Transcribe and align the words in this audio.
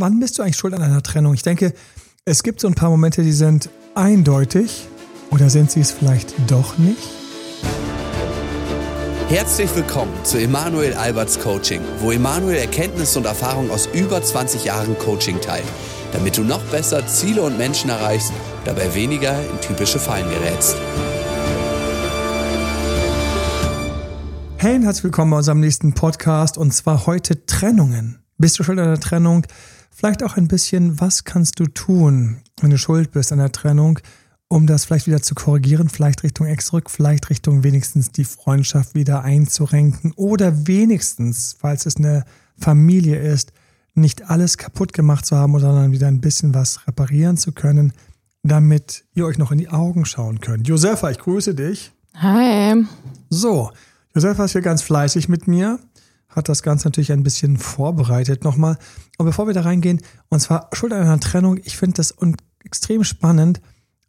wann 0.00 0.20
bist 0.20 0.38
du 0.38 0.42
eigentlich 0.42 0.56
schuld 0.56 0.74
an 0.74 0.82
einer 0.82 1.02
Trennung? 1.02 1.34
Ich 1.34 1.42
denke, 1.42 1.72
es 2.24 2.42
gibt 2.42 2.60
so 2.60 2.68
ein 2.68 2.74
paar 2.74 2.90
Momente, 2.90 3.22
die 3.22 3.32
sind 3.32 3.70
eindeutig 3.94 4.86
oder 5.30 5.50
sind 5.50 5.70
sie 5.70 5.80
es 5.80 5.90
vielleicht 5.90 6.34
doch 6.50 6.78
nicht? 6.78 7.02
Herzlich 9.28 9.74
willkommen 9.76 10.12
zu 10.24 10.38
Emanuel 10.38 10.94
Alberts 10.94 11.38
Coaching, 11.38 11.82
wo 12.00 12.12
Emanuel 12.12 12.56
Erkenntnisse 12.56 13.18
und 13.18 13.26
Erfahrung 13.26 13.70
aus 13.70 13.88
über 13.92 14.22
20 14.22 14.64
Jahren 14.64 14.98
Coaching 14.98 15.40
teilt, 15.40 15.66
damit 16.12 16.38
du 16.38 16.42
noch 16.42 16.62
besser 16.70 17.06
Ziele 17.06 17.42
und 17.42 17.58
Menschen 17.58 17.90
erreichst, 17.90 18.32
dabei 18.64 18.94
weniger 18.94 19.38
in 19.38 19.60
typische 19.60 19.98
Fallen 19.98 20.28
gerätst. 20.30 20.76
Hey 24.56 24.76
und 24.76 24.82
herzlich 24.84 25.04
willkommen 25.04 25.30
bei 25.30 25.36
unserem 25.36 25.60
nächsten 25.60 25.92
Podcast 25.92 26.56
und 26.56 26.72
zwar 26.72 27.06
heute 27.06 27.44
Trennungen. 27.44 28.18
Bist 28.38 28.58
du 28.58 28.62
schuld 28.62 28.78
an 28.78 28.86
der 28.86 29.00
Trennung? 29.00 29.44
Vielleicht 29.98 30.22
auch 30.22 30.36
ein 30.36 30.46
bisschen, 30.46 31.00
was 31.00 31.24
kannst 31.24 31.58
du 31.58 31.66
tun, 31.66 32.36
wenn 32.60 32.70
du 32.70 32.78
schuld 32.78 33.10
bist 33.10 33.32
an 33.32 33.38
der 33.38 33.50
Trennung, 33.50 33.98
um 34.46 34.68
das 34.68 34.84
vielleicht 34.84 35.08
wieder 35.08 35.22
zu 35.22 35.34
korrigieren, 35.34 35.88
vielleicht 35.88 36.22
Richtung 36.22 36.46
Ex 36.46 36.66
zurück, 36.66 36.88
vielleicht 36.88 37.30
Richtung 37.30 37.64
wenigstens 37.64 38.12
die 38.12 38.22
Freundschaft 38.22 38.94
wieder 38.94 39.24
einzurenken 39.24 40.12
oder 40.14 40.68
wenigstens, 40.68 41.56
falls 41.58 41.84
es 41.84 41.96
eine 41.96 42.24
Familie 42.56 43.18
ist, 43.18 43.50
nicht 43.94 44.30
alles 44.30 44.56
kaputt 44.56 44.92
gemacht 44.92 45.26
zu 45.26 45.34
haben, 45.34 45.58
sondern 45.58 45.90
wieder 45.90 46.06
ein 46.06 46.20
bisschen 46.20 46.54
was 46.54 46.86
reparieren 46.86 47.36
zu 47.36 47.50
können, 47.50 47.92
damit 48.44 49.04
ihr 49.14 49.26
euch 49.26 49.36
noch 49.36 49.50
in 49.50 49.58
die 49.58 49.68
Augen 49.68 50.04
schauen 50.04 50.40
könnt. 50.40 50.68
Josefa, 50.68 51.10
ich 51.10 51.18
grüße 51.18 51.56
dich. 51.56 51.90
Hi. 52.14 52.84
So, 53.30 53.72
Josefa 54.14 54.44
ist 54.44 54.52
hier 54.52 54.62
ganz 54.62 54.82
fleißig 54.82 55.28
mit 55.28 55.48
mir 55.48 55.80
hat 56.38 56.48
das 56.48 56.62
Ganze 56.62 56.88
natürlich 56.88 57.12
ein 57.12 57.22
bisschen 57.22 57.58
vorbereitet 57.58 58.44
nochmal. 58.44 58.78
Aber 59.18 59.28
bevor 59.28 59.46
wir 59.46 59.54
da 59.54 59.60
reingehen, 59.62 60.00
und 60.30 60.40
zwar 60.40 60.70
Schuld 60.72 60.92
an 60.92 61.02
einer 61.02 61.20
Trennung, 61.20 61.58
ich 61.62 61.76
finde 61.76 61.96
das 61.96 62.14
extrem 62.64 63.04
spannend, 63.04 63.60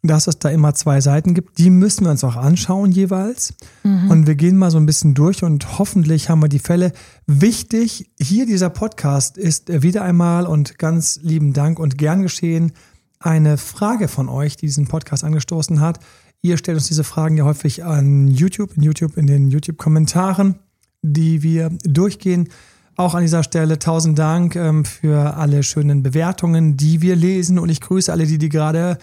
dass 0.02 0.26
es 0.26 0.38
da 0.38 0.48
immer 0.48 0.74
zwei 0.74 1.00
Seiten 1.00 1.34
gibt. 1.34 1.58
Die 1.58 1.68
müssen 1.68 2.04
wir 2.04 2.10
uns 2.10 2.24
auch 2.24 2.36
anschauen 2.36 2.90
jeweils. 2.90 3.54
Mhm. 3.82 4.10
Und 4.10 4.26
wir 4.26 4.34
gehen 4.34 4.56
mal 4.56 4.70
so 4.70 4.78
ein 4.78 4.86
bisschen 4.86 5.14
durch 5.14 5.42
und 5.42 5.78
hoffentlich 5.78 6.30
haben 6.30 6.40
wir 6.42 6.48
die 6.48 6.58
Fälle. 6.58 6.92
Wichtig, 7.26 8.10
hier 8.18 8.46
dieser 8.46 8.70
Podcast 8.70 9.36
ist 9.36 9.82
wieder 9.82 10.02
einmal 10.02 10.46
und 10.46 10.78
ganz 10.78 11.20
lieben 11.22 11.52
Dank 11.52 11.78
und 11.78 11.98
gern 11.98 12.22
geschehen 12.22 12.72
eine 13.18 13.58
Frage 13.58 14.08
von 14.08 14.30
euch, 14.30 14.56
die 14.56 14.66
diesen 14.66 14.88
Podcast 14.88 15.24
angestoßen 15.24 15.80
hat. 15.80 16.00
Ihr 16.40 16.56
stellt 16.56 16.78
uns 16.78 16.88
diese 16.88 17.04
Fragen 17.04 17.36
ja 17.36 17.44
häufig 17.44 17.84
an 17.84 18.28
YouTube, 18.28 18.76
in 18.76 18.82
YouTube, 18.82 19.18
in 19.18 19.26
den 19.26 19.50
YouTube-Kommentaren 19.50 20.58
die 21.02 21.42
wir 21.42 21.70
durchgehen. 21.84 22.48
Auch 22.96 23.14
an 23.14 23.22
dieser 23.22 23.42
Stelle 23.42 23.78
tausend 23.78 24.18
Dank 24.18 24.56
ähm, 24.56 24.84
für 24.84 25.36
alle 25.36 25.62
schönen 25.62 26.02
Bewertungen, 26.02 26.76
die 26.76 27.00
wir 27.00 27.16
lesen. 27.16 27.58
Und 27.58 27.70
ich 27.70 27.80
grüße 27.80 28.12
alle, 28.12 28.26
die, 28.26 28.38
die 28.38 28.48
gerade 28.48 28.98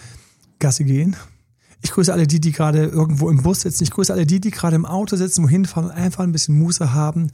Gasse 0.58 0.84
gehen. 0.84 1.16
Ich 1.82 1.92
grüße 1.92 2.12
alle 2.12 2.26
die, 2.26 2.40
die 2.40 2.52
gerade 2.52 2.84
irgendwo 2.84 3.30
im 3.30 3.42
Bus 3.42 3.62
sitzen. 3.62 3.84
Ich 3.84 3.90
grüße 3.90 4.12
alle 4.12 4.26
die, 4.26 4.40
die 4.40 4.50
gerade 4.50 4.76
im 4.76 4.86
Auto 4.86 5.16
sitzen, 5.16 5.44
wohin 5.44 5.64
fahren 5.64 5.86
und 5.86 5.90
einfach 5.90 6.24
ein 6.24 6.32
bisschen 6.32 6.58
Muße 6.58 6.92
haben, 6.92 7.30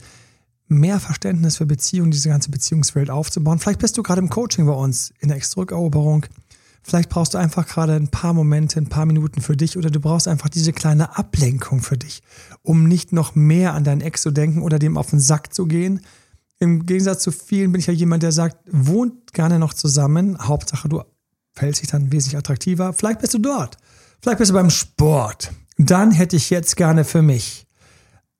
mehr 0.67 0.99
Verständnis 0.99 1.57
für 1.57 1.65
Beziehungen, 1.65 2.11
diese 2.11 2.29
ganze 2.29 2.51
Beziehungswelt 2.51 3.09
aufzubauen. 3.09 3.59
Vielleicht 3.59 3.79
bist 3.79 3.97
du 3.97 4.03
gerade 4.03 4.21
im 4.21 4.29
Coaching 4.29 4.65
bei 4.65 4.73
uns, 4.73 5.13
in 5.19 5.29
der 5.29 5.37
Ex-Rückeroberung. 5.37 6.25
Vielleicht 6.87 7.09
brauchst 7.09 7.33
du 7.33 7.39
einfach 7.39 7.65
gerade 7.65 7.93
ein 7.93 8.09
paar 8.09 8.33
Momente, 8.33 8.79
ein 8.79 8.89
paar 8.89 9.07
Minuten 9.07 9.41
für 9.41 9.57
dich 9.57 9.75
oder 9.75 9.89
du 9.89 9.99
brauchst 9.99 10.27
einfach 10.27 10.49
diese 10.49 10.71
kleine 10.71 11.17
Ablenkung 11.17 11.81
für 11.81 11.97
dich, 11.97 12.21
um 12.61 12.87
nicht 12.87 13.11
noch 13.11 13.33
mehr 13.33 13.73
an 13.73 13.83
deinen 13.83 14.01
Ex 14.01 14.21
zu 14.21 14.29
denken 14.29 14.61
oder 14.61 14.77
dem 14.77 14.95
auf 14.95 15.09
den 15.09 15.19
Sack 15.19 15.51
zu 15.51 15.65
gehen. 15.65 16.01
Im 16.59 16.85
Gegensatz 16.85 17.23
zu 17.23 17.31
vielen 17.31 17.71
bin 17.71 17.79
ich 17.79 17.87
ja 17.87 17.93
jemand, 17.93 18.21
der 18.21 18.31
sagt, 18.31 18.57
wohnt 18.69 19.33
gerne 19.33 19.57
noch 19.57 19.73
zusammen. 19.73 20.37
Hauptsache, 20.39 20.87
du 20.87 21.01
fällst 21.53 21.81
dich 21.81 21.89
dann 21.89 22.11
wesentlich 22.11 22.37
attraktiver. 22.37 22.93
Vielleicht 22.93 23.19
bist 23.19 23.33
du 23.33 23.39
dort. 23.39 23.77
Vielleicht 24.21 24.37
bist 24.37 24.51
du 24.51 24.53
beim 24.55 24.69
Sport. 24.69 25.53
Dann 25.79 26.11
hätte 26.11 26.35
ich 26.35 26.51
jetzt 26.51 26.75
gerne 26.75 27.03
für 27.03 27.23
mich 27.23 27.65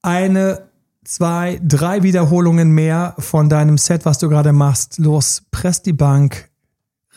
eine, 0.04 0.70
zwei, 1.04 1.60
drei 1.64 2.04
Wiederholungen 2.04 2.70
mehr 2.70 3.16
von 3.18 3.50
deinem 3.50 3.80
Set, 3.80 4.06
was 4.06 4.20
du 4.20 4.30
gerade 4.30 4.54
machst. 4.54 5.00
Los, 5.00 5.42
press 5.50 5.82
die 5.82 5.94
Bank, 5.94 6.52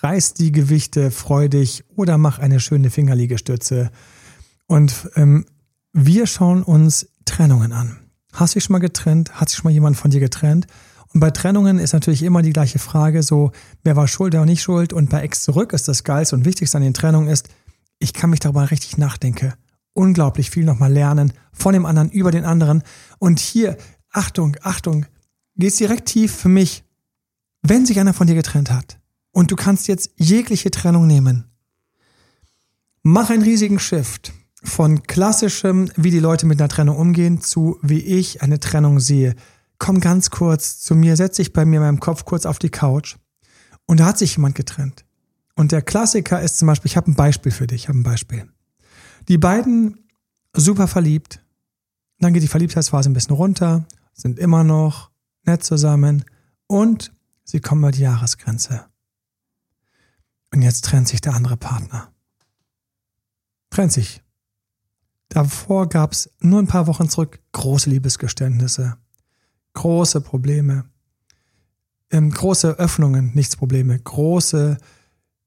reiß 0.02 0.34
die 0.34 0.52
Gewichte 0.52 1.10
freudig 1.10 1.84
oder 1.96 2.18
mach 2.18 2.38
eine 2.38 2.60
schöne 2.60 2.90
Fingerliegestütze. 2.90 3.90
Und 4.66 5.10
ähm, 5.16 5.46
wir 5.92 6.26
schauen 6.26 6.62
uns 6.62 7.08
Trennungen 7.24 7.72
an. 7.72 7.98
Hast 8.32 8.54
du 8.54 8.58
dich 8.58 8.64
schon 8.64 8.74
mal 8.74 8.78
getrennt? 8.78 9.40
Hat 9.40 9.48
sich 9.48 9.58
schon 9.58 9.68
mal 9.68 9.74
jemand 9.74 9.96
von 9.96 10.10
dir 10.10 10.20
getrennt? 10.20 10.66
Und 11.14 11.20
bei 11.20 11.30
Trennungen 11.30 11.78
ist 11.78 11.94
natürlich 11.94 12.22
immer 12.22 12.42
die 12.42 12.52
gleiche 12.52 12.78
Frage, 12.78 13.22
so, 13.22 13.52
wer 13.82 13.96
war 13.96 14.08
schuld, 14.08 14.34
wer 14.34 14.40
war 14.40 14.46
nicht 14.46 14.62
schuld? 14.62 14.92
Und 14.92 15.08
bei 15.10 15.22
Ex 15.22 15.42
zurück 15.42 15.72
ist 15.72 15.88
das 15.88 16.04
Geilste 16.04 16.36
und 16.36 16.44
Wichtigste 16.44 16.76
an 16.76 16.84
den 16.84 16.94
Trennungen 16.94 17.28
ist, 17.28 17.48
ich 17.98 18.12
kann 18.12 18.30
mich 18.30 18.40
darüber 18.40 18.70
richtig 18.70 18.98
nachdenken. 18.98 19.54
Unglaublich 19.94 20.50
viel 20.50 20.64
nochmal 20.64 20.92
lernen 20.92 21.32
von 21.52 21.72
dem 21.72 21.86
anderen, 21.86 22.10
über 22.10 22.30
den 22.30 22.44
anderen. 22.44 22.82
Und 23.18 23.40
hier, 23.40 23.76
Achtung, 24.12 24.56
Achtung, 24.62 25.06
geht's 25.56 25.78
direkt 25.78 26.06
tief 26.06 26.32
für 26.34 26.48
mich. 26.48 26.84
Wenn 27.62 27.86
sich 27.86 27.98
einer 27.98 28.14
von 28.14 28.26
dir 28.26 28.36
getrennt 28.36 28.70
hat, 28.70 29.00
und 29.32 29.50
du 29.50 29.56
kannst 29.56 29.88
jetzt 29.88 30.10
jegliche 30.16 30.70
Trennung 30.70 31.06
nehmen. 31.06 31.44
Mach 33.02 33.30
einen 33.30 33.42
riesigen 33.42 33.78
Shift 33.78 34.32
von 34.62 35.02
klassischem, 35.04 35.90
wie 35.96 36.10
die 36.10 36.18
Leute 36.18 36.46
mit 36.46 36.60
einer 36.60 36.68
Trennung 36.68 36.96
umgehen, 36.96 37.40
zu 37.40 37.78
wie 37.82 38.00
ich 38.00 38.42
eine 38.42 38.60
Trennung 38.60 39.00
sehe. 39.00 39.34
Komm 39.78 40.00
ganz 40.00 40.30
kurz 40.30 40.80
zu 40.80 40.94
mir, 40.94 41.16
setz 41.16 41.36
dich 41.36 41.52
bei 41.52 41.64
mir 41.64 41.76
in 41.76 41.82
meinem 41.82 42.00
Kopf 42.00 42.24
kurz 42.24 42.44
auf 42.44 42.58
die 42.58 42.70
Couch. 42.70 43.16
Und 43.86 44.00
da 44.00 44.06
hat 44.06 44.18
sich 44.18 44.36
jemand 44.36 44.56
getrennt. 44.56 45.04
Und 45.54 45.72
der 45.72 45.82
Klassiker 45.82 46.40
ist 46.42 46.58
zum 46.58 46.66
Beispiel, 46.66 46.90
ich 46.90 46.96
habe 46.96 47.10
ein 47.10 47.14
Beispiel 47.14 47.52
für 47.52 47.66
dich, 47.66 47.82
ich 47.82 47.88
habe 47.88 47.98
ein 47.98 48.04
Beispiel. 48.04 48.48
Die 49.28 49.38
beiden 49.38 50.04
super 50.54 50.88
verliebt, 50.88 51.40
dann 52.18 52.32
geht 52.32 52.42
die 52.42 52.48
Verliebtheitsphase 52.48 53.08
ein 53.08 53.14
bisschen 53.14 53.34
runter, 53.34 53.86
sind 54.12 54.38
immer 54.38 54.64
noch 54.64 55.10
nett 55.44 55.64
zusammen 55.64 56.24
und 56.66 57.12
sie 57.44 57.60
kommen 57.60 57.82
über 57.82 57.92
die 57.92 58.02
Jahresgrenze. 58.02 58.87
Und 60.52 60.62
jetzt 60.62 60.84
trennt 60.84 61.08
sich 61.08 61.20
der 61.20 61.34
andere 61.34 61.56
Partner. 61.56 62.12
Trennt 63.70 63.92
sich. 63.92 64.22
Davor 65.28 65.88
gab 65.88 66.12
es 66.12 66.30
nur 66.40 66.60
ein 66.60 66.66
paar 66.66 66.86
Wochen 66.86 67.08
zurück 67.08 67.40
große 67.52 67.90
Liebesgeständnisse, 67.90 68.96
große 69.74 70.22
Probleme, 70.22 70.86
ähm, 72.10 72.30
große 72.30 72.78
Öffnungen, 72.78 73.32
nichts 73.34 73.56
Probleme, 73.56 73.98
große 73.98 74.78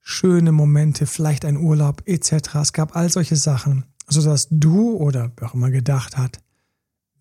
schöne 0.02 0.52
Momente, 0.52 1.06
vielleicht 1.06 1.46
ein 1.46 1.58
Urlaub 1.58 2.04
etc. 2.06 2.56
Es 2.56 2.74
gab 2.74 2.96
all 2.96 3.10
solche 3.10 3.36
Sachen, 3.36 3.86
sodass 4.08 4.48
du 4.52 4.96
oder 4.98 5.32
wer 5.38 5.50
auch 5.50 5.54
immer 5.54 5.72
gedacht 5.72 6.18
hat, 6.18 6.40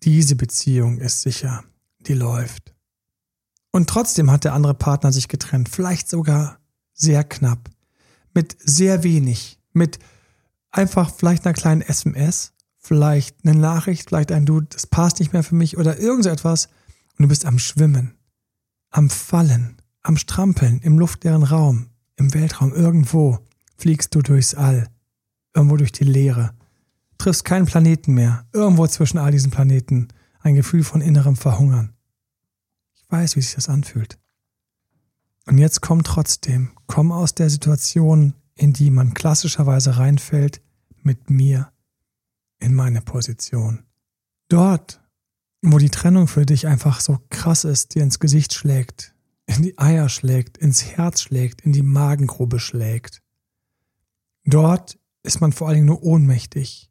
diese 0.03 0.35
Beziehung 0.35 0.97
ist 0.97 1.21
sicher, 1.21 1.63
die 1.99 2.13
läuft. 2.13 2.73
Und 3.71 3.89
trotzdem 3.89 4.29
hat 4.31 4.43
der 4.43 4.53
andere 4.53 4.73
Partner 4.73 5.11
sich 5.11 5.27
getrennt, 5.27 5.69
vielleicht 5.69 6.09
sogar 6.09 6.59
sehr 7.01 7.23
knapp, 7.23 7.69
mit 8.33 8.55
sehr 8.63 9.03
wenig, 9.03 9.59
mit 9.73 9.99
einfach 10.69 11.13
vielleicht 11.13 11.45
einer 11.45 11.53
kleinen 11.53 11.81
SMS, 11.81 12.53
vielleicht 12.77 13.37
eine 13.43 13.57
Nachricht, 13.57 14.09
vielleicht 14.09 14.31
ein 14.31 14.45
Du, 14.45 14.61
das 14.61 14.87
passt 14.87 15.19
nicht 15.19 15.33
mehr 15.33 15.43
für 15.43 15.55
mich 15.55 15.77
oder 15.77 15.99
irgend 15.99 16.23
so 16.23 16.29
etwas 16.29 16.67
und 17.17 17.23
du 17.23 17.27
bist 17.27 17.45
am 17.45 17.59
Schwimmen, 17.59 18.13
am 18.91 19.09
Fallen, 19.09 19.77
am 20.03 20.15
Strampeln, 20.15 20.79
im 20.81 20.99
luftleeren 20.99 21.43
Raum, 21.43 21.87
im 22.15 22.33
Weltraum, 22.33 22.73
irgendwo 22.73 23.39
fliegst 23.77 24.13
du 24.13 24.21
durchs 24.21 24.53
All, 24.53 24.87
irgendwo 25.55 25.77
durch 25.77 25.91
die 25.91 26.03
Leere, 26.03 26.53
triffst 27.17 27.45
keinen 27.45 27.65
Planeten 27.65 28.13
mehr, 28.13 28.45
irgendwo 28.53 28.85
zwischen 28.87 29.17
all 29.17 29.31
diesen 29.31 29.51
Planeten, 29.51 30.09
ein 30.39 30.55
Gefühl 30.55 30.83
von 30.83 31.01
innerem 31.01 31.35
Verhungern. 31.35 31.93
Ich 32.95 33.03
weiß, 33.09 33.35
wie 33.35 33.41
sich 33.41 33.55
das 33.55 33.69
anfühlt. 33.69 34.20
Und 35.45 35.57
jetzt 35.57 35.81
komm 35.81 36.03
trotzdem, 36.03 36.71
komm 36.87 37.11
aus 37.11 37.33
der 37.33 37.49
Situation, 37.49 38.35
in 38.55 38.73
die 38.73 38.91
man 38.91 39.13
klassischerweise 39.13 39.97
reinfällt, 39.97 40.61
mit 41.03 41.29
mir 41.29 41.71
in 42.59 42.75
meine 42.75 43.01
Position. 43.01 43.83
Dort, 44.49 45.01
wo 45.61 45.77
die 45.77 45.89
Trennung 45.89 46.27
für 46.27 46.45
dich 46.45 46.67
einfach 46.67 46.99
so 46.99 47.19
krass 47.29 47.63
ist, 47.63 47.95
dir 47.95 48.03
ins 48.03 48.19
Gesicht 48.19 48.53
schlägt, 48.53 49.15
in 49.47 49.63
die 49.63 49.77
Eier 49.77 50.09
schlägt, 50.09 50.57
ins 50.57 50.85
Herz 50.85 51.21
schlägt, 51.21 51.61
in 51.61 51.73
die 51.73 51.81
Magengrube 51.81 52.59
schlägt. 52.59 53.21
Dort 54.45 54.99
ist 55.23 55.41
man 55.41 55.51
vor 55.51 55.67
allen 55.67 55.75
Dingen 55.75 55.87
nur 55.87 56.03
ohnmächtig. 56.03 56.89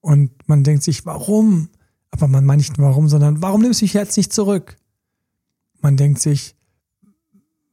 Und 0.00 0.48
man 0.48 0.64
denkt 0.64 0.82
sich, 0.82 1.06
warum? 1.06 1.68
Aber 2.10 2.28
man 2.28 2.44
meint 2.44 2.60
nicht 2.60 2.78
warum, 2.78 3.08
sondern 3.08 3.42
warum 3.42 3.62
nimmst 3.62 3.80
du 3.80 3.84
mich 3.84 3.92
jetzt 3.92 4.16
nicht 4.16 4.32
zurück? 4.32 4.76
Man 5.80 5.96
denkt 5.96 6.20
sich, 6.20 6.55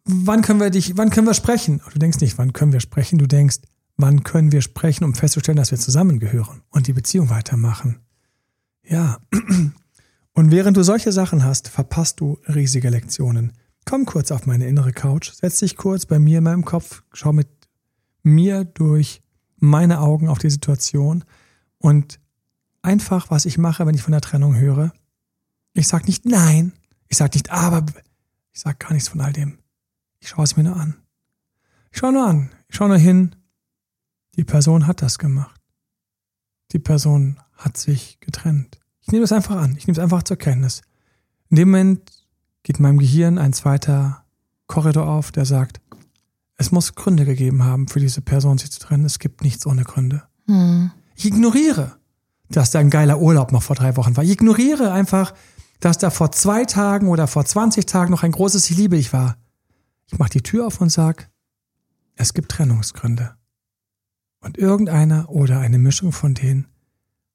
wann 0.05 0.41
können 0.41 0.59
wir 0.59 0.69
dich, 0.69 0.97
wann 0.97 1.09
können 1.09 1.27
wir 1.27 1.33
sprechen? 1.33 1.81
Und 1.85 1.95
du 1.95 1.99
denkst 1.99 2.19
nicht, 2.19 2.37
wann 2.37 2.53
können 2.53 2.73
wir 2.73 2.79
sprechen? 2.79 3.19
Du 3.19 3.27
denkst, 3.27 3.59
wann 3.97 4.23
können 4.23 4.51
wir 4.51 4.61
sprechen, 4.61 5.03
um 5.03 5.13
festzustellen, 5.13 5.57
dass 5.57 5.71
wir 5.71 5.79
zusammengehören 5.79 6.61
und 6.69 6.87
die 6.87 6.93
Beziehung 6.93 7.29
weitermachen? 7.29 7.99
Ja. 8.83 9.19
Und 10.35 10.49
während 10.49 10.75
du 10.77 10.83
solche 10.83 11.11
Sachen 11.11 11.43
hast, 11.43 11.67
verpasst 11.67 12.19
du 12.19 12.39
riesige 12.47 12.89
Lektionen. 12.89 13.53
Komm 13.85 14.05
kurz 14.05 14.31
auf 14.31 14.47
meine 14.47 14.65
innere 14.65 14.91
Couch, 14.91 15.31
setz 15.31 15.59
dich 15.59 15.77
kurz 15.77 16.07
bei 16.07 16.17
mir 16.17 16.39
in 16.39 16.45
meinem 16.45 16.65
Kopf, 16.65 17.03
schau 17.13 17.33
mit 17.33 17.47
mir 18.23 18.63
durch 18.63 19.21
meine 19.57 19.99
Augen 19.99 20.29
auf 20.29 20.39
die 20.39 20.49
Situation 20.49 21.23
und 21.77 22.19
einfach, 22.81 23.29
was 23.29 23.45
ich 23.45 23.59
mache, 23.59 23.85
wenn 23.85 23.93
ich 23.93 24.01
von 24.01 24.11
der 24.11 24.21
Trennung 24.21 24.55
höre, 24.55 24.91
ich 25.73 25.87
sag 25.87 26.07
nicht 26.07 26.25
nein, 26.25 26.73
ich 27.09 27.17
sag 27.17 27.33
nicht 27.33 27.51
aber, 27.51 27.85
ich 28.51 28.59
sag 28.59 28.79
gar 28.79 28.93
nichts 28.93 29.09
von 29.09 29.21
all 29.21 29.33
dem. 29.33 29.59
Ich 30.23 30.29
schaue 30.29 30.45
es 30.45 30.55
mir 30.55 30.63
nur 30.63 30.77
an. 30.77 30.95
Ich 31.91 31.99
schaue 31.99 32.13
nur 32.13 32.25
an, 32.25 32.49
ich 32.69 32.77
schaue 32.77 32.87
nur 32.87 32.97
hin. 32.97 33.35
Die 34.37 34.45
Person 34.45 34.87
hat 34.87 35.01
das 35.01 35.19
gemacht. 35.19 35.59
Die 36.71 36.79
Person 36.79 37.41
hat 37.57 37.75
sich 37.75 38.21
getrennt. 38.21 38.79
Ich 39.01 39.09
nehme 39.09 39.25
es 39.25 39.33
einfach 39.33 39.57
an, 39.57 39.75
ich 39.77 39.85
nehme 39.85 39.97
es 39.97 40.01
einfach 40.01 40.23
zur 40.23 40.37
Kenntnis. 40.37 40.81
In 41.49 41.57
dem 41.57 41.69
Moment 41.69 42.09
geht 42.63 42.77
in 42.77 42.83
meinem 42.83 42.99
Gehirn 42.99 43.37
ein 43.37 43.51
zweiter 43.51 44.23
Korridor 44.65 45.09
auf, 45.09 45.33
der 45.33 45.43
sagt, 45.43 45.81
es 46.55 46.71
muss 46.71 46.95
Gründe 46.95 47.25
gegeben 47.25 47.65
haben, 47.65 47.89
für 47.89 47.99
diese 47.99 48.21
Person 48.21 48.57
sich 48.57 48.71
zu 48.71 48.79
trennen. 48.79 49.03
Es 49.03 49.19
gibt 49.19 49.43
nichts 49.43 49.65
ohne 49.67 49.83
Gründe. 49.83 50.23
Hm. 50.47 50.91
Ich 51.15 51.25
ignoriere, 51.25 51.97
dass 52.49 52.71
da 52.71 52.79
ein 52.79 52.89
geiler 52.89 53.19
Urlaub 53.19 53.51
noch 53.51 53.61
vor 53.61 53.75
drei 53.75 53.97
Wochen 53.97 54.15
war. 54.15 54.23
Ich 54.23 54.31
ignoriere 54.31 54.93
einfach, 54.93 55.33
dass 55.81 55.97
da 55.97 56.09
vor 56.09 56.31
zwei 56.31 56.63
Tagen 56.63 57.09
oder 57.09 57.27
vor 57.27 57.43
20 57.43 57.85
Tagen 57.85 58.11
noch 58.11 58.23
ein 58.23 58.31
großes 58.31 58.69
Ich 58.69 58.77
liebe 58.77 58.95
dich 58.95 59.11
war. 59.11 59.35
Ich 60.13 60.19
mache 60.19 60.29
die 60.29 60.43
Tür 60.43 60.67
auf 60.67 60.79
und 60.79 60.91
sag, 60.91 61.31
es 62.15 62.35
gibt 62.35 62.51
Trennungsgründe. 62.51 63.35
Und 64.41 64.59
irgendeiner 64.59 65.27
oder 65.31 65.59
eine 65.59 65.79
Mischung 65.79 66.11
von 66.11 66.35
denen 66.35 66.67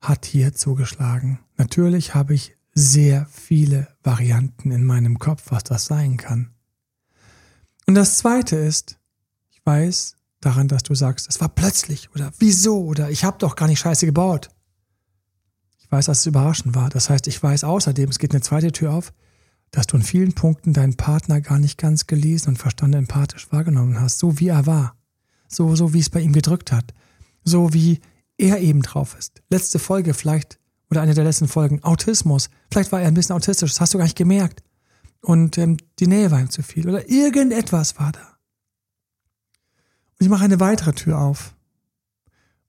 hat 0.00 0.24
hier 0.24 0.54
zugeschlagen. 0.54 1.40
Natürlich 1.56 2.14
habe 2.14 2.34
ich 2.34 2.56
sehr 2.74 3.26
viele 3.32 3.88
Varianten 4.04 4.70
in 4.70 4.84
meinem 4.84 5.18
Kopf, 5.18 5.46
was 5.50 5.64
das 5.64 5.86
sein 5.86 6.18
kann. 6.18 6.54
Und 7.88 7.96
das 7.96 8.16
Zweite 8.18 8.54
ist, 8.54 9.00
ich 9.50 9.60
weiß 9.66 10.14
daran, 10.38 10.68
dass 10.68 10.84
du 10.84 10.94
sagst, 10.94 11.28
es 11.28 11.40
war 11.40 11.48
plötzlich 11.48 12.14
oder 12.14 12.30
wieso 12.38 12.84
oder 12.84 13.10
ich 13.10 13.24
habe 13.24 13.38
doch 13.38 13.56
gar 13.56 13.66
nicht 13.66 13.80
scheiße 13.80 14.06
gebaut. 14.06 14.50
Ich 15.80 15.90
weiß, 15.90 16.06
dass 16.06 16.20
es 16.20 16.26
überraschend 16.26 16.76
war. 16.76 16.90
Das 16.90 17.10
heißt, 17.10 17.26
ich 17.26 17.42
weiß 17.42 17.64
außerdem, 17.64 18.08
es 18.08 18.20
geht 18.20 18.30
eine 18.30 18.40
zweite 18.40 18.70
Tür 18.70 18.92
auf, 18.92 19.12
dass 19.70 19.86
du 19.86 19.96
in 19.96 20.02
vielen 20.02 20.34
Punkten 20.34 20.72
deinen 20.72 20.96
Partner 20.96 21.40
gar 21.40 21.58
nicht 21.58 21.78
ganz 21.78 22.06
gelesen 22.06 22.50
und 22.50 22.56
verstanden 22.56 22.98
empathisch 22.98 23.50
wahrgenommen 23.52 24.00
hast, 24.00 24.18
so 24.18 24.38
wie 24.38 24.48
er 24.48 24.66
war. 24.66 24.96
So, 25.48 25.74
so 25.76 25.94
wie 25.94 26.00
es 26.00 26.10
bei 26.10 26.20
ihm 26.20 26.32
gedrückt 26.32 26.72
hat. 26.72 26.94
So 27.44 27.72
wie 27.72 28.00
er 28.36 28.60
eben 28.60 28.82
drauf 28.82 29.16
ist. 29.18 29.42
Letzte 29.50 29.78
Folge 29.78 30.14
vielleicht, 30.14 30.58
oder 30.90 31.02
eine 31.02 31.14
der 31.14 31.24
letzten 31.24 31.48
Folgen, 31.48 31.82
Autismus. 31.82 32.48
Vielleicht 32.70 32.92
war 32.92 33.00
er 33.00 33.08
ein 33.08 33.14
bisschen 33.14 33.36
autistisch, 33.36 33.72
das 33.72 33.80
hast 33.80 33.94
du 33.94 33.98
gar 33.98 34.04
nicht 34.04 34.16
gemerkt. 34.16 34.62
Und 35.20 35.58
ähm, 35.58 35.76
die 35.98 36.06
Nähe 36.06 36.30
war 36.30 36.40
ihm 36.40 36.50
zu 36.50 36.62
viel. 36.62 36.88
Oder 36.88 37.08
irgendetwas 37.08 37.98
war 37.98 38.12
da. 38.12 38.38
Und 40.18 40.24
ich 40.24 40.28
mache 40.28 40.44
eine 40.44 40.60
weitere 40.60 40.92
Tür 40.92 41.18
auf. 41.18 41.54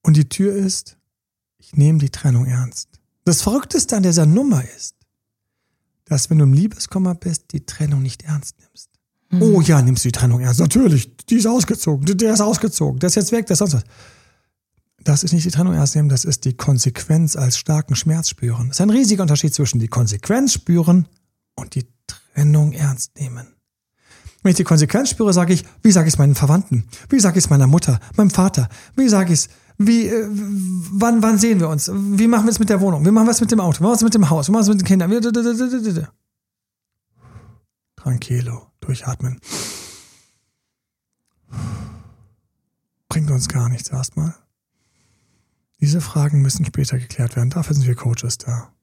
Und 0.01 0.17
die 0.17 0.29
Tür 0.29 0.55
ist, 0.55 0.97
ich 1.57 1.73
nehme 1.73 1.99
die 1.99 2.09
Trennung 2.09 2.45
ernst. 2.45 2.89
Das 3.25 3.41
Verrückteste 3.41 3.95
an 3.95 4.03
dieser 4.03 4.25
Nummer 4.25 4.63
ist, 4.75 4.95
dass 6.09 6.29
wenn 6.29 6.39
du 6.39 6.43
im 6.43 6.53
Liebeskummer 6.53 7.15
bist, 7.15 7.53
die 7.53 7.65
Trennung 7.65 8.01
nicht 8.01 8.23
ernst 8.23 8.55
nimmst. 8.59 8.89
Mhm. 9.29 9.41
Oh 9.41 9.61
ja, 9.61 9.81
nimmst 9.81 10.03
du 10.03 10.09
die 10.09 10.13
Trennung 10.13 10.41
ernst. 10.41 10.59
Natürlich, 10.59 11.15
die 11.27 11.35
ist 11.35 11.47
ausgezogen, 11.47 12.05
der 12.17 12.33
ist 12.33 12.41
ausgezogen, 12.41 12.99
der 12.99 13.07
ist 13.07 13.15
jetzt 13.15 13.31
weg, 13.31 13.45
der 13.45 13.53
ist 13.53 13.59
sonst 13.59 13.75
was. 13.75 13.83
Das 15.03 15.23
ist 15.23 15.31
nicht 15.31 15.45
die 15.45 15.51
Trennung 15.51 15.73
ernst 15.73 15.95
nehmen, 15.95 16.09
das 16.09 16.25
ist 16.25 16.43
die 16.43 16.57
Konsequenz 16.57 17.35
als 17.35 17.57
starken 17.57 17.95
Schmerz 17.95 18.29
spüren. 18.29 18.67
Das 18.67 18.77
ist 18.77 18.81
ein 18.81 18.89
riesiger 18.89 19.21
Unterschied 19.21 19.53
zwischen 19.53 19.79
die 19.79 19.87
Konsequenz 19.87 20.53
spüren 20.53 21.07
und 21.55 21.75
die 21.75 21.87
Trennung 22.07 22.73
ernst 22.73 23.17
nehmen. 23.17 23.47
Wenn 24.41 24.51
ich 24.51 24.57
die 24.57 24.63
Konsequenz 24.63 25.09
spüre, 25.09 25.33
sage 25.33 25.53
ich, 25.53 25.63
wie 25.83 25.91
sage 25.91 26.07
ich 26.07 26.15
es 26.15 26.17
meinen 26.17 26.35
Verwandten? 26.35 26.85
Wie 27.09 27.19
sage 27.19 27.37
ich 27.37 27.45
es 27.45 27.49
meiner 27.49 27.67
Mutter, 27.67 27.99
meinem 28.15 28.29
Vater? 28.29 28.69
Wie 28.95 29.09
sage 29.09 29.33
ich 29.33 29.39
es 29.39 29.49
wie, 29.81 30.07
äh, 30.07 30.27
wann, 30.29 31.23
wann 31.23 31.39
sehen 31.39 31.61
wir 31.61 31.69
uns? 31.69 31.89
Wie 31.93 32.27
machen 32.27 32.45
wir 32.45 32.51
es 32.51 32.59
mit 32.59 32.69
der 32.69 32.81
Wohnung? 32.81 33.05
Wie 33.05 33.11
machen 33.11 33.27
wir 33.27 33.31
es 33.31 33.39
mit 33.39 33.49
dem 33.49 33.61
Auto? 33.61 33.79
Wie 33.79 33.83
machen 33.83 33.93
wir 33.93 33.95
es 33.95 34.03
mit 34.03 34.13
dem 34.13 34.29
Haus? 34.29 34.47
Wie 34.47 34.51
machen 34.51 34.67
wir 34.67 34.73
es 34.73 34.75
mit 34.75 34.81
den 34.81 34.85
Kindern? 34.85 36.05
Tranquilo, 37.95 38.67
durchatmen. 38.81 39.39
Bringt 43.07 43.31
uns 43.31 43.47
gar 43.47 43.69
nichts 43.69 43.89
erstmal. 43.89 44.35
Diese 45.79 46.01
Fragen 46.01 46.41
müssen 46.41 46.65
später 46.65 46.99
geklärt 46.99 47.37
werden. 47.37 47.49
Dafür 47.49 47.73
sind 47.73 47.87
wir 47.87 47.95
Coaches 47.95 48.37
da. 48.37 48.73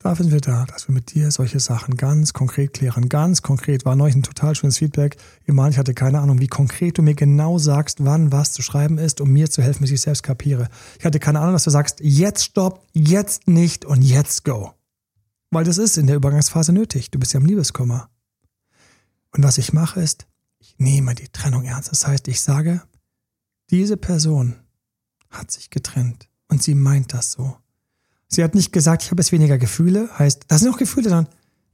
Dafür 0.00 0.24
sind 0.24 0.32
wir 0.32 0.40
da, 0.40 0.64
dass 0.66 0.86
wir 0.86 0.94
mit 0.94 1.12
dir 1.12 1.32
solche 1.32 1.58
Sachen 1.58 1.96
ganz 1.96 2.32
konkret 2.32 2.72
klären. 2.72 3.08
Ganz 3.08 3.42
konkret 3.42 3.84
war 3.84 3.96
neulich 3.96 4.14
ein 4.14 4.22
total 4.22 4.54
schönes 4.54 4.78
Feedback. 4.78 5.16
Iman, 5.44 5.72
ich 5.72 5.78
hatte 5.78 5.92
keine 5.92 6.20
Ahnung, 6.20 6.38
wie 6.38 6.46
konkret 6.46 6.98
du 6.98 7.02
mir 7.02 7.14
genau 7.14 7.58
sagst, 7.58 8.04
wann 8.04 8.30
was 8.30 8.52
zu 8.52 8.62
schreiben 8.62 8.98
ist, 8.98 9.20
um 9.20 9.30
mir 9.30 9.50
zu 9.50 9.60
helfen, 9.60 9.80
bis 9.80 9.90
ich 9.90 10.00
selbst 10.00 10.22
kapiere. 10.22 10.68
Ich 11.00 11.04
hatte 11.04 11.18
keine 11.18 11.40
Ahnung, 11.40 11.52
dass 11.52 11.64
du 11.64 11.70
sagst, 11.70 11.98
jetzt 12.00 12.44
stopp, 12.44 12.86
jetzt 12.92 13.48
nicht 13.48 13.84
und 13.84 14.02
jetzt 14.02 14.44
go. 14.44 14.72
Weil 15.50 15.64
das 15.64 15.78
ist 15.78 15.98
in 15.98 16.06
der 16.06 16.16
Übergangsphase 16.16 16.72
nötig. 16.72 17.10
Du 17.10 17.18
bist 17.18 17.32
ja 17.32 17.40
im 17.40 17.46
Liebeskummer. 17.46 18.08
Und 19.32 19.42
was 19.42 19.58
ich 19.58 19.72
mache 19.72 20.00
ist, 20.00 20.28
ich 20.60 20.76
nehme 20.78 21.16
die 21.16 21.28
Trennung 21.28 21.64
ernst. 21.64 21.90
Das 21.90 22.06
heißt, 22.06 22.28
ich 22.28 22.40
sage, 22.40 22.82
diese 23.70 23.96
Person 23.96 24.54
hat 25.28 25.50
sich 25.50 25.70
getrennt 25.70 26.28
und 26.48 26.62
sie 26.62 26.76
meint 26.76 27.12
das 27.12 27.32
so. 27.32 27.56
Sie 28.28 28.44
hat 28.44 28.54
nicht 28.54 28.72
gesagt, 28.72 29.02
ich 29.02 29.10
habe 29.10 29.20
jetzt 29.20 29.32
weniger 29.32 29.58
Gefühle, 29.58 30.08
heißt, 30.18 30.44
das 30.48 30.60
sind 30.60 30.72
auch 30.72 30.78
Gefühle 30.78 31.10
dann. 31.10 31.28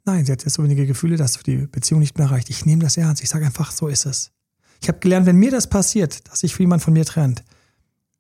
Nein, 0.05 0.25
sie 0.25 0.33
hat 0.33 0.45
jetzt 0.45 0.55
so 0.55 0.63
wenige 0.63 0.87
Gefühle, 0.87 1.17
dass 1.17 1.39
die 1.43 1.67
Beziehung 1.67 2.01
nicht 2.01 2.19
mehr 2.19 2.31
reicht. 2.31 2.51
Ich 2.51 2.67
nehme 2.67 2.83
das 2.83 2.97
ernst. 2.97 3.23
Ich 3.23 3.31
sage 3.31 3.47
einfach, 3.47 3.73
so 3.73 3.89
ist 3.89 4.07
es. 4.07 4.31
Ich 4.81 4.89
habe 4.89 4.99
gelernt, 4.99 5.27
wenn 5.27 5.37
mir 5.37 5.51
das 5.51 5.69
passiert, 5.69 6.29
dass 6.29 6.41
sich 6.41 6.57
jemand 6.59 6.83
von 6.83 6.93
mir 6.93 7.07
trennt, 7.07 7.43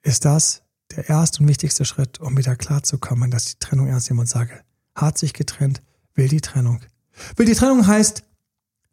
ist 0.02 0.24
das 0.24 0.62
der 0.96 1.08
erste 1.08 1.40
und 1.40 1.48
wichtigste 1.48 1.84
Schritt, 1.84 2.20
um 2.20 2.36
wieder 2.36 2.56
klarzukommen, 2.56 3.30
dass 3.30 3.44
die 3.44 3.58
Trennung 3.58 3.86
ernst 3.88 4.10
nehme 4.10 4.22
und 4.22 4.28
sage, 4.28 4.62
hat 4.94 5.18
sich 5.18 5.34
getrennt, 5.34 5.82
will 6.14 6.28
die 6.28 6.40
Trennung. 6.40 6.80
Will 7.36 7.46
die 7.46 7.54
Trennung 7.54 7.86
heißt 7.86 8.24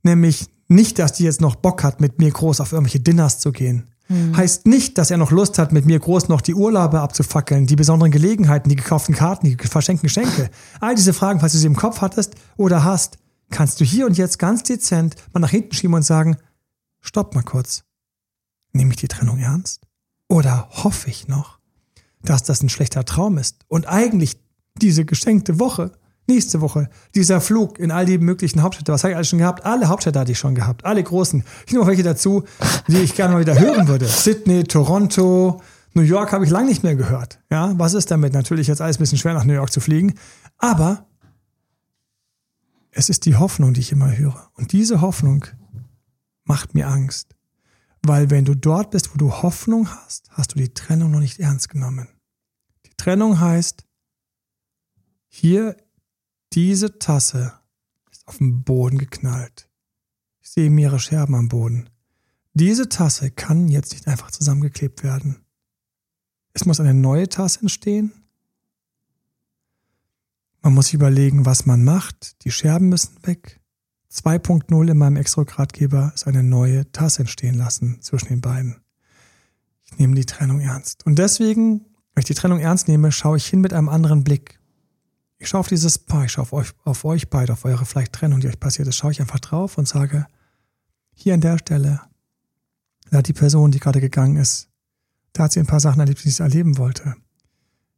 nämlich 0.03 0.47
nicht, 0.67 0.99
dass 0.99 1.13
die 1.13 1.23
jetzt 1.23 1.41
noch 1.41 1.55
Bock 1.55 1.83
hat, 1.83 2.01
mit 2.01 2.19
mir 2.19 2.31
groß 2.31 2.59
auf 2.61 2.71
irgendwelche 2.71 2.99
Dinners 2.99 3.39
zu 3.39 3.51
gehen. 3.51 3.90
Mhm. 4.11 4.35
Heißt 4.35 4.67
nicht, 4.67 4.97
dass 4.97 5.09
er 5.09 5.17
noch 5.17 5.31
Lust 5.31 5.57
hat, 5.57 5.71
mit 5.71 5.85
mir 5.85 5.99
groß 5.99 6.27
noch 6.27 6.41
die 6.41 6.53
Urlaube 6.53 6.99
abzufackeln, 6.99 7.65
die 7.65 7.75
besonderen 7.75 8.11
Gelegenheiten, 8.11 8.69
die 8.69 8.75
gekauften 8.75 9.15
Karten, 9.15 9.47
die 9.47 9.55
verschenkten 9.55 10.07
Geschenke. 10.07 10.49
All 10.79 10.95
diese 10.95 11.13
Fragen, 11.13 11.39
falls 11.39 11.53
du 11.53 11.59
sie 11.59 11.67
im 11.67 11.75
Kopf 11.75 12.01
hattest 12.01 12.35
oder 12.57 12.83
hast, 12.83 13.17
kannst 13.49 13.79
du 13.79 13.85
hier 13.85 14.05
und 14.05 14.17
jetzt 14.17 14.37
ganz 14.37 14.63
dezent 14.63 15.15
mal 15.33 15.39
nach 15.39 15.49
hinten 15.49 15.73
schieben 15.73 15.95
und 15.95 16.03
sagen, 16.03 16.37
stopp 16.99 17.35
mal 17.35 17.43
kurz. 17.43 17.83
Nehme 18.73 18.91
ich 18.91 18.97
die 18.97 19.07
Trennung 19.07 19.39
ernst? 19.39 19.87
Oder 20.27 20.67
hoffe 20.71 21.09
ich 21.09 21.27
noch, 21.27 21.59
dass 22.21 22.43
das 22.43 22.61
ein 22.63 22.69
schlechter 22.69 23.05
Traum 23.05 23.37
ist 23.37 23.65
und 23.67 23.87
eigentlich 23.87 24.37
diese 24.81 25.05
geschenkte 25.05 25.59
Woche 25.59 25.91
Nächste 26.31 26.61
Woche 26.61 26.89
dieser 27.13 27.41
Flug 27.41 27.77
in 27.77 27.91
all 27.91 28.05
die 28.05 28.17
möglichen 28.17 28.61
Hauptstädte. 28.61 28.93
Was 28.93 29.03
habe 29.03 29.11
ich 29.11 29.15
alles 29.17 29.27
schon 29.27 29.39
gehabt? 29.39 29.65
Alle 29.65 29.89
Hauptstädte 29.89 30.17
hatte 30.17 30.31
ich 30.31 30.39
schon 30.39 30.55
gehabt. 30.55 30.85
Alle 30.85 31.03
großen. 31.03 31.43
Ich 31.65 31.73
nehme 31.73 31.83
auch 31.83 31.89
welche 31.89 32.03
dazu, 32.03 32.45
die 32.87 32.99
ich 32.99 33.15
gerne 33.15 33.33
mal 33.33 33.41
wieder 33.41 33.59
hören 33.59 33.89
würde. 33.89 34.05
Sydney, 34.05 34.63
Toronto, 34.63 35.61
New 35.93 36.03
York 36.03 36.31
habe 36.31 36.45
ich 36.45 36.49
lange 36.49 36.69
nicht 36.69 36.83
mehr 36.83 36.95
gehört. 36.95 37.41
Ja, 37.49 37.77
was 37.77 37.93
ist 37.95 38.11
damit? 38.11 38.31
Natürlich 38.31 38.67
jetzt 38.67 38.79
alles 38.79 38.97
ein 38.97 39.01
bisschen 39.01 39.17
schwer 39.17 39.33
nach 39.33 39.43
New 39.43 39.53
York 39.53 39.73
zu 39.73 39.81
fliegen. 39.81 40.13
Aber 40.57 41.05
es 42.91 43.09
ist 43.09 43.25
die 43.25 43.35
Hoffnung, 43.35 43.73
die 43.73 43.81
ich 43.81 43.91
immer 43.91 44.15
höre. 44.15 44.49
Und 44.53 44.71
diese 44.71 45.01
Hoffnung 45.01 45.45
macht 46.45 46.75
mir 46.75 46.87
Angst. 46.87 47.35
Weil 48.03 48.29
wenn 48.29 48.45
du 48.45 48.55
dort 48.55 48.91
bist, 48.91 49.13
wo 49.13 49.17
du 49.17 49.33
Hoffnung 49.33 49.89
hast, 49.89 50.29
hast 50.31 50.53
du 50.53 50.59
die 50.59 50.73
Trennung 50.73 51.11
noch 51.11 51.19
nicht 51.19 51.39
ernst 51.39 51.67
genommen. 51.67 52.07
Die 52.85 52.95
Trennung 52.95 53.41
heißt, 53.41 53.85
hier 55.27 55.75
diese 56.53 56.99
Tasse 56.99 57.53
ist 58.11 58.27
auf 58.27 58.37
den 58.37 58.63
Boden 58.63 58.97
geknallt. 58.97 59.69
Ich 60.41 60.49
sehe 60.49 60.69
mehrere 60.69 60.99
Scherben 60.99 61.35
am 61.35 61.49
Boden. 61.49 61.89
Diese 62.53 62.89
Tasse 62.89 63.31
kann 63.31 63.69
jetzt 63.69 63.93
nicht 63.93 64.07
einfach 64.07 64.31
zusammengeklebt 64.31 65.03
werden. 65.03 65.45
Es 66.53 66.65
muss 66.65 66.79
eine 66.79 66.93
neue 66.93 67.29
Tasse 67.29 67.61
entstehen. 67.61 68.11
Man 70.61 70.73
muss 70.73 70.93
überlegen, 70.93 71.45
was 71.45 71.65
man 71.65 71.83
macht. 71.83 72.43
Die 72.43 72.51
Scherben 72.51 72.89
müssen 72.89 73.15
weg. 73.23 73.61
2.0 74.11 74.91
in 74.91 74.97
meinem 74.97 75.15
Extra-Gradgeber 75.15 76.11
ist 76.13 76.27
eine 76.27 76.43
neue 76.43 76.91
Tasse 76.91 77.21
entstehen 77.21 77.55
lassen 77.55 78.01
zwischen 78.01 78.27
den 78.27 78.41
beiden. 78.41 78.81
Ich 79.85 79.97
nehme 79.97 80.15
die 80.15 80.25
Trennung 80.25 80.59
ernst. 80.59 81.05
Und 81.05 81.17
deswegen, 81.17 81.85
wenn 82.13 82.21
ich 82.21 82.25
die 82.25 82.33
Trennung 82.33 82.59
ernst 82.59 82.89
nehme, 82.89 83.11
schaue 83.13 83.37
ich 83.37 83.47
hin 83.47 83.61
mit 83.61 83.73
einem 83.73 83.87
anderen 83.87 84.25
Blick. 84.25 84.60
Ich 85.41 85.49
schaue 85.49 85.61
auf 85.61 85.67
dieses 85.67 85.97
Paar, 85.97 86.25
ich 86.25 86.33
schaue 86.33 86.43
auf 86.43 86.53
euch, 86.53 86.71
auf 86.83 87.03
euch 87.03 87.31
beide, 87.31 87.53
auf 87.53 87.65
eure 87.65 87.83
vielleicht 87.83 88.13
Trennung, 88.13 88.41
die 88.41 88.47
euch 88.47 88.59
passiert 88.59 88.87
ist, 88.87 88.95
schaue 88.95 89.09
ich 89.11 89.21
einfach 89.21 89.39
drauf 89.39 89.79
und 89.79 89.87
sage, 89.87 90.27
hier 91.15 91.33
an 91.33 91.41
der 91.41 91.57
Stelle, 91.57 91.99
da 93.09 93.17
hat 93.17 93.27
die 93.27 93.33
Person, 93.33 93.71
die 93.71 93.79
gerade 93.79 93.99
gegangen 93.99 94.37
ist, 94.37 94.69
da 95.33 95.45
hat 95.45 95.51
sie 95.51 95.59
ein 95.59 95.65
paar 95.65 95.79
Sachen 95.79 95.99
erlebt, 95.99 96.23
die 96.23 96.29
sie 96.29 96.43
erleben 96.43 96.77
wollte. 96.77 97.15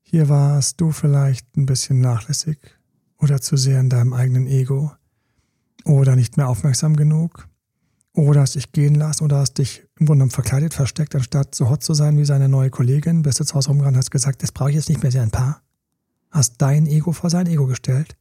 Hier 0.04 0.30
warst 0.30 0.80
du 0.80 0.92
vielleicht 0.92 1.58
ein 1.58 1.66
bisschen 1.66 2.00
nachlässig 2.00 2.60
oder 3.18 3.42
zu 3.42 3.58
sehr 3.58 3.82
in 3.82 3.90
deinem 3.90 4.14
eigenen 4.14 4.48
Ego. 4.48 4.94
oder 5.84 6.16
nicht 6.16 6.38
mehr 6.38 6.48
aufmerksam 6.48 6.96
genug 6.96 7.50
oder 8.14 8.40
hast 8.40 8.56
dich 8.56 8.72
gehen 8.72 8.96
lassen 8.96 9.26
oder 9.26 9.40
hast 9.40 9.56
dich 9.56 9.82
im 10.00 10.06
Grunde 10.06 10.20
genommen 10.20 10.32
verkleidet, 10.32 10.74
versteckt, 10.74 11.14
anstatt 11.14 11.56
so 11.56 11.70
hot 11.70 11.84
zu 11.84 11.94
sein 11.94 12.18
wie 12.18 12.24
seine 12.24 12.48
neue 12.48 12.70
Kollegin, 12.70 13.22
bist 13.22 13.46
zu 13.46 13.54
Hause 13.54 13.68
rumgerannt 13.68 13.98
hast 13.98 14.12
gesagt, 14.12 14.44
das 14.44 14.54
brauche 14.54 14.70
ich 14.70 14.78
jetzt 14.78 14.88
nicht 14.88 15.04
mehr, 15.04 15.12
sie 15.12 15.20
ein 15.20 15.30
Paar. 15.30 15.62
Hast 16.34 16.56
dein 16.58 16.88
Ego 16.88 17.12
vor 17.12 17.30
sein 17.30 17.46
Ego 17.46 17.68
gestellt. 17.68 18.18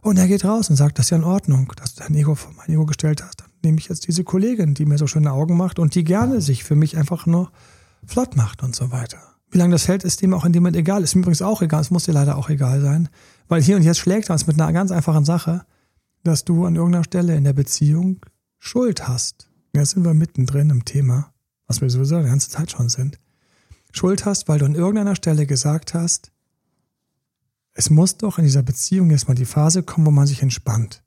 Und 0.00 0.18
er 0.18 0.26
geht 0.26 0.44
raus 0.44 0.70
und 0.70 0.76
sagt, 0.76 0.98
das 0.98 1.06
ist 1.06 1.10
ja 1.10 1.18
in 1.18 1.24
Ordnung, 1.24 1.72
dass 1.76 1.94
du 1.94 2.02
dein 2.02 2.14
Ego 2.14 2.34
vor 2.34 2.52
mein 2.56 2.70
Ego 2.70 2.86
gestellt 2.86 3.22
hast. 3.22 3.42
Dann 3.42 3.50
nehme 3.62 3.78
ich 3.78 3.88
jetzt 3.88 4.08
diese 4.08 4.24
Kollegin, 4.24 4.72
die 4.74 4.86
mir 4.86 4.98
so 4.98 5.06
schöne 5.06 5.30
Augen 5.30 5.56
macht 5.56 5.78
und 5.78 5.94
die 5.94 6.04
gerne 6.04 6.40
sich 6.40 6.64
für 6.64 6.74
mich 6.74 6.96
einfach 6.96 7.26
nur 7.26 7.52
flott 8.06 8.34
macht 8.34 8.62
und 8.62 8.74
so 8.74 8.90
weiter. 8.90 9.18
Wie 9.50 9.58
lange 9.58 9.72
das 9.72 9.86
hält, 9.86 10.04
ist 10.04 10.22
dem 10.22 10.34
auch 10.34 10.44
in 10.44 10.52
dem 10.52 10.62
Moment 10.62 10.76
egal. 10.76 11.04
Ist 11.04 11.14
mir 11.14 11.20
übrigens 11.20 11.42
auch 11.42 11.62
egal, 11.62 11.82
es 11.82 11.90
muss 11.90 12.04
dir 12.04 12.12
leider 12.12 12.36
auch 12.36 12.48
egal 12.48 12.80
sein. 12.80 13.08
Weil 13.46 13.62
hier 13.62 13.76
und 13.76 13.82
jetzt 13.82 13.98
schlägt 13.98 14.30
das 14.30 14.46
mit 14.46 14.60
einer 14.60 14.72
ganz 14.72 14.90
einfachen 14.90 15.24
Sache, 15.24 15.64
dass 16.22 16.44
du 16.44 16.64
an 16.64 16.76
irgendeiner 16.76 17.04
Stelle 17.04 17.36
in 17.36 17.44
der 17.44 17.52
Beziehung 17.52 18.20
Schuld 18.58 19.06
hast. 19.06 19.48
Jetzt 19.74 19.90
sind 19.90 20.04
wir 20.04 20.14
mittendrin 20.14 20.70
im 20.70 20.84
Thema, 20.84 21.32
was 21.66 21.80
wir 21.80 21.90
sowieso 21.90 22.20
die 22.20 22.28
ganze 22.28 22.50
Zeit 22.50 22.70
schon 22.70 22.88
sind. 22.88 23.18
Schuld 23.92 24.24
hast, 24.24 24.48
weil 24.48 24.58
du 24.58 24.64
an 24.64 24.74
irgendeiner 24.74 25.14
Stelle 25.14 25.46
gesagt 25.46 25.94
hast, 25.94 26.32
es 27.74 27.90
muss 27.90 28.16
doch 28.16 28.38
in 28.38 28.44
dieser 28.44 28.62
Beziehung 28.62 29.10
jetzt 29.10 29.28
mal 29.28 29.34
die 29.34 29.44
Phase 29.44 29.82
kommen, 29.82 30.06
wo 30.06 30.10
man 30.10 30.26
sich 30.26 30.42
entspannt. 30.42 31.02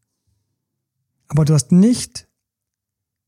Aber 1.30 1.46
du 1.46 1.54
hast 1.54 1.72
nicht 1.72 2.28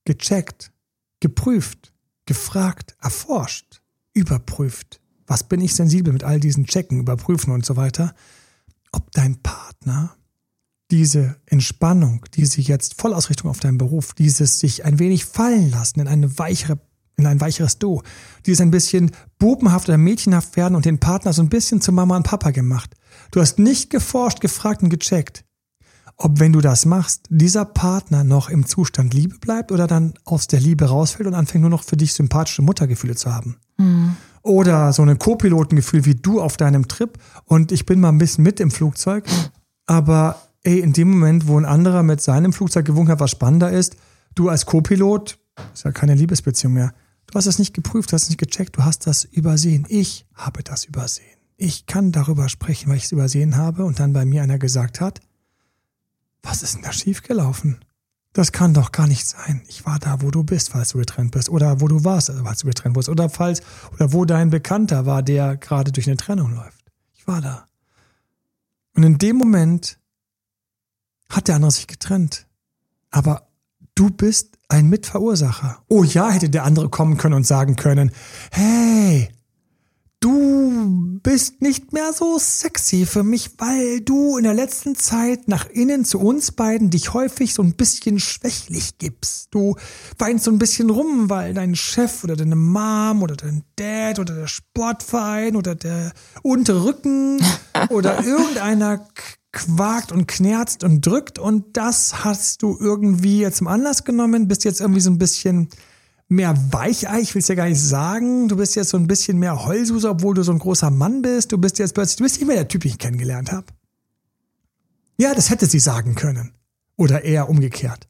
gecheckt, 0.06 0.72
geprüft, 1.20 1.94
gefragt, 2.26 2.96
erforscht, 3.02 3.82
überprüft. 4.14 5.02
Was 5.26 5.44
bin 5.44 5.62
ich 5.62 5.74
sensibel 5.74 6.12
mit 6.12 6.24
all 6.24 6.40
diesen 6.40 6.66
Checken, 6.66 7.00
überprüfen 7.00 7.54
und 7.54 7.66
so 7.66 7.76
weiter? 7.76 8.14
Ob 8.92 9.12
dein 9.12 9.42
Partner 9.42 10.16
diese 10.92 11.36
Entspannung, 11.46 12.26
diese 12.34 12.62
jetzt 12.62 13.00
Vollausrichtung 13.00 13.50
auf 13.50 13.60
deinen 13.60 13.78
Beruf, 13.78 14.14
dieses 14.14 14.60
sich 14.60 14.86
ein 14.86 15.00
wenig 15.00 15.26
fallen 15.26 15.70
lassen 15.70 16.00
in 16.00 16.08
eine 16.08 16.40
weichere 16.40 16.80
in 17.20 17.28
ein 17.28 17.42
weicheres 17.42 17.78
Do, 17.78 18.02
dieses 18.46 18.62
ein 18.62 18.72
bisschen 18.72 19.12
bubenhaft 19.38 19.90
oder 19.90 19.98
mädchenhaft 19.98 20.56
werden 20.56 20.76
und 20.76 20.86
den 20.86 21.00
Partner 21.00 21.34
so 21.34 21.44
ein 21.44 21.50
bisschen 21.50 21.82
zu 21.82 21.92
Mama 21.92 22.16
und 22.16 22.24
Papa 22.24 22.52
gemacht. 22.52 22.96
Du 23.32 23.42
hast 23.42 23.60
nicht 23.60 23.90
geforscht, 23.90 24.42
gefragt 24.42 24.82
und 24.82 24.90
gecheckt, 24.90 25.46
ob 26.18 26.40
wenn 26.40 26.52
du 26.52 26.62
das 26.62 26.86
machst, 26.86 27.28
dieser 27.30 27.66
Partner 27.66 28.24
noch 28.24 28.50
im 28.50 28.66
Zustand 28.66 29.14
Liebe 29.14 29.38
bleibt 29.40 29.72
oder 29.72 29.88
dann 29.88 30.14
aus 30.26 30.48
der 30.48 30.60
Liebe 30.60 30.86
rausfällt 30.86 31.28
und 31.28 31.36
anfängt 31.36 31.62
nur 31.62 31.70
noch 31.70 31.84
für 31.84 31.96
dich 31.96 32.14
sympathische 32.14 32.62
Muttergefühle 32.62 33.16
zu 33.16 33.34
haben. 33.34 33.58
Mhm. 33.78 34.18
Oder 34.42 34.94
so 34.94 35.04
ein 35.04 35.20
Co-Pilotengefühl 35.20 36.06
wie 36.06 36.16
du 36.16 36.42
auf 36.42 36.58
deinem 36.58 36.88
Trip 36.88 37.18
und 37.46 37.72
ich 37.72 37.86
bin 37.86 38.00
mal 38.00 38.10
ein 38.10 38.18
bisschen 38.18 38.44
mit 38.44 38.60
im 38.60 38.72
Flugzeug, 38.72 39.26
aber 39.86 40.42
ey, 40.64 40.80
in 40.80 40.94
dem 40.94 41.12
Moment, 41.12 41.48
wo 41.48 41.58
ein 41.58 41.66
anderer 41.66 42.04
mit 42.04 42.22
seinem 42.22 42.52
Flugzeug 42.52 42.86
gewunken 42.86 43.12
hat, 43.12 43.20
was 43.20 43.32
spannender 43.32 43.72
ist, 43.72 43.96
du 44.36 44.50
als 44.50 44.66
Co-Pilot, 44.66 45.38
ist 45.74 45.86
ja 45.86 45.92
keine 45.92 46.16
Liebesbeziehung 46.16 46.74
mehr. 46.74 46.94
Du 47.28 47.36
hast 47.36 47.46
das 47.46 47.60
nicht 47.60 47.74
geprüft, 47.74 48.12
du 48.12 48.14
hast 48.16 48.24
es 48.24 48.30
nicht 48.30 48.40
gecheckt, 48.40 48.78
du 48.78 48.84
hast 48.84 49.06
das 49.06 49.24
übersehen. 49.24 49.86
Ich 49.88 50.26
habe 50.34 50.64
das 50.64 50.86
übersehen. 50.86 51.39
Ich 51.62 51.88
kann 51.88 52.14
darüber 52.14 52.48
sprechen, 52.48 52.90
weil 52.90 52.96
ich 52.96 53.04
es 53.04 53.12
übersehen 53.12 53.58
habe 53.58 53.84
und 53.84 54.00
dann 54.00 54.14
bei 54.14 54.24
mir 54.24 54.42
einer 54.44 54.58
gesagt 54.58 55.02
hat, 55.02 55.20
was 56.42 56.64
ist 56.64 56.76
denn 56.76 56.84
da 56.84 56.94
schiefgelaufen? 56.94 57.84
Das 58.32 58.54
kann 58.54 58.74
doch 58.74 58.94
gar 58.94 59.08
nicht 59.08 59.28
sein. 59.28 59.62
Ich 59.68 59.86
war 59.86 60.00
da, 60.00 60.22
wo 60.22 60.32
du 60.32 60.46
bist, 60.46 60.70
falls 60.70 60.92
du 60.92 61.00
getrennt 61.00 61.32
bist. 61.32 61.50
Oder 61.50 61.82
wo 61.82 61.90
du 61.90 62.06
warst, 62.06 62.30
also 62.30 62.46
falls 62.46 62.60
du 62.60 62.68
getrennt 62.68 62.96
wurdest. 62.96 63.10
Oder 63.10 63.30
falls, 63.30 63.62
oder 63.92 64.14
wo 64.14 64.24
dein 64.24 64.52
Bekannter 64.52 65.06
war, 65.06 65.22
der 65.22 65.58
gerade 65.58 65.92
durch 65.92 66.08
eine 66.08 66.16
Trennung 66.16 66.56
läuft. 66.56 66.86
Ich 67.14 67.28
war 67.28 67.42
da. 67.42 67.68
Und 68.96 69.04
in 69.04 69.18
dem 69.18 69.36
Moment 69.36 70.00
hat 71.30 71.50
der 71.50 71.56
andere 71.56 71.72
sich 71.72 71.88
getrennt. 71.88 72.48
Aber 73.12 73.50
du 73.96 74.10
bist 74.10 74.58
ein 74.70 74.88
Mitverursacher. 74.88 75.84
Oh 75.90 76.06
ja, 76.06 76.30
hätte 76.30 76.50
der 76.50 76.64
andere 76.64 76.88
kommen 76.88 77.18
können 77.18 77.36
und 77.36 77.46
sagen 77.46 77.76
können, 77.76 78.12
hey, 78.52 79.30
du 80.20 81.20
bist 81.24 81.62
nicht 81.62 81.94
mehr 81.94 82.14
so 82.14 82.38
sexy 82.38 83.06
für 83.06 83.24
mich, 83.24 83.52
weil 83.58 84.02
du 84.02 84.38
in 84.38 84.44
der 84.44 84.54
letzten 84.54 84.96
Zeit 84.96 85.48
nach 85.48 85.70
innen 85.70 86.06
zu 86.06 86.20
uns 86.20 86.52
beiden 86.52 86.90
dich 86.90 87.14
häufig 87.14 87.54
so 87.54 87.64
ein 87.64 87.74
bisschen 87.74 88.20
schwächlich 88.20 88.98
gibst. 88.98 89.48
Du 89.52 89.76
weinst 90.18 90.46
so 90.46 90.52
ein 90.52 90.60
bisschen 90.60 90.90
rum, 90.90 91.30
weil 91.30 91.54
dein 91.54 91.76
Chef 91.76 92.24
oder 92.24 92.36
deine 92.36 92.56
Mom 92.56 93.24
oder 93.24 93.36
dein 93.36 93.64
Dad 93.76 94.20
oder 94.20 94.36
der 94.36 94.48
Sportverein 94.48 95.56
oder 95.56 95.76
der 95.76 96.14
untere 96.42 96.86
Rücken 96.86 97.42
oder 97.90 98.24
irgendeiner 98.24 99.06
quakt 99.52 100.12
und 100.12 100.28
knerzt 100.28 100.84
und 100.84 101.06
drückt 101.06 101.40
und 101.40 101.76
das 101.76 102.24
hast 102.24 102.62
du 102.62 102.78
irgendwie 102.80 103.40
jetzt 103.40 103.58
zum 103.58 103.68
Anlass 103.68 104.04
genommen, 104.04 104.48
bist 104.48 104.64
jetzt 104.64 104.80
irgendwie 104.80 105.02
so 105.02 105.10
ein 105.10 105.18
bisschen 105.18 105.70
mehr 106.30 106.56
Weichei, 106.72 107.20
ich 107.20 107.34
will 107.34 107.42
es 107.42 107.48
ja 107.48 107.56
gar 107.56 107.68
nicht 107.68 107.82
sagen, 107.82 108.48
du 108.48 108.56
bist 108.56 108.76
jetzt 108.76 108.90
so 108.90 108.98
ein 108.98 109.08
bisschen 109.08 109.40
mehr 109.40 109.66
Heulsuser, 109.66 110.12
obwohl 110.12 110.36
du 110.36 110.44
so 110.44 110.52
ein 110.52 110.60
großer 110.60 110.92
Mann 110.92 111.22
bist, 111.22 111.52
du 111.52 111.58
bist 111.58 111.80
jetzt 111.80 111.94
plötzlich, 111.94 112.18
du 112.18 112.24
bist 112.24 112.38
nicht 112.38 112.48
mehr 112.48 112.56
der 112.56 112.68
Typ, 112.68 112.82
den 112.82 112.92
ich 112.92 113.00
kennengelernt 113.00 113.52
habe. 113.52 113.66
Ja, 115.18 115.34
das 115.34 115.50
hätte 115.50 115.66
sie 115.66 115.80
sagen 115.80 116.16
können. 116.16 116.54
Oder 116.96 117.24
eher 117.24 117.50
umgekehrt. 117.50 118.08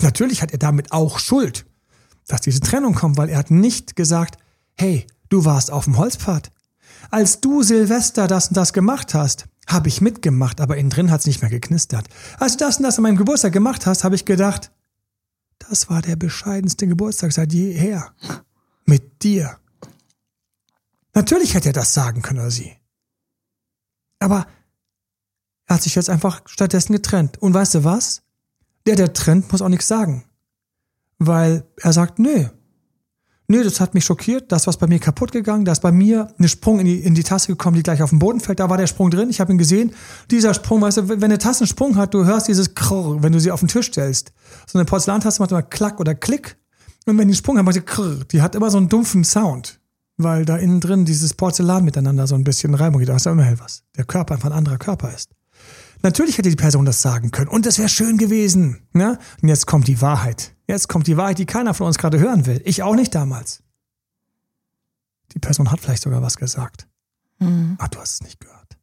Natürlich 0.00 0.42
hat 0.42 0.52
er 0.52 0.58
damit 0.58 0.90
auch 0.92 1.18
Schuld, 1.18 1.66
dass 2.26 2.40
diese 2.40 2.60
Trennung 2.60 2.94
kommt, 2.94 3.18
weil 3.18 3.28
er 3.28 3.38
hat 3.38 3.50
nicht 3.50 3.94
gesagt, 3.94 4.38
hey, 4.74 5.06
du 5.28 5.44
warst 5.44 5.70
auf 5.70 5.84
dem 5.84 5.98
Holzpfad. 5.98 6.50
Als 7.10 7.40
du 7.40 7.62
Silvester 7.62 8.26
das 8.26 8.48
und 8.48 8.56
das 8.56 8.72
gemacht 8.72 9.14
hast, 9.14 9.46
habe 9.66 9.88
ich 9.88 10.00
mitgemacht, 10.00 10.60
aber 10.60 10.76
innen 10.76 10.90
drin 10.90 11.10
hat 11.10 11.20
es 11.20 11.26
nicht 11.26 11.42
mehr 11.42 11.50
geknistert. 11.50 12.08
Als 12.38 12.56
du 12.56 12.64
das 12.64 12.78
und 12.78 12.84
das 12.84 12.96
an 12.96 13.02
meinem 13.02 13.16
Geburtstag 13.16 13.52
gemacht 13.52 13.86
hast, 13.86 14.04
habe 14.04 14.14
ich 14.14 14.24
gedacht, 14.24 14.70
das 15.68 15.88
war 15.88 16.02
der 16.02 16.16
bescheidenste 16.16 16.86
Geburtstag 16.86 17.32
seit 17.32 17.52
jeher. 17.52 18.12
Mit 18.84 19.22
dir. 19.22 19.58
Natürlich 21.14 21.54
hätte 21.54 21.70
er 21.70 21.74
das 21.74 21.94
sagen 21.94 22.22
können 22.22 22.40
oder 22.40 22.50
sie. 22.50 22.76
Aber 24.18 24.46
er 25.66 25.76
hat 25.76 25.82
sich 25.82 25.94
jetzt 25.94 26.10
einfach 26.10 26.42
stattdessen 26.46 26.92
getrennt. 26.92 27.38
Und 27.38 27.54
weißt 27.54 27.76
du 27.76 27.84
was? 27.84 28.22
Der, 28.86 28.96
der 28.96 29.12
trennt, 29.12 29.52
muss 29.52 29.62
auch 29.62 29.68
nichts 29.68 29.86
sagen. 29.86 30.24
Weil 31.18 31.64
er 31.76 31.92
sagt, 31.92 32.18
nö, 32.18 32.48
Nö, 33.50 33.64
das 33.64 33.80
hat 33.80 33.94
mich 33.94 34.04
schockiert. 34.04 34.52
Das 34.52 34.68
was 34.68 34.76
bei 34.76 34.86
mir 34.86 35.00
kaputt 35.00 35.32
gegangen. 35.32 35.64
Da 35.64 35.72
ist 35.72 35.80
bei 35.80 35.90
mir 35.90 36.32
ein 36.38 36.46
Sprung 36.46 36.78
in 36.78 36.86
die, 36.86 37.00
in 37.00 37.16
die 37.16 37.24
Tasse 37.24 37.48
gekommen, 37.48 37.74
die 37.74 37.82
gleich 37.82 38.00
auf 38.00 38.10
den 38.10 38.20
Boden 38.20 38.38
fällt. 38.38 38.60
Da 38.60 38.70
war 38.70 38.78
der 38.78 38.86
Sprung 38.86 39.10
drin. 39.10 39.28
Ich 39.28 39.40
habe 39.40 39.50
ihn 39.50 39.58
gesehen. 39.58 39.92
Dieser 40.30 40.54
Sprung, 40.54 40.80
weißt 40.82 40.98
du, 40.98 41.08
wenn 41.08 41.24
eine 41.24 41.38
Tasse 41.38 41.62
einen 41.62 41.66
Sprung 41.66 41.96
hat, 41.96 42.14
du 42.14 42.24
hörst 42.24 42.46
dieses 42.46 42.76
Krrr, 42.76 43.24
wenn 43.24 43.32
du 43.32 43.40
sie 43.40 43.50
auf 43.50 43.58
den 43.58 43.68
Tisch 43.68 43.88
stellst. 43.88 44.30
So 44.68 44.78
eine 44.78 44.84
Porzellantasse 44.84 45.42
macht 45.42 45.50
immer 45.50 45.62
Klack 45.62 45.98
oder 45.98 46.14
Klick. 46.14 46.58
Und 47.06 47.18
wenn 47.18 47.26
die 47.26 47.32
einen 47.32 47.34
Sprung 47.34 47.58
hat, 47.58 47.64
macht 47.64 47.74
die 47.74 47.80
Krrr. 47.80 48.20
Die 48.30 48.40
hat 48.40 48.54
immer 48.54 48.70
so 48.70 48.78
einen 48.78 48.88
dumpfen 48.88 49.24
Sound. 49.24 49.80
Weil 50.16 50.44
da 50.44 50.56
innen 50.56 50.78
drin 50.78 51.04
dieses 51.04 51.34
Porzellan 51.34 51.84
miteinander 51.84 52.28
so 52.28 52.36
ein 52.36 52.44
bisschen 52.44 52.76
Reibung 52.76 53.00
geht. 53.00 53.08
Da 53.08 53.16
ist 53.16 53.26
ja 53.26 53.32
immerhin 53.32 53.58
was. 53.58 53.82
Der 53.96 54.04
Körper 54.04 54.34
einfach 54.34 54.50
ein 54.50 54.56
anderer 54.56 54.78
Körper 54.78 55.12
ist. 55.12 55.30
Natürlich 56.02 56.38
hätte 56.38 56.50
die 56.50 56.56
Person 56.56 56.84
das 56.84 57.02
sagen 57.02 57.32
können. 57.32 57.48
Und 57.48 57.66
es 57.66 57.80
wäre 57.80 57.88
schön 57.88 58.16
gewesen. 58.16 58.86
Ne? 58.92 59.18
Und 59.42 59.48
jetzt 59.48 59.66
kommt 59.66 59.88
die 59.88 60.00
Wahrheit. 60.00 60.54
Jetzt 60.70 60.88
kommt 60.88 61.08
die 61.08 61.16
Wahrheit, 61.16 61.38
die 61.38 61.46
keiner 61.46 61.74
von 61.74 61.88
uns 61.88 61.98
gerade 61.98 62.20
hören 62.20 62.46
will. 62.46 62.62
Ich 62.64 62.84
auch 62.84 62.94
nicht 62.94 63.12
damals. 63.12 63.64
Die 65.32 65.40
Person 65.40 65.72
hat 65.72 65.80
vielleicht 65.80 66.04
sogar 66.04 66.22
was 66.22 66.36
gesagt. 66.36 66.86
Mhm. 67.40 67.74
Ach, 67.80 67.88
du 67.88 67.98
hast 67.98 68.12
es 68.12 68.22
nicht 68.22 68.38
gehört. 68.38 68.78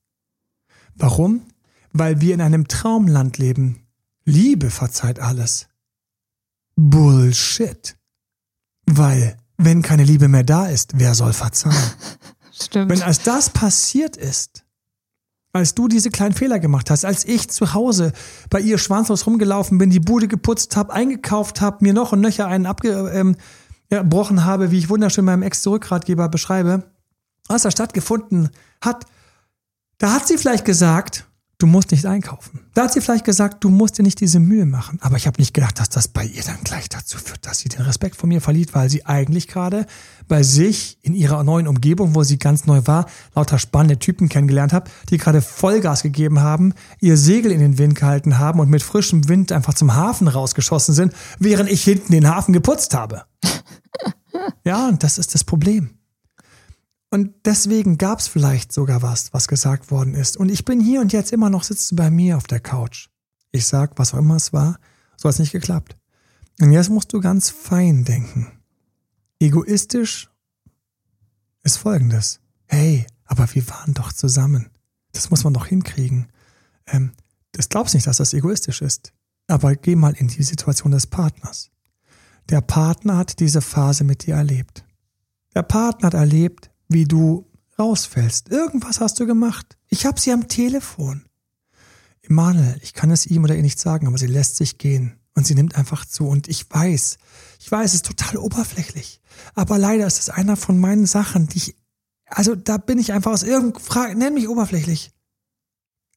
Warum? 0.95 1.45
Weil 1.93 2.19
wir 2.19 2.33
in 2.33 2.41
einem 2.41 2.67
Traumland 2.67 3.37
leben. 3.37 3.87
Liebe 4.25 4.69
verzeiht 4.69 5.21
alles. 5.21 5.69
Bullshit. 6.75 7.95
Weil, 8.85 9.37
wenn 9.55 9.81
keine 9.81 10.03
Liebe 10.03 10.27
mehr 10.27 10.43
da 10.43 10.65
ist, 10.65 10.99
wer 10.99 11.15
soll 11.15 11.31
verzeihen? 11.31 11.73
Stimmt. 12.51 12.91
Wenn 12.91 13.01
als 13.01 13.23
das 13.23 13.49
passiert 13.49 14.17
ist, 14.17 14.65
als 15.57 15.75
du 15.75 15.87
diese 15.87 16.09
kleinen 16.09 16.33
Fehler 16.33 16.59
gemacht 16.59 16.89
hast, 16.89 17.05
als 17.05 17.25
ich 17.25 17.49
zu 17.49 17.73
Hause 17.73 18.13
bei 18.49 18.59
ihr 18.59 18.77
schwanzlos 18.77 19.27
rumgelaufen 19.27 19.77
bin, 19.77 19.89
die 19.89 19.99
Bude 19.99 20.27
geputzt 20.27 20.75
habe, 20.77 20.93
eingekauft 20.93 21.61
habe, 21.61 21.77
mir 21.81 21.93
noch 21.93 22.13
und 22.13 22.21
nöcher 22.21 22.47
einen 22.47 22.65
abgebrochen 22.65 23.35
ähm, 24.37 24.45
habe, 24.45 24.71
wie 24.71 24.77
ich 24.77 24.89
wunderschön 24.89 25.25
meinem 25.25 25.43
Ex-Zurückratgeber 25.43 26.29
beschreibe, 26.29 26.83
was 27.47 27.63
da 27.63 27.71
stattgefunden 27.71 28.49
hat, 28.81 29.05
da 29.97 30.13
hat 30.13 30.27
sie 30.27 30.37
vielleicht 30.37 30.65
gesagt, 30.65 31.25
du 31.59 31.65
musst 31.65 31.91
nicht 31.91 32.05
einkaufen. 32.05 32.59
Da 32.73 32.83
hat 32.83 32.93
sie 32.93 33.01
vielleicht 33.01 33.25
gesagt, 33.25 33.63
du 33.63 33.69
musst 33.69 33.97
dir 33.97 34.03
nicht 34.03 34.19
diese 34.19 34.39
Mühe 34.39 34.65
machen. 34.65 34.99
Aber 35.01 35.17
ich 35.17 35.25
habe 35.25 35.39
nicht 35.39 35.53
gedacht, 35.53 35.79
dass 35.79 35.89
das 35.89 36.07
bei 36.07 36.23
ihr 36.23 36.43
dann 36.43 36.63
gleich 36.63 36.87
dazu 36.89 37.17
führt, 37.17 37.45
dass 37.45 37.59
sie 37.59 37.69
den 37.69 37.81
Respekt 37.81 38.15
vor 38.15 38.27
mir 38.27 38.41
verliert, 38.41 38.75
weil 38.75 38.89
sie 38.89 39.05
eigentlich 39.05 39.47
gerade 39.47 39.87
bei 40.27 40.43
sich 40.43 40.99
in 41.01 41.13
ihrer 41.13 41.43
neuen 41.43 41.67
Umgebung, 41.67 42.13
wo 42.13 42.23
sie 42.23 42.37
ganz 42.37 42.65
neu 42.65 42.81
war, 42.85 43.07
lauter 43.33 43.57
spannende 43.57 43.97
Typen 43.97 44.29
kennengelernt 44.29 44.73
hat, 44.73 44.89
die 45.09 45.17
gerade 45.17 45.41
Vollgas 45.41 46.03
gegeben 46.03 46.41
haben, 46.41 46.73
ihr 46.99 47.17
Segel 47.17 47.51
in 47.51 47.59
den 47.59 47.77
Wind 47.77 47.95
gehalten 47.95 48.37
haben 48.37 48.59
und 48.59 48.69
mit 48.69 48.83
frischem 48.83 49.27
Wind 49.27 49.51
einfach 49.51 49.73
zum 49.73 49.95
Hafen 49.95 50.27
rausgeschossen 50.27 50.93
sind, 50.93 51.13
während 51.39 51.71
ich 51.71 51.83
hinten 51.83 52.11
den 52.11 52.27
Hafen 52.27 52.53
geputzt 52.53 52.93
habe. 52.93 53.23
ja, 54.63 54.87
und 54.87 55.03
das 55.03 55.17
ist 55.17 55.33
das 55.33 55.43
Problem. 55.43 55.91
Und 57.17 57.33
deswegen 57.45 57.97
gab 57.97 58.19
es 58.19 58.27
vielleicht 58.27 58.71
sogar 58.71 59.01
was, 59.01 59.33
was 59.33 59.47
gesagt 59.47 59.89
worden 59.89 60.13
ist. 60.13 60.37
Und 60.37 60.49
ich 60.49 60.65
bin 60.65 60.79
hier 60.79 61.01
und 61.01 61.13
jetzt 61.13 61.33
immer 61.33 61.49
noch 61.49 61.63
sitzen 61.63 61.95
bei 61.95 62.11
mir 62.11 62.37
auf 62.37 62.45
der 62.45 62.59
Couch. 62.59 63.07
Ich 63.51 63.65
sag, 63.65 63.97
was 63.97 64.13
auch 64.13 64.19
immer 64.19 64.35
es 64.35 64.53
war, 64.53 64.77
so 65.15 65.27
hat 65.27 65.33
es 65.33 65.39
nicht 65.39 65.51
geklappt. 65.51 65.97
Und 66.61 66.71
jetzt 66.71 66.91
musst 66.91 67.11
du 67.11 67.19
ganz 67.19 67.49
fein 67.49 68.03
denken. 68.03 68.51
Egoistisch 69.39 70.29
ist 71.63 71.77
folgendes. 71.77 72.39
Hey, 72.67 73.07
aber 73.25 73.51
wir 73.51 73.67
waren 73.67 73.95
doch 73.95 74.13
zusammen. 74.13 74.69
Das 75.11 75.31
muss 75.31 75.43
man 75.43 75.55
doch 75.55 75.65
hinkriegen. 75.65 76.27
Ähm, 76.85 77.13
das 77.51 77.67
glaubst 77.67 77.95
nicht, 77.95 78.05
dass 78.05 78.17
das 78.17 78.35
egoistisch 78.35 78.83
ist. 78.83 79.11
Aber 79.47 79.75
geh 79.75 79.95
mal 79.95 80.13
in 80.13 80.27
die 80.27 80.43
Situation 80.43 80.91
des 80.91 81.07
Partners. 81.07 81.71
Der 82.51 82.61
Partner 82.61 83.17
hat 83.17 83.39
diese 83.39 83.61
Phase 83.61 84.03
mit 84.03 84.27
dir 84.27 84.35
erlebt. 84.35 84.85
Der 85.55 85.63
Partner 85.63 86.05
hat 86.05 86.13
erlebt, 86.13 86.69
wie 86.87 87.05
du 87.05 87.49
rausfällst. 87.77 88.49
Irgendwas 88.49 88.99
hast 88.99 89.19
du 89.19 89.25
gemacht. 89.25 89.77
Ich 89.89 90.05
habe 90.05 90.19
sie 90.19 90.31
am 90.31 90.47
Telefon. 90.47 91.25
Emanuel, 92.21 92.77
ich 92.81 92.93
kann 92.93 93.11
es 93.11 93.25
ihm 93.25 93.43
oder 93.43 93.55
ihr 93.55 93.61
nicht 93.61 93.79
sagen, 93.79 94.07
aber 94.07 94.17
sie 94.17 94.27
lässt 94.27 94.57
sich 94.57 94.77
gehen 94.77 95.19
und 95.35 95.47
sie 95.47 95.55
nimmt 95.55 95.75
einfach 95.75 96.05
zu. 96.05 96.27
Und 96.27 96.47
ich 96.47 96.69
weiß, 96.69 97.17
ich 97.59 97.71
weiß, 97.71 97.91
es 97.91 97.95
ist 97.95 98.05
total 98.05 98.37
oberflächlich. 98.37 99.21
Aber 99.53 99.77
leider 99.77 100.07
ist 100.07 100.19
es 100.19 100.29
einer 100.29 100.57
von 100.57 100.79
meinen 100.79 101.05
Sachen, 101.05 101.47
die 101.47 101.57
ich, 101.57 101.75
also 102.25 102.55
da 102.55 102.77
bin 102.77 102.97
ich 102.97 103.13
einfach 103.13 103.31
aus 103.31 103.43
irgendeinem, 103.43 103.83
Frage, 103.83 104.15
nenn 104.15 104.33
mich 104.33 104.49
oberflächlich. 104.49 105.11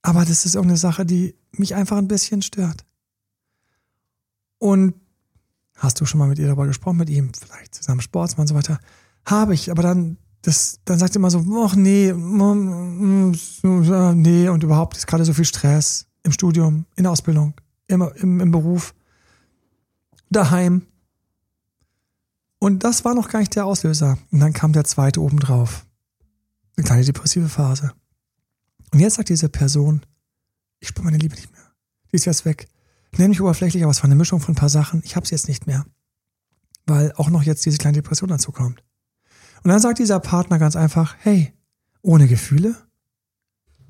Aber 0.02 0.24
das 0.24 0.46
ist 0.46 0.54
irgendeine 0.54 0.78
Sache, 0.78 1.04
die 1.04 1.36
mich 1.52 1.74
einfach 1.74 1.98
ein 1.98 2.08
bisschen 2.08 2.42
stört. 2.42 2.84
Und 4.58 4.94
hast 5.76 6.00
du 6.00 6.06
schon 6.06 6.18
mal 6.18 6.28
mit 6.28 6.38
ihr 6.38 6.46
darüber 6.46 6.66
gesprochen, 6.66 6.98
mit 6.98 7.10
ihm, 7.10 7.32
vielleicht 7.34 7.74
zusammen 7.74 8.00
Sportsmann 8.00 8.44
und 8.44 8.48
so 8.48 8.54
weiter? 8.54 8.80
Habe 9.24 9.54
ich, 9.54 9.70
aber 9.70 9.82
dann, 9.82 10.16
das, 10.42 10.80
dann 10.84 10.98
sagt 10.98 11.12
sie 11.12 11.18
immer 11.18 11.30
so, 11.30 11.44
ach 11.64 11.76
nee, 11.76 12.12
mm, 12.12 13.34
mm, 13.62 14.22
nee, 14.22 14.48
und 14.48 14.62
überhaupt 14.62 14.96
ist 14.96 15.06
gerade 15.06 15.24
so 15.24 15.34
viel 15.34 15.44
Stress 15.44 16.06
im 16.22 16.32
Studium, 16.32 16.86
in 16.96 17.04
der 17.04 17.12
Ausbildung, 17.12 17.54
immer 17.86 18.14
im, 18.16 18.40
im 18.40 18.50
Beruf, 18.50 18.94
daheim. 20.30 20.86
Und 22.58 22.84
das 22.84 23.04
war 23.04 23.14
noch 23.14 23.28
gar 23.28 23.40
nicht 23.40 23.54
der 23.54 23.66
Auslöser. 23.66 24.18
Und 24.30 24.40
dann 24.40 24.52
kam 24.52 24.72
der 24.72 24.84
zweite 24.84 25.20
obendrauf. 25.20 25.86
Eine 26.76 26.84
kleine 26.84 27.04
depressive 27.04 27.48
Phase. 27.48 27.92
Und 28.92 29.00
jetzt 29.00 29.14
sagt 29.14 29.28
diese 29.28 29.48
Person, 29.48 30.02
ich 30.78 30.88
spüre 30.88 31.04
meine 31.04 31.18
Liebe 31.18 31.34
nicht 31.34 31.52
mehr. 31.52 31.72
Die 32.10 32.16
ist 32.16 32.24
jetzt 32.24 32.44
weg. 32.44 32.68
Ich 33.12 33.18
nenne 33.18 33.30
mich 33.30 33.40
oberflächlich, 33.40 33.82
aber 33.82 33.90
es 33.90 33.98
war 33.98 34.04
eine 34.04 34.14
Mischung 34.14 34.40
von 34.40 34.52
ein 34.52 34.58
paar 34.58 34.68
Sachen. 34.68 35.02
Ich 35.04 35.16
habe 35.16 35.24
es 35.24 35.30
jetzt 35.30 35.48
nicht 35.48 35.66
mehr. 35.66 35.84
Weil 36.86 37.12
auch 37.16 37.30
noch 37.30 37.42
jetzt 37.42 37.64
diese 37.66 37.78
kleine 37.78 37.96
Depression 37.96 38.28
dazu 38.28 38.52
kommt. 38.52 38.82
Und 39.62 39.70
dann 39.70 39.80
sagt 39.80 39.98
dieser 39.98 40.20
Partner 40.20 40.58
ganz 40.58 40.76
einfach, 40.76 41.16
hey, 41.20 41.52
ohne 42.02 42.28
Gefühle, 42.28 42.76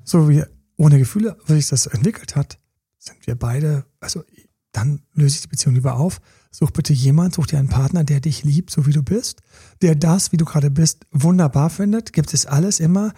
so 0.03 0.29
wie 0.29 0.43
ohne 0.77 0.97
Gefühle, 0.97 1.37
wie 1.45 1.53
sich 1.53 1.67
das 1.67 1.85
entwickelt 1.85 2.35
hat, 2.35 2.59
sind 2.97 3.25
wir 3.27 3.35
beide, 3.35 3.85
also 3.99 4.23
dann 4.71 5.01
löse 5.13 5.35
ich 5.35 5.41
die 5.41 5.47
Beziehung 5.47 5.75
lieber 5.75 5.95
auf. 5.95 6.19
Such 6.49 6.71
bitte 6.71 6.93
jemand, 6.93 7.35
such 7.35 7.47
dir 7.47 7.59
einen 7.59 7.69
Partner, 7.69 8.03
der 8.03 8.19
dich 8.19 8.43
liebt, 8.43 8.71
so 8.71 8.85
wie 8.85 8.91
du 8.91 9.03
bist, 9.03 9.41
der 9.81 9.95
das, 9.95 10.31
wie 10.31 10.37
du 10.37 10.45
gerade 10.45 10.69
bist, 10.69 11.05
wunderbar 11.11 11.69
findet. 11.69 12.13
Gibt 12.13 12.33
es 12.33 12.45
alles 12.45 12.79
immer. 12.79 13.13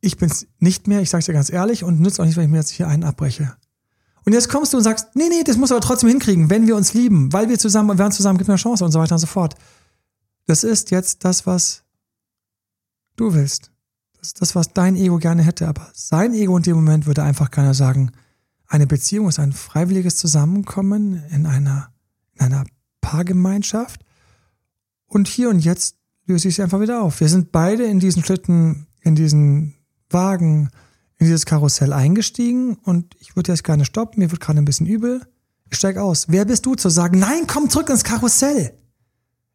Ich 0.00 0.16
bin's 0.16 0.46
nicht 0.58 0.86
mehr, 0.86 1.00
ich 1.00 1.10
sag's 1.10 1.26
dir 1.26 1.32
ganz 1.32 1.50
ehrlich, 1.50 1.82
und 1.82 2.00
nützt 2.00 2.20
auch 2.20 2.24
nicht, 2.24 2.36
wenn 2.36 2.44
ich 2.44 2.50
mir 2.50 2.58
jetzt 2.58 2.70
hier 2.70 2.88
einen 2.88 3.04
abbreche. 3.04 3.56
Und 4.24 4.32
jetzt 4.32 4.48
kommst 4.48 4.72
du 4.72 4.76
und 4.76 4.82
sagst, 4.82 5.08
nee, 5.14 5.28
nee, 5.28 5.42
das 5.44 5.56
muss 5.56 5.72
aber 5.72 5.80
trotzdem 5.80 6.10
hinkriegen, 6.10 6.50
wenn 6.50 6.66
wir 6.66 6.76
uns 6.76 6.94
lieben, 6.94 7.32
weil 7.32 7.48
wir 7.48 7.58
zusammen, 7.58 7.88
wir 7.88 7.98
waren 7.98 8.12
zusammen, 8.12 8.38
gibt 8.38 8.50
eine 8.50 8.58
Chance 8.58 8.84
und 8.84 8.92
so 8.92 9.00
weiter 9.00 9.14
und 9.14 9.20
so 9.20 9.26
fort. 9.26 9.54
Das 10.46 10.64
ist 10.64 10.90
jetzt 10.90 11.24
das, 11.24 11.46
was 11.46 11.84
du 13.20 13.34
willst. 13.34 13.70
Das 14.18 14.28
ist 14.28 14.40
das, 14.40 14.54
was 14.54 14.72
dein 14.72 14.96
Ego 14.96 15.18
gerne 15.18 15.42
hätte. 15.42 15.68
Aber 15.68 15.88
sein 15.92 16.34
Ego 16.34 16.56
in 16.56 16.62
dem 16.62 16.76
Moment 16.76 17.06
würde 17.06 17.22
einfach 17.22 17.50
gerne 17.50 17.74
sagen, 17.74 18.12
eine 18.66 18.86
Beziehung 18.86 19.28
ist 19.28 19.38
ein 19.38 19.52
freiwilliges 19.52 20.16
Zusammenkommen 20.16 21.22
in 21.30 21.46
einer, 21.46 21.90
in 22.34 22.40
einer 22.46 22.64
Paargemeinschaft. 23.00 24.04
Und 25.06 25.28
hier 25.28 25.48
und 25.48 25.60
jetzt 25.60 25.96
löse 26.26 26.48
ich 26.48 26.56
sie 26.56 26.62
einfach 26.62 26.80
wieder 26.80 27.02
auf. 27.02 27.20
Wir 27.20 27.28
sind 27.28 27.52
beide 27.52 27.84
in 27.84 28.00
diesen 28.00 28.22
Schlitten, 28.22 28.86
in 29.00 29.14
diesen 29.14 29.74
Wagen, 30.10 30.70
in 31.16 31.26
dieses 31.26 31.46
Karussell 31.46 31.92
eingestiegen 31.92 32.76
und 32.76 33.16
ich 33.18 33.34
würde 33.34 33.52
jetzt 33.52 33.64
gerne 33.64 33.84
stoppen. 33.84 34.20
Mir 34.20 34.30
wird 34.30 34.40
gerade 34.40 34.58
ein 34.58 34.64
bisschen 34.64 34.86
übel. 34.86 35.26
Ich 35.70 35.78
steige 35.78 36.02
aus. 36.02 36.26
Wer 36.28 36.44
bist 36.44 36.66
du 36.66 36.74
zu 36.74 36.88
sagen, 36.90 37.18
nein, 37.18 37.46
komm 37.46 37.70
zurück 37.70 37.88
ins 37.88 38.04
Karussell? 38.04 38.74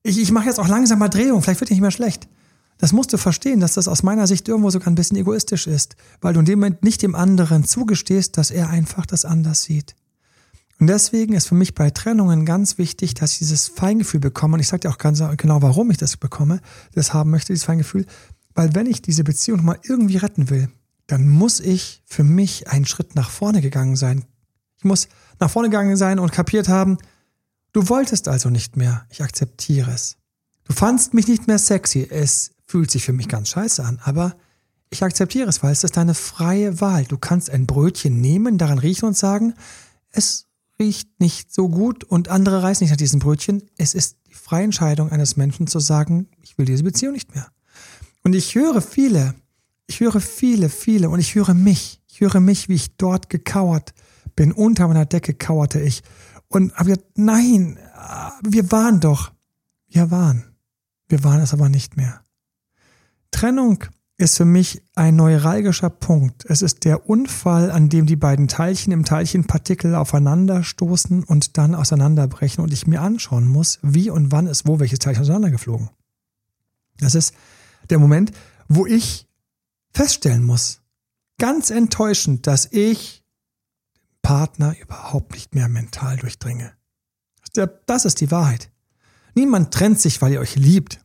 Ich, 0.02 0.20
ich 0.20 0.32
mache 0.32 0.48
jetzt 0.48 0.60
auch 0.60 0.68
langsam 0.68 1.00
mal 1.00 1.10
Drehung, 1.10 1.42
vielleicht 1.42 1.62
wird 1.62 1.72
nicht 1.72 1.82
mehr 1.82 1.92
schlecht. 1.92 2.28
Das 2.78 2.92
musst 2.92 3.14
du 3.14 3.18
verstehen, 3.18 3.60
dass 3.60 3.74
das 3.74 3.88
aus 3.88 4.04
meiner 4.04 4.28
Sicht 4.28 4.48
irgendwo 4.48 4.70
sogar 4.70 4.88
ein 4.88 4.96
bisschen 4.96 5.18
egoistisch 5.18 5.68
ist, 5.68 5.96
weil 6.22 6.34
du 6.34 6.40
in 6.40 6.46
dem 6.46 6.60
Moment 6.60 6.84
nicht 6.84 7.02
dem 7.02 7.16
anderen 7.16 7.64
zugestehst, 7.64 8.38
dass 8.38 8.52
er 8.52 8.70
einfach 8.70 9.06
das 9.06 9.26
anders 9.26 9.64
sieht. 9.64 9.96
Und 10.80 10.88
deswegen 10.88 11.34
ist 11.34 11.48
für 11.48 11.56
mich 11.56 11.76
bei 11.76 11.92
Trennungen 11.92 12.46
ganz 12.46 12.78
wichtig, 12.78 13.14
dass 13.14 13.34
ich 13.34 13.38
dieses 13.40 13.68
Feingefühl 13.68 14.20
bekomme. 14.20 14.56
Und 14.56 14.60
ich 14.60 14.68
sage 14.68 14.82
dir 14.82 14.90
auch 14.90 14.98
ganz 14.98 15.24
genau, 15.38 15.62
warum 15.62 15.92
ich 15.92 15.98
das 15.98 16.18
bekomme, 16.18 16.60
das 16.94 17.14
haben 17.14 17.30
möchte, 17.30 17.54
dieses 17.54 17.66
Feingefühl. 17.66 18.06
Weil 18.54 18.76
wenn 18.76 18.88
ich 18.88 19.02
diese 19.02 19.24
Beziehung 19.24 19.58
nochmal 19.58 19.80
irgendwie 19.84 20.18
retten 20.18 20.50
will, 20.50 20.70
dann 21.08 21.30
muss 21.30 21.60
ich 21.60 22.02
für 22.06 22.24
mich 22.24 22.70
einen 22.70 22.86
Schritt 22.86 23.16
nach 23.16 23.30
vorne 23.30 23.62
gegangen 23.62 23.96
sein. 23.96 24.26
Ich 24.78 24.84
muss 24.84 25.08
nach 25.40 25.50
vorne 25.50 25.70
gegangen 25.70 25.96
sein 25.96 26.20
und 26.20 26.32
kapiert 26.32 26.68
haben, 26.68 26.98
du 27.72 27.88
wolltest 27.90 28.28
also 28.28 28.50
nicht 28.50 28.76
mehr. 28.76 29.06
Ich 29.10 29.22
akzeptiere 29.22 29.92
es. 29.92 30.18
Du 30.66 30.74
fandst 30.74 31.14
mich 31.14 31.28
nicht 31.28 31.48
mehr 31.48 31.60
sexy. 31.60 32.08
Es 32.10 32.52
fühlt 32.74 32.90
sich 32.90 33.06
für 33.06 33.14
mich 33.14 33.28
ganz 33.28 33.50
scheiße 33.50 33.86
an, 33.86 34.00
aber 34.04 34.36
ich 34.90 35.04
akzeptiere 35.04 35.48
es, 35.48 35.62
weil 35.62 35.72
es 35.72 35.84
ist 35.84 35.96
deine 35.96 36.16
freie 36.16 36.82
Wahl. 36.82 37.06
Du 37.06 37.20
kannst 37.20 37.52
ein 37.52 37.68
Brötchen 37.68 38.20
nehmen, 38.20 38.58
daran 38.58 38.80
riechen 38.80 39.06
und 39.06 39.16
sagen, 39.16 39.54
es 40.10 40.48
riecht 40.80 41.20
nicht 41.20 41.54
so 41.54 41.70
gut 41.70 42.04
und 42.04 42.30
andere 42.30 42.64
reißen 42.64 42.84
nicht 42.84 42.90
nach 42.90 42.98
diesem 42.98 43.20
Brötchen. 43.20 43.62
Es 43.78 43.94
ist 43.94 44.18
die 44.28 44.34
freie 44.34 44.64
Entscheidung 44.64 45.12
eines 45.12 45.38
Menschen 45.38 45.68
zu 45.68 45.78
sagen, 45.78 46.30
ich 46.42 46.58
will 46.58 46.66
diese 46.66 46.82
Beziehung 46.82 47.14
nicht 47.14 47.36
mehr. 47.36 47.46
Und 48.24 48.34
ich 48.34 48.56
höre 48.56 48.82
viele, 48.82 49.36
ich 49.86 50.00
höre 50.00 50.20
viele, 50.20 50.68
viele 50.70 51.12
und 51.12 51.20
ich 51.20 51.36
höre 51.36 51.54
mich. 51.54 52.02
Ich 52.08 52.22
höre 52.22 52.40
mich, 52.40 52.70
wie 52.70 52.74
ich 52.74 52.98
dort 52.98 53.30
gekauert 53.30 53.94
bin. 54.36 54.52
Unter 54.52 54.88
meiner 54.88 55.06
Decke 55.06 55.36
kauerte 55.36 55.80
ich 55.80 56.02
und 56.48 56.74
habe 56.74 56.90
gesagt, 56.90 57.06
nein, 57.18 57.78
wir 58.42 58.72
waren 58.72 59.00
doch. 59.00 59.32
Wir 59.90 60.10
waren. 60.10 60.56
Wir 61.08 61.24
waren 61.24 61.40
es 61.40 61.54
aber 61.54 61.70
nicht 61.70 61.98
mehr. 61.98 62.23
Trennung 63.34 63.84
ist 64.18 64.38
für 64.38 64.46
mich 64.46 64.82
ein 64.96 65.16
neuralgischer 65.16 65.90
Punkt. 65.90 66.46
Es 66.46 66.62
ist 66.62 66.86
der 66.86 67.10
Unfall, 67.10 67.72
an 67.72 67.90
dem 67.90 68.06
die 68.06 68.16
beiden 68.16 68.48
Teilchen 68.48 68.94
im 68.94 69.04
Teilchenpartikel 69.04 69.96
aufeinanderstoßen 69.96 71.24
und 71.24 71.58
dann 71.58 71.76
auseinanderbrechen 71.76 72.64
und 72.64 72.72
ich 72.72 72.88
mir 72.88 73.02
anschauen 73.02 73.48
muss, 73.48 73.80
wie 73.82 74.10
und 74.10 74.32
wann 74.32 74.48
ist 74.48 74.68
wo 74.68 74.80
welches 74.80 75.00
Teilchen 75.00 75.24
auseinandergeflogen. 75.24 75.90
Das 77.00 77.16
ist 77.16 77.34
der 77.90 78.00
Moment, 78.00 78.32
wo 78.70 78.86
ich 78.86 79.28
feststellen 79.94 80.44
muss, 80.44 80.82
ganz 81.40 81.70
enttäuschend, 81.70 82.48
dass 82.48 82.68
ich 82.72 83.24
Partner 84.22 84.76
überhaupt 84.80 85.34
nicht 85.34 85.54
mehr 85.54 85.68
mental 85.68 86.18
durchdringe. 86.18 86.72
Das 87.86 88.06
ist 88.06 88.22
die 88.22 88.32
Wahrheit. 88.32 88.72
Niemand 89.36 89.74
trennt 89.74 90.00
sich, 90.00 90.22
weil 90.22 90.34
ihr 90.34 90.40
euch 90.40 90.56
liebt. 90.56 91.03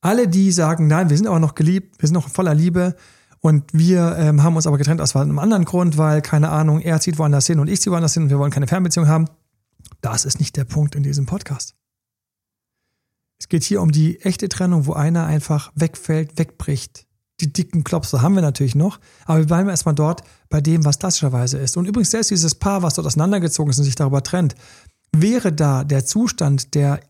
Alle, 0.00 0.28
die 0.28 0.52
sagen, 0.52 0.86
nein, 0.86 1.10
wir 1.10 1.16
sind 1.16 1.26
aber 1.26 1.40
noch 1.40 1.54
geliebt, 1.54 2.00
wir 2.00 2.06
sind 2.06 2.14
noch 2.14 2.28
voller 2.28 2.54
Liebe 2.54 2.94
und 3.40 3.64
wir 3.72 4.16
ähm, 4.16 4.42
haben 4.42 4.56
uns 4.56 4.66
aber 4.66 4.78
getrennt 4.78 5.00
aus 5.00 5.16
einem 5.16 5.38
anderen 5.38 5.64
Grund, 5.64 5.96
weil, 5.96 6.22
keine 6.22 6.50
Ahnung, 6.50 6.80
er 6.80 7.00
zieht 7.00 7.18
woanders 7.18 7.46
hin 7.46 7.58
und 7.58 7.68
ich 7.68 7.80
ziehe 7.80 7.92
woanders 7.92 8.14
hin 8.14 8.24
und 8.24 8.30
wir 8.30 8.38
wollen 8.38 8.52
keine 8.52 8.66
Fernbeziehung 8.66 9.08
haben. 9.08 9.26
Das 10.00 10.24
ist 10.24 10.38
nicht 10.38 10.56
der 10.56 10.64
Punkt 10.64 10.94
in 10.94 11.02
diesem 11.02 11.26
Podcast. 11.26 11.74
Es 13.40 13.48
geht 13.48 13.62
hier 13.62 13.80
um 13.80 13.92
die 13.92 14.20
echte 14.20 14.48
Trennung, 14.48 14.86
wo 14.86 14.92
einer 14.94 15.26
einfach 15.26 15.72
wegfällt, 15.74 16.38
wegbricht. 16.38 17.06
Die 17.40 17.52
dicken 17.52 17.84
Klopse 17.84 18.20
haben 18.20 18.34
wir 18.34 18.42
natürlich 18.42 18.74
noch, 18.74 18.98
aber 19.24 19.38
wir 19.38 19.46
bleiben 19.46 19.68
erstmal 19.68 19.94
dort 19.94 20.22
bei 20.48 20.60
dem, 20.60 20.84
was 20.84 20.98
klassischerweise 20.98 21.58
ist. 21.58 21.76
Und 21.76 21.86
übrigens 21.86 22.10
selbst 22.10 22.32
dieses 22.32 22.56
Paar, 22.56 22.82
was 22.82 22.94
dort 22.94 23.06
auseinandergezogen 23.06 23.70
ist 23.70 23.78
und 23.78 23.84
sich 23.84 23.94
darüber 23.94 24.24
trennt, 24.24 24.56
wäre 25.14 25.52
da 25.52 25.84
der 25.84 26.04
Zustand 26.04 26.74
der 26.74 27.00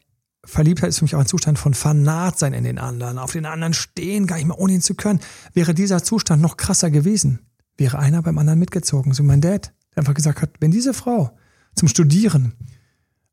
Verliebtheit 0.45 0.91
ist 0.91 0.99
für 0.99 1.05
mich 1.05 1.15
auch 1.15 1.21
ein 1.21 1.27
Zustand 1.27 1.59
von 1.59 1.75
Fanatsein 1.75 2.53
in 2.53 2.65
den 2.65 2.79
anderen, 2.79 3.19
auf 3.19 3.33
den 3.33 3.47
anderen 3.47 3.75
stehen, 3.75 4.27
gar 4.27 4.37
nicht 4.37 4.47
mehr 4.47 4.59
ohne 4.59 4.75
ihn 4.75 4.81
zu 4.81 4.95
können. 4.95 5.21
Wäre 5.53 5.75
dieser 5.75 6.03
Zustand 6.03 6.41
noch 6.41 6.57
krasser 6.57 6.91
gewesen, 6.91 7.41
wäre 7.77 7.99
einer 7.99 8.23
beim 8.23 8.39
anderen 8.39 8.59
mitgezogen. 8.59 9.13
So 9.13 9.23
mein 9.23 9.41
Dad, 9.41 9.73
der 9.95 9.99
einfach 9.99 10.15
gesagt 10.15 10.43
hat, 10.43 10.51
wenn 10.61 10.71
diese 10.71 10.95
Frau 10.95 11.37
zum 11.75 11.89
Studieren 11.89 12.55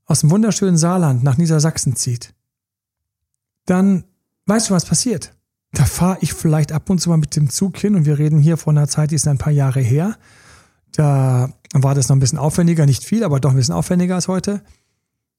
aus 0.06 0.22
dem 0.22 0.32
wunderschönen 0.32 0.78
Saarland 0.78 1.24
nach 1.24 1.38
Niedersachsen 1.38 1.96
zieht, 1.96 2.34
dann 3.66 4.04
weißt 4.46 4.70
du, 4.70 4.74
was 4.74 4.86
passiert. 4.86 5.34
Da 5.72 5.86
fahre 5.86 6.18
ich 6.22 6.34
vielleicht 6.34 6.72
ab 6.72 6.90
und 6.90 7.00
zu 7.00 7.10
mal 7.10 7.18
mit 7.18 7.36
dem 7.36 7.50
Zug 7.50 7.78
hin 7.78 7.96
und 7.96 8.06
wir 8.06 8.18
reden 8.18 8.40
hier 8.40 8.58
von 8.58 8.78
einer 8.78 8.88
Zeit, 8.88 9.12
die 9.12 9.16
ist 9.16 9.28
ein 9.28 9.38
paar 9.38 9.52
Jahre 9.52 9.82
her. 9.82 10.18
Da 10.92 11.52
war 11.74 11.96
das 11.96 12.08
noch 12.08 12.16
ein 12.16 12.20
bisschen 12.20 12.40
aufwendiger, 12.40 12.86
nicht 12.86 13.04
viel, 13.04 13.24
aber 13.24 13.40
doch 13.40 13.50
ein 13.52 13.58
bisschen 13.58 13.74
aufwendiger 13.76 14.16
als 14.16 14.28
heute. 14.28 14.62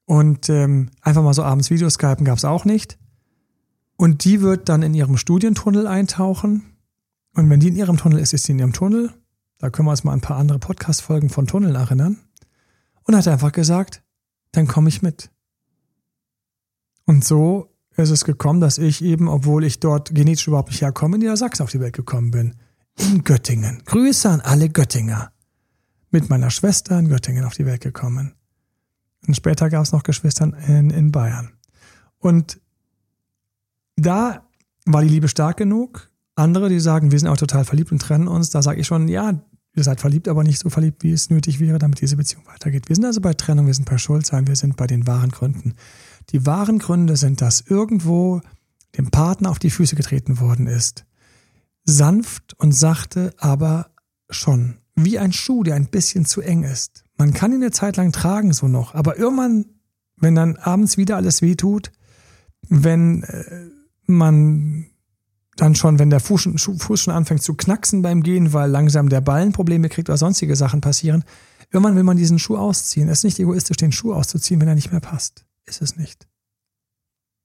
Und 0.07 0.49
ähm, 0.49 0.91
einfach 1.03 1.23
mal 1.23 1.35
so 1.35 1.43
abends 1.43 1.71
Videoskypen 1.71 2.25
gab 2.25 2.39
es 2.39 2.45
auch 2.45 2.65
nicht. 2.65 2.99
Und 3.97 4.25
die 4.25 4.41
wird 4.41 4.69
dann 4.69 4.83
in 4.83 4.95
ihrem 4.95 5.17
Studientunnel 5.17 5.87
eintauchen. 5.87 6.77
Und 7.35 7.51
wenn 7.51 7.61
die 7.61 7.69
in 7.69 7.77
ihrem 7.77 7.97
Tunnel 7.97 8.21
ist, 8.21 8.33
ist 8.33 8.45
sie 8.45 8.53
in 8.53 8.59
ihrem 8.59 8.73
Tunnel. 8.73 9.13
Da 9.59 9.71
können 9.71 9.87
wir 9.87 9.91
uns 9.91 10.05
mal 10.05 10.13
ein 10.13 10.21
paar 10.21 10.37
andere 10.37 10.59
Podcast-Folgen 10.59 11.29
von 11.29 11.47
Tunneln 11.47 11.75
erinnern. 11.75 12.19
und 13.05 13.17
hat 13.17 13.29
einfach 13.29 13.53
gesagt, 13.53 14.03
dann 14.53 14.67
komme 14.67 14.89
ich 14.89 15.03
mit. 15.03 15.31
Und 17.05 17.25
so 17.25 17.73
ist 17.97 18.11
es 18.11 18.25
gekommen, 18.25 18.61
dass 18.61 18.79
ich 18.79 19.03
eben, 19.03 19.29
obwohl 19.29 19.65
ich 19.65 19.81
dort 19.81 20.15
genetisch 20.15 20.49
überhaupt 20.49 20.71
nicht 20.71 20.83
herkomme, 20.83 21.17
in 21.17 21.21
Niedersachsen 21.21 21.63
auf 21.63 21.71
die 21.71 21.81
Welt 21.81 21.95
gekommen 21.95 22.31
bin. 22.31 22.55
In 22.99 23.25
Göttingen. 23.25 23.83
Grüße 23.85 24.29
an 24.29 24.41
alle 24.41 24.69
Göttinger. 24.69 25.33
Mit 26.11 26.31
meiner 26.31 26.51
Schwester 26.51 26.99
in 26.99 27.09
Göttingen 27.09 27.45
auf 27.45 27.55
die 27.55 27.67
Welt 27.67 27.81
gekommen. 27.81 28.36
Und 29.27 29.35
später 29.35 29.71
gab 29.71 29.83
es 29.83 29.93
noch 29.93 30.03
Geschwistern 30.03 30.55
in, 30.67 30.91
in 30.91 31.13
Bayern. 31.13 31.53
Und 32.19 32.61
da 33.97 34.47
war 34.85 35.03
die 35.03 35.09
Liebe 35.09 35.29
stark 35.29 35.57
genug. 35.57 36.11
Andere, 36.35 36.69
die 36.69 36.81
sagen, 36.81 37.11
wir 37.11 37.19
sind 37.19 37.29
auch 37.29 37.37
total 37.37 37.65
verliebt 37.65 37.93
und 37.93 38.01
trennen 38.01 38.29
uns, 38.29 38.51
da 38.51 38.63
sage 38.63 38.81
ich 38.81 38.87
schon, 38.87 39.09
ja, 39.09 39.41
ihr 39.75 39.83
seid 39.83 40.01
verliebt, 40.01 40.29
aber 40.29 40.43
nicht 40.43 40.59
so 40.59 40.71
verliebt, 40.71 41.03
wie 41.03 41.13
es 41.13 41.31
nötig 41.31 41.61
wäre, 41.61 41.79
damit 41.79 42.01
diese 42.01 42.17
Beziehung 42.17 42.47
weitergeht. 42.47 42.89
Wir 42.89 42.97
sind 42.97 43.05
also 43.05 43.21
bei 43.21 43.35
Trennung, 43.35 43.67
wir 43.67 43.75
sind 43.75 43.89
bei 43.89 43.99
Schuldsein, 43.99 44.47
wir 44.47 44.57
sind 44.57 44.77
bei 44.77 44.87
den 44.87 45.07
wahren 45.07 45.31
Gründen. 45.31 45.75
Die 46.31 46.45
wahren 46.45 46.79
Gründe 46.79 47.17
sind, 47.17 47.41
dass 47.41 47.63
irgendwo 47.63 48.41
dem 48.97 49.11
Partner 49.11 49.51
auf 49.51 49.59
die 49.59 49.71
Füße 49.71 49.97
getreten 49.97 50.41
worden 50.41 50.67
ist. 50.67 51.05
Sanft 51.85 52.55
und 52.59 52.73
sachte, 52.73 53.35
aber 53.39 53.91
schon. 54.31 54.79
Wie 54.95 55.19
ein 55.19 55.33
Schuh, 55.33 55.63
der 55.63 55.75
ein 55.75 55.87
bisschen 55.87 56.25
zu 56.25 56.41
eng 56.41 56.65
ist. 56.65 57.06
Man 57.17 57.33
kann 57.33 57.53
ihn 57.53 57.63
eine 57.63 57.71
Zeit 57.71 57.97
lang 57.97 58.13
tragen, 58.13 58.53
so 58.53 58.69
noch, 58.69 58.95
aber 58.95 59.19
irgendwann, 59.19 59.67
wenn 60.17 60.35
dann 60.35 60.57
abends 60.57 60.97
wieder 60.97 61.17
alles 61.17 61.43
wehtut, 61.43 61.91
wenn 62.69 63.23
äh, 63.23 63.45
man 64.07 64.87
dann 65.57 65.75
schon, 65.75 65.99
wenn 65.99 66.11
der 66.11 66.21
Fuß 66.21 66.43
schon, 66.43 66.79
Fuß 66.79 67.01
schon 67.01 67.15
anfängt 67.15 67.43
zu 67.43 67.55
knacksen 67.55 68.03
beim 68.03 68.23
Gehen, 68.23 68.53
weil 68.53 68.71
langsam 68.71 69.09
der 69.09 69.23
Ballen 69.23 69.53
Probleme 69.53 69.89
kriegt 69.89 70.09
oder 70.09 70.19
sonstige 70.19 70.55
Sachen 70.57 70.83
passieren, 70.83 71.25
irgendwann 71.71 71.97
will 71.97 72.03
man 72.03 72.19
diesen 72.19 72.39
Schuh 72.39 72.57
ausziehen. 72.57 73.09
Es 73.09 73.19
ist 73.19 73.25
nicht 73.25 73.41
egoistisch, 73.41 73.79
den 73.79 73.93
Schuh 73.93 74.13
auszuziehen, 74.13 74.61
wenn 74.61 74.69
er 74.69 74.75
nicht 74.75 74.93
mehr 74.93 75.01
passt. 75.01 75.47
Ist 75.65 75.83
es 75.83 75.97
nicht. 75.97 76.29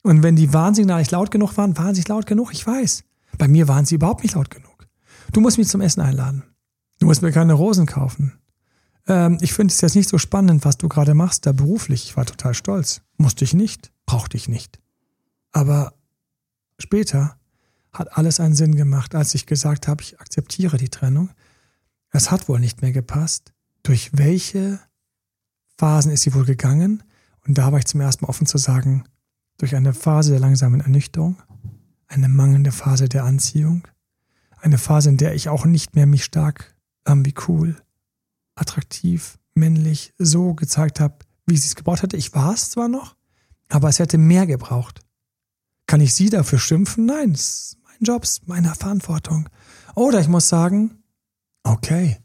Und 0.03 0.23
wenn 0.23 0.35
die 0.35 0.53
Warnsignale 0.53 1.01
nicht 1.01 1.11
laut 1.11 1.31
genug 1.31 1.57
waren, 1.57 1.77
waren 1.77 1.95
sie 1.95 2.03
laut 2.07 2.25
genug, 2.25 2.51
ich 2.53 2.65
weiß. 2.65 3.03
Bei 3.37 3.47
mir 3.47 3.67
waren 3.67 3.85
sie 3.85 3.95
überhaupt 3.95 4.23
nicht 4.23 4.35
laut 4.35 4.51
genug. 4.51 4.87
Du 5.31 5.41
musst 5.41 5.57
mich 5.57 5.67
zum 5.67 5.81
Essen 5.81 6.01
einladen. 6.01 6.43
Du 6.99 7.05
musst 7.05 7.21
mir 7.21 7.31
keine 7.31 7.53
Rosen 7.53 7.85
kaufen. 7.85 8.33
Ähm, 9.07 9.37
ich 9.41 9.53
finde 9.53 9.73
es 9.73 9.81
jetzt 9.81 9.95
nicht 9.95 10.09
so 10.09 10.17
spannend, 10.17 10.65
was 10.65 10.77
du 10.77 10.87
gerade 10.87 11.13
machst, 11.13 11.45
da 11.45 11.51
beruflich. 11.51 12.05
Ich 12.05 12.17
war 12.17 12.25
total 12.25 12.53
stolz. 12.53 13.01
Musste 13.17 13.43
ich 13.43 13.53
nicht, 13.53 13.91
brauchte 14.05 14.37
ich 14.37 14.47
nicht. 14.47 14.79
Aber 15.51 15.93
später 16.79 17.37
hat 17.91 18.17
alles 18.17 18.39
einen 18.39 18.55
Sinn 18.55 18.75
gemacht, 18.75 19.15
als 19.15 19.35
ich 19.35 19.45
gesagt 19.45 19.87
habe, 19.87 20.01
ich 20.01 20.19
akzeptiere 20.19 20.77
die 20.77 20.89
Trennung. 20.89 21.29
Es 22.11 22.31
hat 22.31 22.47
wohl 22.47 22.59
nicht 22.59 22.81
mehr 22.81 22.91
gepasst. 22.91 23.53
Durch 23.83 24.11
welche 24.13 24.79
Phasen 25.77 26.11
ist 26.11 26.21
sie 26.21 26.33
wohl 26.33 26.45
gegangen? 26.45 27.03
Und 27.45 27.57
da 27.57 27.71
war 27.71 27.79
ich 27.79 27.85
zum 27.85 28.01
ersten 28.01 28.25
Mal 28.25 28.29
offen 28.29 28.45
zu 28.45 28.57
sagen, 28.57 29.03
durch 29.57 29.75
eine 29.75 29.93
Phase 29.93 30.31
der 30.31 30.39
langsamen 30.39 30.81
Ernüchterung, 30.81 31.41
eine 32.07 32.29
mangelnde 32.29 32.71
Phase 32.71 33.09
der 33.09 33.25
Anziehung, 33.25 33.87
eine 34.59 34.77
Phase, 34.77 35.09
in 35.09 35.17
der 35.17 35.33
ich 35.33 35.49
auch 35.49 35.65
nicht 35.65 35.95
mehr 35.95 36.05
mich 36.05 36.23
stark, 36.23 36.75
irgendwie 37.05 37.33
cool, 37.47 37.81
attraktiv, 38.55 39.37
männlich 39.53 40.13
so 40.17 40.53
gezeigt 40.53 40.99
habe, 40.99 41.15
wie 41.45 41.57
sie 41.57 41.67
es 41.67 41.75
gebraucht 41.75 42.03
hätte. 42.03 42.17
Ich 42.17 42.33
war 42.33 42.53
es 42.53 42.69
zwar 42.69 42.87
noch, 42.87 43.15
aber 43.69 43.89
es 43.89 43.99
hätte 43.99 44.17
mehr 44.17 44.47
gebraucht. 44.47 45.01
Kann 45.87 46.01
ich 46.01 46.13
sie 46.13 46.29
dafür 46.29 46.59
schimpfen? 46.59 47.05
Nein, 47.05 47.31
es 47.31 47.41
ist 47.41 47.77
mein 47.83 47.97
Job, 48.01 48.23
es 48.23 48.31
ist 48.31 48.47
meine 48.47 48.73
Verantwortung. 48.75 49.49
Oder 49.95 50.21
ich 50.21 50.27
muss 50.27 50.47
sagen, 50.47 51.03
okay, 51.63 52.17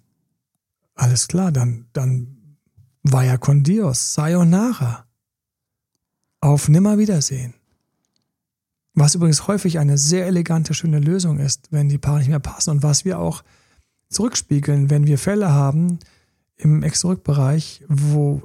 alles 0.94 1.28
klar, 1.28 1.52
dann, 1.52 1.86
dann 1.92 2.58
vaya 3.02 3.36
con 3.36 3.62
Dios, 3.62 4.14
sayonara. 4.14 5.06
Auf 6.40 6.68
Nimmerwiedersehen. 6.68 7.54
Was 8.94 9.14
übrigens 9.14 9.46
häufig 9.46 9.78
eine 9.78 9.98
sehr 9.98 10.26
elegante, 10.26 10.72
schöne 10.72 11.00
Lösung 11.00 11.38
ist, 11.38 11.70
wenn 11.70 11.88
die 11.88 11.98
Paare 11.98 12.18
nicht 12.18 12.28
mehr 12.28 12.40
passen 12.40 12.70
und 12.70 12.82
was 12.82 13.04
wir 13.04 13.18
auch 13.18 13.42
zurückspiegeln, 14.08 14.88
wenn 14.90 15.06
wir 15.06 15.18
Fälle 15.18 15.50
haben 15.50 15.98
im 16.57 16.83
Ex-Zurück-Bereich, 16.83 17.85
wo 17.88 18.42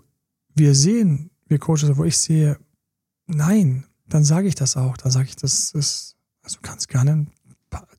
wir 0.53 0.75
sehen, 0.75 1.31
wir 1.47 1.59
Coaches, 1.59 1.97
wo 1.97 2.03
ich 2.03 2.17
sehe, 2.17 2.57
nein, 3.27 3.85
dann 4.07 4.23
sage 4.23 4.47
ich 4.47 4.55
das 4.55 4.77
auch. 4.77 4.97
Dann 4.97 5.11
sage 5.11 5.27
ich, 5.29 5.35
das 5.35 5.71
ist, 5.71 6.15
also 6.43 6.59
kannst 6.61 6.89
gerne 6.89 7.27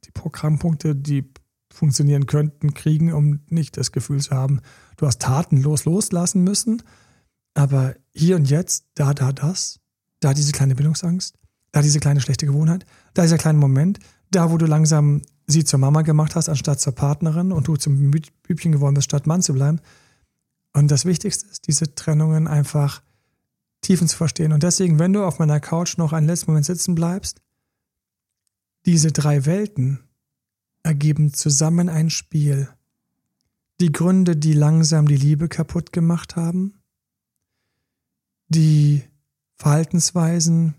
die 0.04 0.10
Programmpunkte, 0.10 0.94
die 0.94 1.30
funktionieren 1.72 2.26
könnten, 2.26 2.74
kriegen, 2.74 3.12
um 3.12 3.40
nicht 3.48 3.76
das 3.76 3.92
Gefühl 3.92 4.20
zu 4.20 4.32
haben, 4.32 4.60
du 4.96 5.06
hast 5.06 5.22
tatenlos 5.22 5.84
loslassen 5.84 6.44
müssen. 6.44 6.82
Aber 7.54 7.94
hier 8.12 8.36
und 8.36 8.48
jetzt, 8.48 8.86
da, 8.94 9.14
da, 9.14 9.32
das, 9.32 9.80
da 10.20 10.34
diese 10.34 10.52
kleine 10.52 10.74
Bildungsangst, 10.74 11.38
da 11.72 11.80
diese 11.82 12.00
kleine 12.00 12.20
schlechte 12.20 12.46
Gewohnheit, 12.46 12.84
da 13.14 13.22
dieser 13.22 13.38
kleine 13.38 13.58
Moment, 13.58 13.98
da 14.30 14.50
wo 14.50 14.58
du 14.58 14.66
langsam 14.66 15.22
sie 15.52 15.64
zur 15.64 15.78
Mama 15.78 16.02
gemacht 16.02 16.34
hast, 16.34 16.48
anstatt 16.48 16.80
zur 16.80 16.94
Partnerin 16.94 17.52
und 17.52 17.68
du 17.68 17.76
zum 17.76 18.10
Bübchen 18.10 18.72
geworden 18.72 18.94
bist, 18.94 19.04
statt 19.04 19.28
Mann 19.28 19.42
zu 19.42 19.54
bleiben. 19.54 19.80
Und 20.72 20.90
das 20.90 21.04
Wichtigste 21.04 21.46
ist, 21.46 21.68
diese 21.68 21.94
Trennungen 21.94 22.48
einfach 22.48 23.02
tiefen 23.82 24.08
zu 24.08 24.16
verstehen. 24.16 24.52
Und 24.52 24.64
deswegen, 24.64 24.98
wenn 24.98 25.12
du 25.12 25.24
auf 25.24 25.38
meiner 25.38 25.60
Couch 25.60 25.98
noch 25.98 26.12
einen 26.12 26.26
letzten 26.26 26.50
Moment 26.50 26.66
sitzen 26.66 26.94
bleibst, 26.94 27.40
diese 28.86 29.12
drei 29.12 29.46
Welten 29.46 30.00
ergeben 30.82 31.32
zusammen 31.32 31.88
ein 31.88 32.10
Spiel. 32.10 32.68
Die 33.80 33.92
Gründe, 33.92 34.36
die 34.36 34.52
langsam 34.54 35.06
die 35.06 35.16
Liebe 35.16 35.48
kaputt 35.48 35.92
gemacht 35.92 36.36
haben, 36.36 36.82
die 38.48 39.04
Verhaltensweisen, 39.56 40.74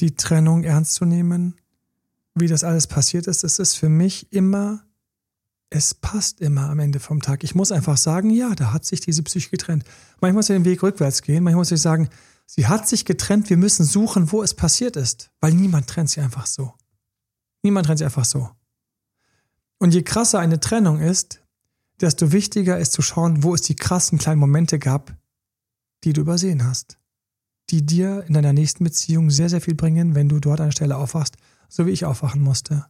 die 0.00 0.14
Trennung 0.14 0.64
ernst 0.64 0.94
zu 0.94 1.04
nehmen, 1.04 1.56
wie 2.36 2.48
das 2.48 2.64
alles 2.64 2.86
passiert 2.86 3.26
ist, 3.26 3.44
es 3.44 3.58
ist 3.58 3.74
für 3.74 3.88
mich 3.88 4.32
immer, 4.32 4.84
es 5.70 5.94
passt 5.94 6.40
immer 6.40 6.68
am 6.70 6.78
Ende 6.78 7.00
vom 7.00 7.20
Tag. 7.22 7.42
Ich 7.42 7.54
muss 7.54 7.72
einfach 7.72 7.96
sagen, 7.96 8.30
ja, 8.30 8.54
da 8.54 8.72
hat 8.72 8.84
sich 8.84 9.00
diese 9.00 9.22
Psyche 9.22 9.50
getrennt. 9.50 9.84
Manchmal 10.20 10.34
muss 10.34 10.50
ich 10.50 10.56
den 10.56 10.64
Weg 10.64 10.82
rückwärts 10.82 11.22
gehen, 11.22 11.42
manchmal 11.42 11.62
muss 11.62 11.72
ich 11.72 11.80
sagen, 11.80 12.08
sie 12.44 12.66
hat 12.66 12.86
sich 12.86 13.04
getrennt, 13.04 13.50
wir 13.50 13.56
müssen 13.56 13.84
suchen, 13.84 14.30
wo 14.32 14.42
es 14.42 14.54
passiert 14.54 14.96
ist, 14.96 15.30
weil 15.40 15.52
niemand 15.52 15.88
trennt 15.88 16.10
sie 16.10 16.20
einfach 16.20 16.46
so. 16.46 16.74
Niemand 17.62 17.86
trennt 17.86 17.98
sie 17.98 18.04
einfach 18.04 18.24
so. 18.24 18.50
Und 19.78 19.94
je 19.94 20.02
krasser 20.02 20.38
eine 20.38 20.60
Trennung 20.60 21.00
ist, 21.00 21.42
desto 22.00 22.32
wichtiger 22.32 22.78
ist 22.78 22.92
zu 22.92 23.02
schauen, 23.02 23.42
wo 23.42 23.54
es 23.54 23.62
die 23.62 23.76
krassen 23.76 24.18
kleinen 24.18 24.40
Momente 24.40 24.78
gab, 24.78 25.16
die 26.04 26.12
du 26.12 26.20
übersehen 26.20 26.64
hast 26.64 26.98
die 27.70 27.84
dir 27.84 28.24
in 28.26 28.34
deiner 28.34 28.52
nächsten 28.52 28.84
Beziehung 28.84 29.30
sehr, 29.30 29.48
sehr 29.48 29.60
viel 29.60 29.74
bringen, 29.74 30.14
wenn 30.14 30.28
du 30.28 30.38
dort 30.38 30.60
an 30.60 30.68
der 30.68 30.72
Stelle 30.72 30.96
aufwachst, 30.96 31.36
so 31.68 31.86
wie 31.86 31.90
ich 31.90 32.04
aufwachen 32.04 32.42
musste. 32.42 32.86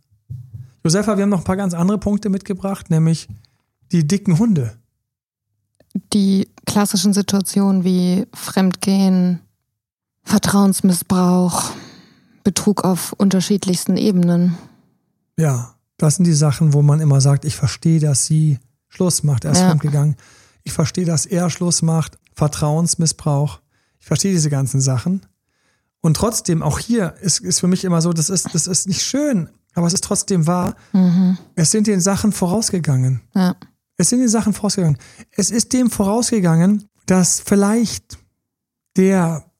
Josefa, 0.85 1.17
wir 1.17 1.23
haben 1.23 1.31
noch 1.31 1.39
ein 1.41 1.45
paar 1.45 1.57
ganz 1.57 1.75
andere 1.75 1.99
Punkte 1.99 2.29
mitgebracht, 2.29 2.91
nämlich 2.91 3.29
die 3.93 4.07
dicken 4.07 4.39
Hunde. 4.39 4.77
Die 6.12 6.49
klassischen 6.67 7.12
Situationen 7.12 7.85
wie 7.85 8.27
Fremdgehen, 8.35 9.41
Vertrauensmissbrauch, 10.23 11.73
Betrug 12.45 12.85
auf 12.85 13.12
unterschiedlichsten 13.15 13.97
Ebenen. 13.97 14.57
Ja, 15.37 15.75
das 15.97 16.17
sind 16.17 16.27
die 16.27 16.35
Sachen, 16.35 16.73
wo 16.73 16.83
man 16.83 17.01
immer 17.01 17.21
sagt, 17.21 17.45
ich 17.45 17.57
verstehe, 17.57 18.01
dass 18.01 18.27
sie 18.27 18.59
Schluss 18.89 19.23
macht, 19.23 19.45
er 19.45 19.53
ist 19.53 19.61
ja. 19.61 19.69
fremdgegangen. 19.69 20.17
Ich 20.62 20.73
verstehe, 20.73 21.05
dass 21.05 21.27
er 21.27 21.51
Schluss 21.51 21.83
macht, 21.83 22.19
Vertrauensmissbrauch. 22.35 23.61
Ich 23.99 24.07
verstehe 24.07 24.33
diese 24.33 24.51
ganzen 24.51 24.81
Sachen. 24.81 25.27
Und 26.07 26.14
trotzdem, 26.14 26.62
auch 26.62 26.79
hier 26.79 27.14
ist, 27.21 27.40
ist 27.40 27.59
für 27.59 27.66
mich 27.66 27.85
immer 27.85 28.01
so, 28.01 28.12
das 28.12 28.31
ist, 28.31 28.55
das 28.55 28.69
ist 28.69 28.87
nicht 28.87 29.03
schön, 29.03 29.51
aber 29.75 29.88
es 29.88 29.92
ist 29.92 30.05
trotzdem 30.05 30.47
wahr. 30.47 30.77
Mhm. 30.92 31.37
Es 31.57 31.73
sind 31.73 31.88
den 31.88 32.01
Sachen 32.01 32.31
vorausgegangen. 32.31 33.23
Ja. 33.35 33.57
Es 33.97 34.11
sind 34.11 34.21
den 34.21 34.29
Sachen 34.29 34.53
vorausgegangen. 34.53 34.99
Es 35.33 35.51
ist 35.51 35.73
dem 35.73 35.90
vorausgegangen, 35.90 36.88
dass 37.07 37.40
vielleicht 37.40 38.19
der 38.97 39.51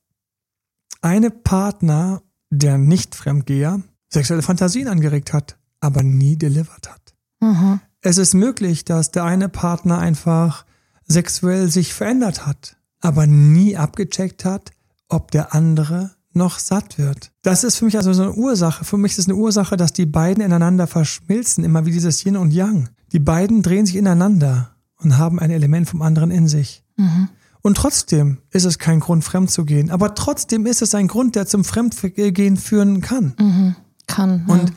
eine 1.01 1.31
Partner, 1.31 2.21
der 2.49 2.77
nicht 2.77 3.15
Fremdgeher, 3.15 3.81
sexuelle 4.07 4.41
Fantasien 4.41 4.87
angeregt 4.87 5.33
hat, 5.33 5.57
aber 5.81 6.01
nie 6.01 6.37
delivered 6.37 6.89
hat. 6.89 7.13
Mhm. 7.41 7.81
Es 7.99 8.17
ist 8.17 8.33
möglich, 8.33 8.85
dass 8.85 9.11
der 9.11 9.25
eine 9.25 9.49
Partner 9.49 9.99
einfach 9.99 10.65
sexuell 11.05 11.69
sich 11.69 11.93
verändert 11.93 12.45
hat 12.45 12.77
aber 12.99 13.27
nie 13.27 13.77
abgecheckt 13.77 14.45
hat, 14.45 14.71
ob 15.07 15.31
der 15.31 15.53
andere 15.53 16.15
noch 16.37 16.59
satt 16.59 16.97
wird. 16.97 17.31
Das 17.41 17.63
ist 17.63 17.77
für 17.77 17.85
mich 17.85 17.97
also 17.97 18.13
so 18.13 18.23
eine 18.23 18.33
Ursache. 18.33 18.85
Für 18.85 18.97
mich 18.97 19.13
ist 19.13 19.19
es 19.19 19.25
eine 19.25 19.35
Ursache, 19.35 19.75
dass 19.75 19.93
die 19.93 20.05
beiden 20.05 20.43
ineinander 20.43 20.87
verschmilzen, 20.87 21.63
immer 21.63 21.85
wie 21.85 21.91
dieses 21.91 22.23
Yin 22.25 22.37
und 22.37 22.51
Yang. 22.51 22.89
Die 23.11 23.19
beiden 23.19 23.61
drehen 23.61 23.85
sich 23.85 23.95
ineinander 23.95 24.71
und 25.01 25.17
haben 25.17 25.39
ein 25.39 25.51
Element 25.51 25.89
vom 25.89 26.01
anderen 26.01 26.31
in 26.31 26.47
sich. 26.47 26.83
Mhm. 26.97 27.29
Und 27.61 27.75
trotzdem 27.75 28.37
ist 28.51 28.65
es 28.65 28.79
kein 28.79 28.99
Grund, 28.99 29.23
fremd 29.23 29.51
zu 29.51 29.65
gehen. 29.65 29.91
Aber 29.91 30.15
trotzdem 30.15 30.65
ist 30.65 30.81
es 30.81 30.95
ein 30.95 31.07
Grund, 31.07 31.35
der 31.35 31.47
zum 31.47 31.63
Fremdgehen 31.63 32.57
führen 32.57 33.01
kann. 33.01 33.35
Mhm. 33.39 33.75
Kann. 34.07 34.45
Ja. 34.47 34.53
Und, 34.53 34.73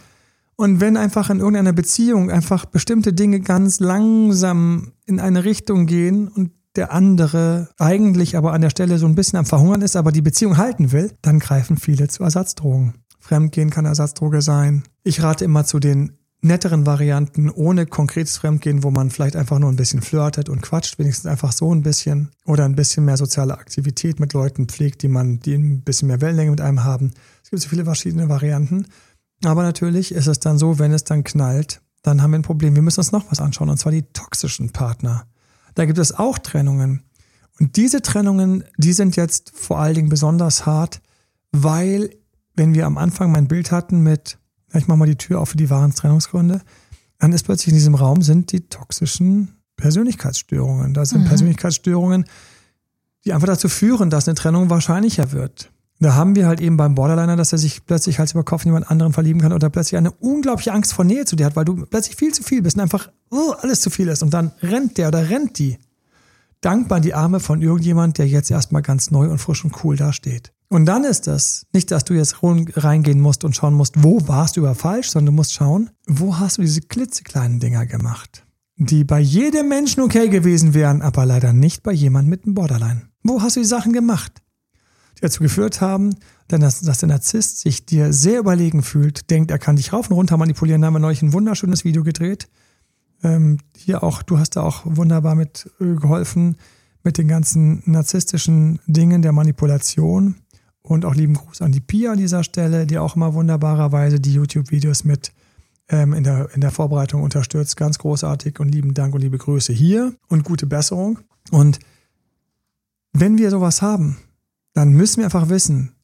und 0.57 0.81
wenn 0.81 0.97
einfach 0.97 1.31
in 1.31 1.39
irgendeiner 1.39 1.73
Beziehung 1.73 2.31
einfach 2.31 2.65
bestimmte 2.65 3.13
Dinge 3.13 3.41
ganz 3.41 3.81
langsam 3.81 4.93
in 5.07 5.21
eine 5.21 5.45
Richtung 5.45 5.87
gehen 5.87 6.29
und 6.29 6.51
der 6.77 6.93
andere 6.93 7.69
eigentlich 7.79 8.37
aber 8.37 8.53
an 8.53 8.61
der 8.61 8.71
Stelle 8.71 8.99
so 8.99 9.07
ein 9.07 9.15
bisschen 9.15 9.39
am 9.39 9.47
Verhungern 9.47 9.83
ist, 9.83 9.97
aber 9.97 10.13
die 10.13 10.23
Beziehung 10.23 10.57
halten 10.57 10.93
will, 10.93 11.13
dann 11.23 11.41
greifen 11.41 11.77
viele 11.77 12.09
zu 12.09 12.23
Ersatzdrogen. 12.23 12.95
Fremdgehen 13.19 13.71
kann 13.71 13.85
Ersatzdroge 13.85 14.41
sein. 14.43 14.85
Ich 15.03 15.23
rate 15.23 15.45
immer 15.45 15.65
zu 15.65 15.79
den 15.79 16.13
netteren 16.43 16.87
Varianten 16.87 17.51
ohne 17.51 17.87
konkretes 17.87 18.39
Fremdgehen, 18.39 18.83
wo 18.83 18.91
man 18.91 19.11
vielleicht 19.11 19.37
einfach 19.37 19.59
nur 19.59 19.71
ein 19.71 19.77
bisschen 19.77 20.01
flirtet 20.01 20.49
und 20.49 20.63
quatscht, 20.63 20.99
wenigstens 20.99 21.27
einfach 21.27 21.53
so 21.53 21.75
ein 21.75 21.83
bisschen 21.83 22.31
oder 22.47 22.65
ein 22.65 22.77
bisschen 22.77 23.05
mehr 23.05 23.17
soziale 23.17 23.59
Aktivität 23.59 24.21
mit 24.21 24.33
Leuten 24.33 24.67
pflegt, 24.67 25.03
die 25.03 25.09
man, 25.09 25.41
die 25.41 25.55
ein 25.55 25.83
bisschen 25.83 26.09
mehr 26.09 26.21
Wellenlänge 26.21 26.53
mit 26.53 26.61
einem 26.61 26.85
haben. 26.85 27.13
Es 27.43 27.51
gibt 27.51 27.63
so 27.63 27.69
viele 27.69 27.85
verschiedene 27.85 28.29
Varianten. 28.29 28.87
Aber 29.45 29.63
natürlich 29.63 30.13
ist 30.13 30.27
es 30.27 30.39
dann 30.39 30.59
so, 30.59 30.79
wenn 30.79 30.93
es 30.93 31.05
dann 31.05 31.25
knallt, 31.25 31.81
dann 32.03 32.23
haben 32.23 32.31
wir 32.31 32.39
ein 32.39 32.43
Problem. 32.43 32.75
Wir 32.75 32.83
müssen 32.83 33.01
uns 33.01 33.13
noch 33.13 33.31
was 33.31 33.41
anschauen, 33.41 33.69
und 33.69 33.79
zwar 33.79 33.93
die 33.93 34.03
toxischen 34.03 34.71
Partner. 34.71 35.27
Da 35.81 35.87
gibt 35.87 35.99
es 35.99 36.13
auch 36.13 36.37
Trennungen. 36.37 37.05
Und 37.59 37.77
diese 37.77 38.03
Trennungen, 38.03 38.65
die 38.77 38.93
sind 38.93 39.17
jetzt 39.17 39.51
vor 39.55 39.79
allen 39.79 39.95
Dingen 39.95 40.09
besonders 40.11 40.67
hart, 40.67 41.01
weil, 41.53 42.11
wenn 42.55 42.75
wir 42.75 42.85
am 42.85 42.99
Anfang 42.99 43.33
mein 43.33 43.49
Bild 43.49 43.73
hatten 43.73 44.03
mit 44.03 44.37
ich 44.75 44.89
mache 44.89 44.99
mal 44.99 45.07
die 45.07 45.17
Tür 45.17 45.41
auf 45.41 45.49
für 45.49 45.57
die 45.57 45.71
wahren 45.71 45.95
Trennungsgründe, 45.95 46.61
dann 47.19 47.33
ist 47.33 47.45
plötzlich 47.45 47.69
in 47.69 47.77
diesem 47.77 47.95
Raum 47.95 48.21
sind 48.21 48.53
die 48.53 48.69
toxischen 48.69 49.57
Persönlichkeitsstörungen. 49.77 50.93
Da 50.93 51.07
sind 51.07 51.23
mhm. 51.23 51.29
Persönlichkeitsstörungen, 51.29 52.27
die 53.25 53.33
einfach 53.33 53.47
dazu 53.49 53.71
führen, 53.71 54.11
dass 54.11 54.29
eine 54.29 54.35
Trennung 54.35 54.69
wahrscheinlicher 54.69 55.33
wird. 55.33 55.73
Da 56.01 56.15
haben 56.15 56.35
wir 56.35 56.47
halt 56.47 56.63
eben 56.63 56.79
beim 56.79 56.95
Borderliner, 56.95 57.37
dass 57.37 57.53
er 57.53 57.59
sich 57.59 57.85
plötzlich 57.85 58.19
Hals 58.19 58.33
über 58.33 58.43
Kopf 58.43 58.65
in 58.65 58.69
jemand 58.69 58.91
anderen 58.91 59.13
verlieben 59.13 59.41
kann 59.41 59.53
oder 59.53 59.69
plötzlich 59.69 59.99
eine 59.99 60.11
unglaubliche 60.11 60.73
Angst 60.73 60.95
vor 60.95 61.05
Nähe 61.05 61.27
zu 61.27 61.37
dir 61.37 61.45
hat, 61.45 61.57
weil 61.57 61.67
du 61.67 61.85
plötzlich 61.85 62.17
viel 62.17 62.33
zu 62.33 62.43
viel 62.43 62.63
bist 62.63 62.77
und 62.77 62.83
einfach 62.83 63.11
oh, 63.31 63.53
alles 63.61 63.83
zu 63.83 63.91
viel 63.91 64.09
ist. 64.09 64.23
Und 64.23 64.33
dann 64.33 64.53
rennt 64.63 64.97
der 64.97 65.09
oder 65.09 65.29
rennt 65.29 65.59
die 65.59 65.79
dankbar 66.63 66.99
in 66.99 67.03
die 67.03 67.15
Arme 67.15 67.39
von 67.39 67.61
irgendjemand, 67.61 68.17
der 68.17 68.27
jetzt 68.27 68.51
erstmal 68.51 68.81
ganz 68.81 69.11
neu 69.11 69.29
und 69.29 69.39
frisch 69.39 69.63
und 69.65 69.85
cool 69.85 69.97
dasteht. 69.97 70.53
Und 70.69 70.87
dann 70.87 71.05
ist 71.05 71.27
das 71.27 71.67
nicht, 71.73 71.91
dass 71.91 72.05
du 72.05 72.15
jetzt 72.15 72.37
reingehen 72.43 73.21
musst 73.21 73.45
und 73.45 73.55
schauen 73.57 73.75
musst, 73.75 74.03
wo 74.03 74.27
warst 74.27 74.57
du 74.57 74.61
über 74.61 74.75
falsch, 74.75 75.11
sondern 75.11 75.35
du 75.35 75.37
musst 75.37 75.53
schauen, 75.53 75.91
wo 76.07 76.39
hast 76.39 76.59
du 76.59 76.63
diese 76.63 76.81
klitzekleinen 76.81 77.61
Dinger 77.61 77.87
gemacht, 77.87 78.47
die 78.77 79.05
bei 79.05 79.21
jedem 79.21 79.69
Menschen 79.69 80.03
okay 80.03 80.29
gewesen 80.29 80.73
wären, 80.73 81.03
aber 81.03 81.27
leider 81.27 81.53
nicht 81.53 81.83
bei 81.83 81.93
jemandem 81.93 82.31
mit 82.31 82.45
einem 82.45 82.55
Borderline. 82.55 83.03
Wo 83.23 83.43
hast 83.43 83.57
du 83.57 83.61
die 83.61 83.67
Sachen 83.67 83.93
gemacht, 83.93 84.41
die 85.21 85.27
dazu 85.27 85.43
geführt 85.43 85.81
haben, 85.81 86.17
denn 86.51 86.61
dass, 86.61 86.81
dass 86.81 86.99
der 86.99 87.09
Narzisst 87.09 87.61
sich 87.61 87.85
dir 87.85 88.13
sehr 88.13 88.41
überlegen 88.41 88.83
fühlt, 88.83 89.31
denkt, 89.31 89.51
er 89.51 89.59
kann 89.59 89.77
dich 89.77 89.93
rauf 89.93 90.11
und 90.11 90.17
runter 90.17 90.37
manipulieren. 90.37 90.81
Da 90.81 90.87
haben 90.87 90.95
wir 90.95 91.01
neulich 91.01 91.23
ein 91.23 91.33
wunderschönes 91.33 91.85
Video 91.85 92.03
gedreht. 92.03 92.49
Ähm, 93.23 93.59
hier 93.77 94.03
auch, 94.03 94.23
du 94.23 94.39
hast 94.39 94.57
da 94.57 94.63
auch 94.63 94.83
wunderbar 94.85 95.35
mit 95.35 95.71
äh, 95.81 95.95
geholfen 95.95 96.57
mit 97.03 97.19
den 97.19 97.29
ganzen 97.29 97.83
narzisstischen 97.87 98.79
Dingen 98.87 99.23
der 99.23 99.33
Manipulation. 99.33 100.37
Und 100.83 101.05
auch 101.05 101.15
lieben 101.15 101.35
Gruß 101.35 101.61
an 101.63 101.73
die 101.73 101.81
Pia 101.81 102.13
an 102.13 102.19
dieser 102.19 102.43
Stelle, 102.43 102.87
die 102.87 102.99
auch 102.99 103.15
immer 103.15 103.35
wunderbarerweise 103.35 104.19
die 104.19 104.33
YouTube-Videos 104.33 105.05
mit 105.05 105.33
ähm, 105.89 106.15
in, 106.15 106.25
der, 106.25 106.49
in 106.55 106.61
der 106.61 106.71
Vorbereitung 106.71 107.23
unterstützt. 107.23 107.77
Ganz 107.77 107.99
großartig 107.99 108.59
und 108.61 108.71
lieben 108.71 108.95
Dank 108.95 109.15
und 109.15 109.21
liebe 109.21 109.39
Grüße 109.39 109.73
hier 109.73 110.15
und 110.29 110.45
gute 110.45 110.67
Besserung. 110.67 111.21
Und 111.51 111.79
wenn 113.13 113.39
wir 113.39 113.51
sowas 113.51 113.83
haben, 113.83 114.19
dann 114.73 114.93
müssen 114.93 115.19
wir 115.19 115.25
einfach 115.27 115.49
wissen, 115.49 115.95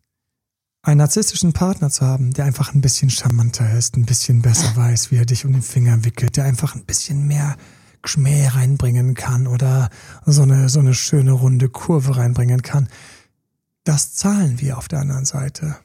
einen 0.83 0.99
narzisstischen 0.99 1.53
Partner 1.53 1.91
zu 1.91 2.05
haben, 2.07 2.33
der 2.33 2.45
einfach 2.45 2.73
ein 2.73 2.81
bisschen 2.81 3.11
charmanter 3.11 3.77
ist, 3.77 3.97
ein 3.97 4.07
bisschen 4.07 4.43
besser 4.43 4.71
weiß, 4.77 5.11
wie 5.11 5.17
er 5.17 5.27
dich 5.27 5.45
um 5.45 5.53
den 5.53 5.63
Finger 5.63 6.05
wickelt, 6.05 6.37
der 6.37 6.45
einfach 6.45 6.75
ein 6.75 6.85
bisschen 6.85 7.27
mehr 7.27 7.57
Schmäh 8.05 8.47
reinbringen 8.47 9.15
kann 9.15 9.47
oder 9.47 9.91
so 10.25 10.43
eine, 10.43 10.69
so 10.69 10.79
eine 10.79 10.95
schöne 10.95 11.33
runde 11.33 11.69
Kurve 11.69 12.17
reinbringen 12.17 12.63
kann, 12.63 12.89
das 13.85 14.15
zahlen 14.15 14.61
wir 14.61 14.79
auf 14.79 14.89
der 14.89 15.01
anderen 15.01 15.25
Seite. 15.25 15.77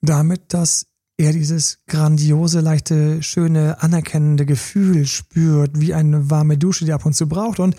Damit, 0.00 0.52
dass 0.52 0.86
er 1.16 1.32
dieses 1.32 1.80
grandiose, 1.86 2.60
leichte, 2.60 3.22
schöne, 3.22 3.82
anerkennende 3.82 4.46
Gefühl 4.46 5.06
spürt, 5.06 5.80
wie 5.80 5.94
eine 5.94 6.30
warme 6.30 6.56
Dusche, 6.56 6.84
die 6.84 6.92
ab 6.92 7.04
und 7.04 7.14
zu 7.14 7.28
braucht. 7.28 7.58
Und, 7.58 7.76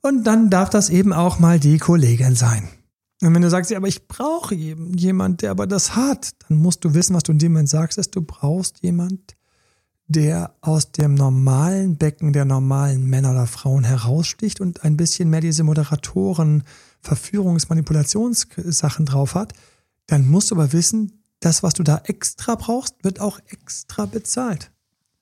und 0.00 0.24
dann 0.24 0.48
darf 0.48 0.70
das 0.70 0.88
eben 0.88 1.12
auch 1.12 1.38
mal 1.38 1.58
die 1.58 1.78
Kollegin 1.78 2.36
sein. 2.36 2.68
Und 3.20 3.34
wenn 3.34 3.42
du 3.42 3.50
sagst, 3.50 3.70
ja, 3.70 3.78
aber 3.78 3.88
ich 3.88 4.06
brauche 4.06 4.54
jemand, 4.54 5.42
der 5.42 5.50
aber 5.50 5.66
das 5.66 5.96
hat, 5.96 6.30
dann 6.48 6.58
musst 6.58 6.84
du 6.84 6.94
wissen, 6.94 7.14
was 7.14 7.24
du 7.24 7.32
in 7.32 7.38
dem 7.38 7.52
Moment 7.52 7.68
sagst, 7.68 7.98
ist, 7.98 8.14
du 8.14 8.22
brauchst 8.22 8.82
jemand, 8.82 9.36
der 10.06 10.54
aus 10.60 10.92
dem 10.92 11.14
normalen 11.14 11.96
Becken 11.96 12.32
der 12.32 12.44
normalen 12.44 13.04
Männer 13.06 13.32
oder 13.32 13.46
Frauen 13.46 13.84
heraussticht 13.84 14.60
und 14.60 14.84
ein 14.84 14.96
bisschen 14.96 15.30
mehr 15.30 15.40
diese 15.40 15.64
Moderatoren, 15.64 16.62
Verführungs-, 17.04 17.68
Manipulationssachen 17.68 19.04
drauf 19.04 19.34
hat, 19.34 19.52
dann 20.06 20.26
musst 20.26 20.50
du 20.50 20.54
aber 20.54 20.72
wissen, 20.72 21.22
das, 21.40 21.62
was 21.62 21.74
du 21.74 21.82
da 21.82 22.00
extra 22.04 22.54
brauchst, 22.54 23.04
wird 23.04 23.20
auch 23.20 23.38
extra 23.46 24.06
bezahlt. 24.06 24.72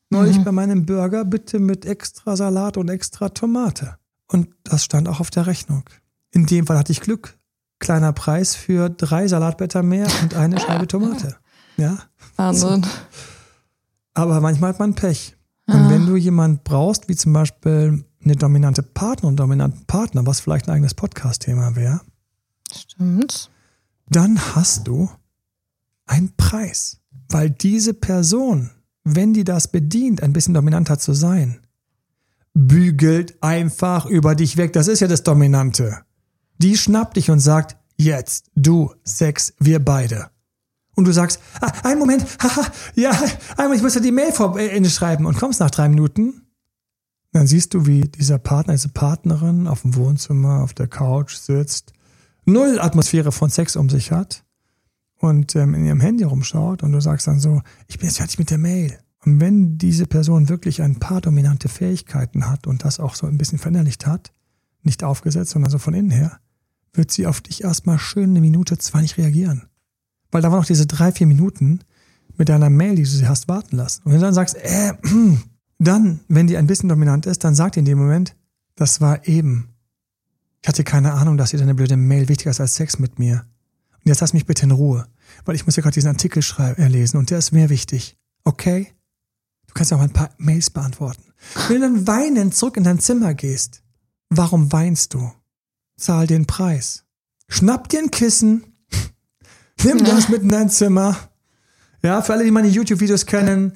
Neulich 0.08 0.38
mhm. 0.38 0.44
bei 0.44 0.52
meinem 0.52 0.86
Burger 0.86 1.24
bitte 1.24 1.58
mit 1.58 1.84
extra 1.84 2.36
Salat 2.36 2.76
und 2.76 2.88
extra 2.88 3.28
Tomate. 3.30 3.98
Und 4.28 4.48
das 4.64 4.84
stand 4.84 5.08
auch 5.08 5.20
auf 5.20 5.30
der 5.30 5.46
Rechnung. 5.46 5.82
In 6.30 6.46
dem 6.46 6.66
Fall 6.66 6.78
hatte 6.78 6.92
ich 6.92 7.00
Glück. 7.00 7.35
Kleiner 7.78 8.12
Preis 8.12 8.54
für 8.54 8.88
drei 8.88 9.28
Salatblätter 9.28 9.82
mehr 9.82 10.06
und 10.22 10.34
eine 10.34 10.58
Scheibe 10.58 10.86
Tomate. 10.88 11.36
Ja. 11.76 11.98
Wahnsinn. 12.36 12.82
So. 12.82 12.90
Aber 14.14 14.40
manchmal 14.40 14.70
hat 14.70 14.78
man 14.78 14.94
Pech. 14.94 15.36
Und 15.66 15.74
ah. 15.74 15.90
wenn 15.90 16.06
du 16.06 16.16
jemand 16.16 16.64
brauchst, 16.64 17.08
wie 17.08 17.16
zum 17.16 17.32
Beispiel 17.32 18.04
eine 18.24 18.36
dominante 18.36 18.82
Partner 18.82 19.28
und 19.28 19.36
dominanten 19.36 19.84
Partner, 19.86 20.26
was 20.26 20.40
vielleicht 20.40 20.68
ein 20.68 20.74
eigenes 20.74 20.94
Podcast-Thema 20.94 21.76
wäre, 21.76 22.00
stimmt, 22.74 23.50
dann 24.08 24.38
hast 24.54 24.86
du 24.86 25.10
einen 26.06 26.32
Preis, 26.36 27.00
weil 27.28 27.50
diese 27.50 27.94
Person, 27.94 28.70
wenn 29.04 29.34
die 29.34 29.44
das 29.44 29.68
bedient, 29.68 30.22
ein 30.22 30.32
bisschen 30.32 30.54
dominanter 30.54 30.98
zu 30.98 31.12
sein, 31.12 31.60
bügelt 32.54 33.42
einfach 33.42 34.06
über 34.06 34.34
dich 34.34 34.56
weg. 34.56 34.72
Das 34.72 34.88
ist 34.88 35.00
ja 35.00 35.08
das 35.08 35.22
Dominante. 35.22 36.05
Die 36.58 36.76
schnappt 36.76 37.16
dich 37.16 37.30
und 37.30 37.40
sagt, 37.40 37.76
jetzt, 37.96 38.50
du, 38.54 38.94
Sex, 39.04 39.54
wir 39.58 39.84
beide 39.84 40.30
und 40.96 41.04
du 41.06 41.12
sagst, 41.12 41.40
ah, 41.60 41.72
einen 41.84 42.00
Moment, 42.00 42.26
haha, 42.42 42.66
ja, 42.94 43.12
einmal, 43.56 43.76
ich 43.76 43.82
muss 43.82 43.94
ja 43.94 44.00
die 44.00 44.10
Mail 44.10 44.32
vor, 44.32 44.58
äh, 44.58 44.84
schreiben 44.86 45.26
und 45.26 45.38
kommst 45.38 45.60
nach 45.60 45.70
drei 45.70 45.88
Minuten, 45.88 46.42
dann 47.32 47.46
siehst 47.46 47.74
du, 47.74 47.86
wie 47.86 48.00
dieser 48.00 48.38
Partner, 48.38 48.72
diese 48.74 48.88
Partnerin 48.88 49.68
auf 49.68 49.82
dem 49.82 49.94
Wohnzimmer, 49.94 50.62
auf 50.62 50.72
der 50.72 50.88
Couch 50.88 51.34
sitzt, 51.36 51.92
null 52.46 52.80
Atmosphäre 52.80 53.30
von 53.30 53.50
Sex 53.50 53.76
um 53.76 53.90
sich 53.90 54.10
hat 54.10 54.44
und 55.18 55.54
ähm, 55.54 55.74
in 55.74 55.84
ihrem 55.84 56.00
Handy 56.00 56.24
rumschaut 56.24 56.82
und 56.82 56.92
du 56.92 57.00
sagst 57.00 57.26
dann 57.26 57.40
so, 57.40 57.62
ich 57.88 57.98
bin 57.98 58.08
jetzt 58.08 58.18
fertig 58.18 58.38
mit 58.38 58.50
der 58.50 58.58
Mail. 58.58 58.98
Und 59.24 59.40
wenn 59.40 59.76
diese 59.76 60.06
Person 60.06 60.48
wirklich 60.48 60.82
ein 60.82 60.98
paar 60.98 61.20
dominante 61.20 61.68
Fähigkeiten 61.68 62.48
hat 62.48 62.66
und 62.66 62.84
das 62.84 63.00
auch 63.00 63.16
so 63.16 63.26
ein 63.26 63.38
bisschen 63.38 63.58
verinnerlicht 63.58 64.06
hat, 64.06 64.32
nicht 64.82 65.02
aufgesetzt, 65.02 65.50
sondern 65.50 65.70
so 65.70 65.78
von 65.78 65.94
innen 65.94 66.12
her, 66.12 66.38
wird 66.96 67.10
sie 67.10 67.26
auf 67.26 67.40
dich 67.40 67.64
erstmal 67.64 67.98
schön 67.98 68.30
eine 68.30 68.40
Minute, 68.40 68.78
zwei 68.78 69.02
nicht 69.02 69.18
reagieren. 69.18 69.68
Weil 70.30 70.42
da 70.42 70.50
waren 70.50 70.60
noch 70.60 70.66
diese 70.66 70.86
drei, 70.86 71.12
vier 71.12 71.26
Minuten 71.26 71.80
mit 72.36 72.48
deiner 72.48 72.70
Mail, 72.70 72.96
die 72.96 73.02
du 73.02 73.08
sie 73.08 73.28
hast 73.28 73.48
warten 73.48 73.76
lassen. 73.76 74.02
Und 74.04 74.12
wenn 74.12 74.20
du 74.20 74.26
dann 74.26 74.34
sagst, 74.34 74.56
äh, 74.56 74.92
dann, 75.78 76.20
wenn 76.28 76.46
die 76.46 76.56
ein 76.56 76.66
bisschen 76.66 76.88
dominant 76.88 77.26
ist, 77.26 77.44
dann 77.44 77.54
sagt 77.54 77.76
in 77.76 77.84
dem 77.84 77.98
Moment, 77.98 78.36
das 78.74 79.00
war 79.00 79.26
eben. 79.26 79.70
Ich 80.62 80.68
hatte 80.68 80.84
keine 80.84 81.12
Ahnung, 81.12 81.36
dass 81.36 81.50
dir 81.50 81.58
deine 81.58 81.74
blöde 81.74 81.96
Mail 81.96 82.28
wichtiger 82.28 82.50
ist 82.50 82.60
als 82.60 82.74
Sex 82.74 82.98
mit 82.98 83.18
mir. 83.18 83.46
Und 83.92 84.06
jetzt 84.06 84.20
lass 84.20 84.32
mich 84.32 84.46
bitte 84.46 84.64
in 84.64 84.72
Ruhe, 84.72 85.06
weil 85.44 85.54
ich 85.54 85.64
muss 85.64 85.76
ja 85.76 85.82
gerade 85.82 85.94
diesen 85.94 86.08
Artikel 86.08 86.42
schreiben, 86.42 86.82
äh, 86.82 86.88
lesen 86.88 87.18
und 87.18 87.30
der 87.30 87.38
ist 87.38 87.52
mir 87.52 87.70
wichtig. 87.70 88.16
Okay? 88.44 88.92
Du 89.68 89.74
kannst 89.74 89.90
ja 89.90 89.96
auch 89.96 90.02
ein 90.02 90.12
paar 90.12 90.30
Mails 90.38 90.70
beantworten. 90.70 91.22
Wenn 91.68 91.80
du 91.80 91.82
dann 91.82 92.06
weinend 92.06 92.54
zurück 92.54 92.76
in 92.76 92.84
dein 92.84 92.98
Zimmer 92.98 93.34
gehst, 93.34 93.82
warum 94.28 94.72
weinst 94.72 95.14
du? 95.14 95.30
Zahl 95.96 96.26
den 96.26 96.46
Preis. 96.46 97.04
Schnapp 97.48 97.88
dir 97.88 98.00
ein 98.00 98.10
Kissen, 98.10 98.64
Nimm 99.84 100.04
das 100.04 100.28
mit 100.28 100.42
in 100.42 100.48
dein 100.48 100.70
Zimmer. 100.70 101.16
Ja, 102.02 102.22
für 102.22 102.32
alle, 102.32 102.44
die 102.44 102.50
meine 102.50 102.68
YouTube-Videos 102.68 103.26
kennen, 103.26 103.72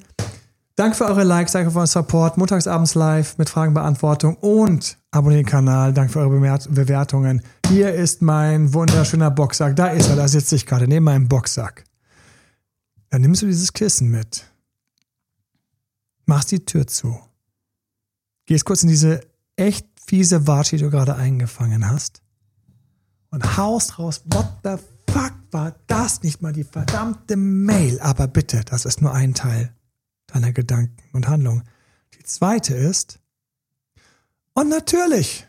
danke 0.75 0.95
für 0.95 1.05
eure 1.05 1.23
Likes, 1.23 1.51
danke 1.53 1.71
für 1.71 1.77
euren 1.77 1.87
Support. 1.87 2.37
Montagsabends 2.37 2.95
live 2.95 3.37
mit 3.37 3.49
Fragenbeantwortung 3.49 4.35
und 4.35 4.97
abonniert 5.11 5.45
den 5.45 5.49
Kanal. 5.49 5.93
Danke 5.93 6.13
für 6.13 6.19
eure 6.19 6.57
Bewertungen. 6.69 7.41
Hier 7.67 7.93
ist 7.93 8.21
mein 8.21 8.73
wunderschöner 8.73 9.31
Boxsack. 9.31 9.75
Da 9.75 9.87
ist 9.87 10.09
er, 10.09 10.15
da 10.15 10.27
sitze 10.27 10.55
ich 10.55 10.65
gerade 10.65 10.87
neben 10.87 11.05
meinem 11.05 11.27
Boxsack. 11.27 11.83
Dann 13.09 13.21
nimmst 13.21 13.41
du 13.41 13.45
dieses 13.45 13.73
Kissen 13.73 14.09
mit. 14.09 14.45
Machst 16.25 16.51
die 16.51 16.63
Tür 16.65 16.87
zu. 16.87 17.19
Gehst 18.45 18.65
kurz 18.65 18.83
in 18.83 18.89
diese 18.89 19.21
echt 19.55 19.85
fiese 20.11 20.45
Watsche, 20.45 20.75
die 20.75 20.83
du 20.83 20.89
gerade 20.89 21.15
eingefangen 21.15 21.89
hast. 21.89 22.21
Und 23.29 23.55
haust 23.55 23.97
raus, 23.97 24.23
what 24.25 24.45
the 24.61 24.75
fuck 25.09 25.31
war 25.51 25.73
das 25.87 26.21
nicht 26.21 26.41
mal 26.41 26.51
die 26.51 26.65
verdammte 26.65 27.37
Mail? 27.37 27.97
Aber 28.01 28.27
bitte, 28.27 28.59
das 28.65 28.83
ist 28.83 29.01
nur 29.01 29.13
ein 29.13 29.33
Teil 29.33 29.73
deiner 30.27 30.51
Gedanken 30.51 31.01
und 31.13 31.29
Handlungen. 31.29 31.63
Die 32.19 32.23
zweite 32.23 32.75
ist, 32.75 33.21
und 34.53 34.67
natürlich, 34.67 35.47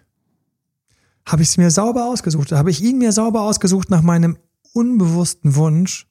habe 1.27 1.43
ich 1.43 1.49
es 1.49 1.57
mir 1.57 1.73
sauber 1.73 2.05
ausgesucht. 2.07 2.53
Habe 2.53 2.71
ich 2.71 2.81
ihn 2.85 2.99
mir 2.99 3.11
sauber 3.11 3.41
ausgesucht 3.41 3.91
nach 3.91 4.03
meinem 4.03 4.39
unbewussten 4.75 5.57
Wunsch, 5.57 6.07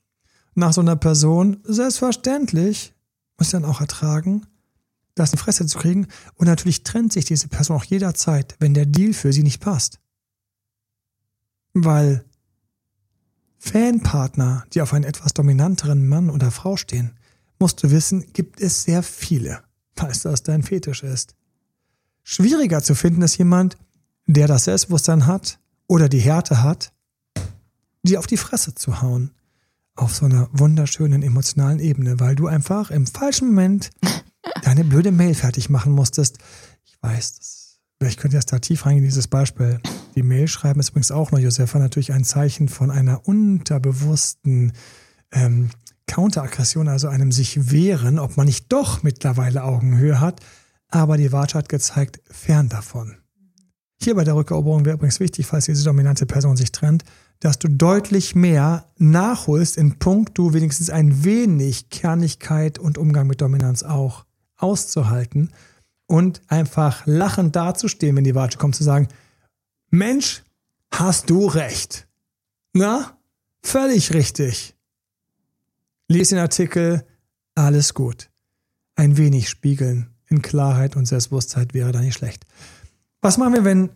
nach 0.56 0.74
so 0.74 0.82
einer 0.82 0.98
Person. 0.98 1.62
Selbstverständlich 1.64 2.94
muss 3.38 3.48
ich 3.48 3.52
dann 3.54 3.64
auch 3.64 3.80
ertragen, 3.80 4.46
das 5.16 5.32
in 5.32 5.40
Fresse 5.40 5.66
zu 5.66 5.78
kriegen. 5.78 6.08
Und 6.36 6.48
natürlich 6.48 6.84
trennt 6.84 7.14
sich 7.14 7.26
diese 7.26 7.48
Person 7.48 7.78
auch 7.78 7.84
jederzeit, 7.84 8.56
wenn 8.60 8.74
der 8.74 8.86
Deal 8.86 9.14
für 9.14 9.34
sie 9.34 9.44
nicht 9.44 9.62
passt. 9.62 10.00
Weil 11.74 12.26
Fanpartner, 13.58 14.66
die 14.74 14.82
auf 14.82 14.94
einen 14.94 15.06
etwas 15.06 15.34
dominanteren 15.34 16.08
Mann 16.08 16.30
oder 16.30 16.52
Frau 16.52 16.78
stehen, 16.78 17.12
musst 17.60 17.84
du 17.84 17.92
wissen, 17.92 18.34
gibt 18.34 18.60
es 18.60 18.84
sehr 18.84 19.04
viele, 19.04 19.64
falls 19.96 20.22
das 20.22 20.44
dein 20.44 20.64
Fetisch 20.64 21.04
ist. 21.04 21.36
Schwieriger 22.24 22.82
zu 22.82 22.96
finden 22.96 23.22
ist 23.22 23.38
jemand, 23.38 23.78
der 24.26 24.48
das 24.48 24.66
Selbstbewusstsein 24.66 25.28
hat 25.28 25.60
oder 25.88 26.10
die 26.10 26.20
Härte 26.20 26.64
hat, 26.64 26.92
dir 28.04 28.20
auf 28.20 28.28
die 28.28 28.38
Fresse 28.38 28.76
zu 28.76 29.02
hauen. 29.02 29.32
Auf 29.96 30.16
so 30.16 30.26
einer 30.26 30.50
wunderschönen 30.54 31.22
emotionalen 31.22 31.80
Ebene, 31.80 32.20
weil 32.20 32.36
du 32.36 32.48
einfach 32.48 32.92
im 32.92 33.06
falschen 33.06 33.50
Moment 33.50 33.92
deine 34.64 34.84
blöde 34.84 35.12
Mail 35.12 35.34
fertig 35.34 35.70
machen 35.70 35.92
musstest. 35.92 36.38
Ich 36.86 36.98
weiß, 37.02 37.36
das, 37.36 37.80
vielleicht 38.00 38.20
könnt 38.20 38.34
ihr 38.34 38.38
erst 38.38 38.54
da 38.54 38.60
tief 38.60 38.86
reingehen, 38.86 39.06
dieses 39.06 39.28
Beispiel. 39.28 39.80
Die 40.16 40.24
Mail 40.24 40.48
schreiben 40.48 40.80
ist 40.80 40.90
übrigens 40.90 41.12
auch 41.12 41.32
noch, 41.32 41.40
Josefa, 41.40 41.80
natürlich 41.80 42.14
ein 42.14 42.24
Zeichen 42.24 42.68
von 42.68 42.92
einer 42.92 43.28
unterbewussten 43.28 44.74
ähm, 45.32 45.70
Counteraggression, 46.08 46.88
also 46.88 47.08
einem 47.08 47.32
sich 47.32 47.72
wehren, 47.72 48.20
ob 48.20 48.38
man 48.38 48.46
nicht 48.46 48.72
doch 48.72 49.04
mittlerweile 49.04 49.64
Augenhöhe 49.64 50.20
hat. 50.20 50.42
Aber 50.90 51.16
die 51.16 51.32
Wahrheit 51.32 51.56
hat 51.56 51.70
gezeigt, 51.70 52.20
fern 52.30 52.68
davon. 52.68 53.16
Hier 54.02 54.16
bei 54.16 54.24
der 54.24 54.36
Rückeroberung 54.36 54.84
wäre 54.84 54.96
übrigens 54.96 55.20
wichtig, 55.20 55.46
falls 55.46 55.66
diese 55.66 55.86
dominante 55.86 56.26
Person 56.26 56.58
sich 56.58 56.72
trennt, 56.72 57.04
dass 57.40 57.60
du 57.60 57.70
deutlich 57.70 58.36
mehr 58.36 58.86
nachholst 58.98 59.78
in 59.78 60.00
puncto 60.00 60.54
wenigstens 60.54 60.90
ein 60.90 61.24
wenig 61.24 61.90
Kernigkeit 61.90 62.78
und 62.78 62.98
Umgang 62.98 63.28
mit 63.28 63.42
Dominanz 63.42 63.84
auch 63.84 64.26
auszuhalten 64.62 65.52
und 66.08 66.42
einfach 66.48 67.06
lachend 67.06 67.56
dazustehen, 67.56 68.16
wenn 68.16 68.24
die 68.24 68.36
Watsche 68.36 68.58
kommt, 68.58 68.76
zu 68.76 68.84
sagen, 68.84 69.08
Mensch, 69.90 70.44
hast 70.92 71.30
du 71.30 71.48
recht. 71.48 72.08
Na, 72.74 73.18
völlig 73.62 74.14
richtig. 74.14 74.76
Lies 76.08 76.30
den 76.30 76.40
Artikel, 76.40 77.06
alles 77.56 77.94
gut. 77.94 78.30
Ein 78.96 79.18
wenig 79.18 79.50
spiegeln 79.50 80.10
in 80.28 80.42
Klarheit 80.42 80.96
und 80.96 81.06
Selbstbewusstsein 81.06 81.68
wäre 81.74 81.92
da 81.92 82.00
nicht 82.02 82.16
schlecht. 82.16 82.46
Was 83.22 83.38
machen 83.38 83.54
wir, 83.54 83.64
wenn, 83.64 83.90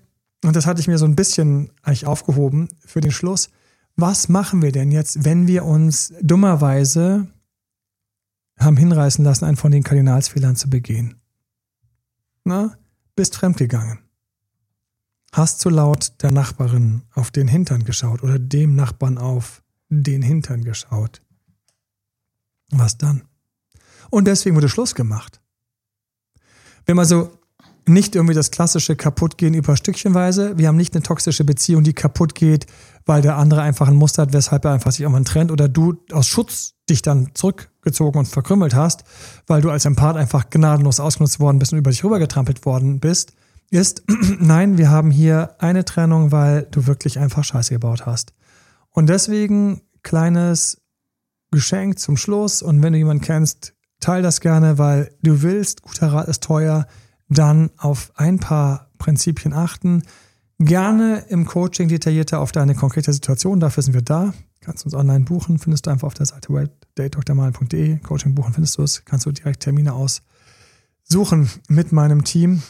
und 0.43 0.55
das 0.55 0.65
hatte 0.65 0.79
ich 0.79 0.87
mir 0.87 0.97
so 0.97 1.05
ein 1.05 1.15
bisschen 1.15 1.71
eigentlich 1.81 2.05
aufgehoben 2.05 2.69
für 2.85 3.01
den 3.01 3.11
Schluss, 3.11 3.49
was 3.95 4.29
machen 4.29 4.61
wir 4.61 4.71
denn 4.71 4.91
jetzt, 4.91 5.23
wenn 5.23 5.47
wir 5.47 5.65
uns 5.65 6.13
dummerweise 6.21 7.27
haben 8.57 8.77
hinreißen 8.77 9.23
lassen, 9.23 9.45
einen 9.45 9.57
von 9.57 9.71
den 9.71 9.83
Kardinalsfehlern 9.83 10.55
zu 10.55 10.69
begehen? 10.69 11.21
Na, 12.43 12.77
bist 13.15 13.35
fremdgegangen. 13.35 13.99
Hast 15.31 15.59
zu 15.59 15.69
laut 15.69 16.13
der 16.21 16.31
Nachbarin 16.31 17.01
auf 17.13 17.31
den 17.31 17.47
Hintern 17.47 17.83
geschaut 17.83 18.23
oder 18.23 18.39
dem 18.39 18.75
Nachbarn 18.75 19.17
auf 19.17 19.63
den 19.89 20.21
Hintern 20.21 20.63
geschaut. 20.63 21.21
Was 22.71 22.97
dann? 22.97 23.23
Und 24.09 24.25
deswegen 24.25 24.55
wurde 24.55 24.69
Schluss 24.69 24.95
gemacht. 24.95 25.41
Wir 26.85 26.93
haben 26.93 26.99
also 26.99 27.31
nicht 27.87 28.15
irgendwie 28.15 28.33
das 28.33 28.51
klassische 28.51 28.95
Kaputtgehen 28.95 29.53
über 29.53 29.75
Stückchenweise. 29.75 30.57
Wir 30.57 30.67
haben 30.67 30.77
nicht 30.77 30.95
eine 30.95 31.03
toxische 31.03 31.43
Beziehung, 31.43 31.83
die 31.83 31.93
kaputt 31.93 32.33
geht, 32.33 32.65
weil 33.05 33.21
der 33.21 33.37
andere 33.37 33.61
einfach 33.61 33.87
ein 33.87 33.95
Muster 33.95 34.23
hat, 34.23 34.33
weshalb 34.33 34.65
er 34.65 34.71
einfach 34.71 34.91
sich 34.91 35.01
irgendwann 35.01 35.25
trennt 35.25 35.51
oder 35.51 35.67
du 35.67 35.97
aus 36.11 36.27
Schutz 36.27 36.73
dich 36.89 37.01
dann 37.01 37.33
zurückgezogen 37.85 38.19
und 38.19 38.27
verkrümmelt 38.27 38.75
hast, 38.75 39.03
weil 39.47 39.61
du 39.61 39.69
als 39.69 39.85
Empath 39.85 40.17
einfach 40.17 40.49
gnadenlos 40.49 40.99
ausgenutzt 40.99 41.39
worden 41.39 41.59
bist 41.59 41.73
und 41.73 41.79
über 41.79 41.91
dich 41.91 42.03
rübergetrampelt 42.03 42.65
worden 42.65 42.99
bist, 42.99 43.33
ist, 43.69 44.03
nein, 44.39 44.77
wir 44.77 44.89
haben 44.89 45.11
hier 45.11 45.55
eine 45.59 45.85
Trennung, 45.85 46.31
weil 46.31 46.67
du 46.71 46.87
wirklich 46.87 47.19
einfach 47.19 47.43
Scheiße 47.43 47.73
gebaut 47.73 48.05
hast. 48.05 48.33
Und 48.91 49.07
deswegen 49.09 49.81
kleines 50.03 50.81
Geschenk 51.51 51.99
zum 51.99 52.17
Schluss 52.17 52.61
und 52.61 52.81
wenn 52.81 52.93
du 52.93 52.99
jemanden 52.99 53.23
kennst, 53.23 53.73
teil 53.99 54.21
das 54.21 54.41
gerne, 54.41 54.77
weil 54.77 55.11
du 55.21 55.41
willst, 55.41 55.81
guter 55.81 56.11
Rat 56.11 56.27
ist 56.27 56.43
teuer, 56.43 56.87
dann 57.29 57.71
auf 57.77 58.11
ein 58.15 58.39
paar 58.39 58.89
Prinzipien 58.97 59.53
achten. 59.53 60.03
Gerne 60.59 61.25
im 61.29 61.45
Coaching 61.45 61.87
detaillierter 61.87 62.39
auf 62.39 62.51
deine 62.51 62.75
konkrete 62.75 63.11
Situation, 63.11 63.59
dafür 63.59 63.83
sind 63.83 63.93
wir 63.93 64.01
da. 64.01 64.33
Kannst 64.65 64.83
uns 64.83 64.95
online 64.95 65.25
buchen, 65.25 65.59
findest 65.59 65.85
du 65.85 65.91
einfach 65.91 66.07
auf 66.07 66.15
der 66.15 66.25
Seite 66.25 66.71
datedoktormalen.de. 66.95 67.99
Coaching 67.99 68.33
buchen 68.33 68.51
findest 68.51 68.79
du 68.79 68.81
es, 68.81 69.05
kannst 69.05 69.27
du 69.27 69.31
direkt 69.31 69.61
Termine 69.61 69.93
aussuchen 69.93 71.49
mit 71.67 71.91
meinem 71.91 72.23
Team 72.23 72.63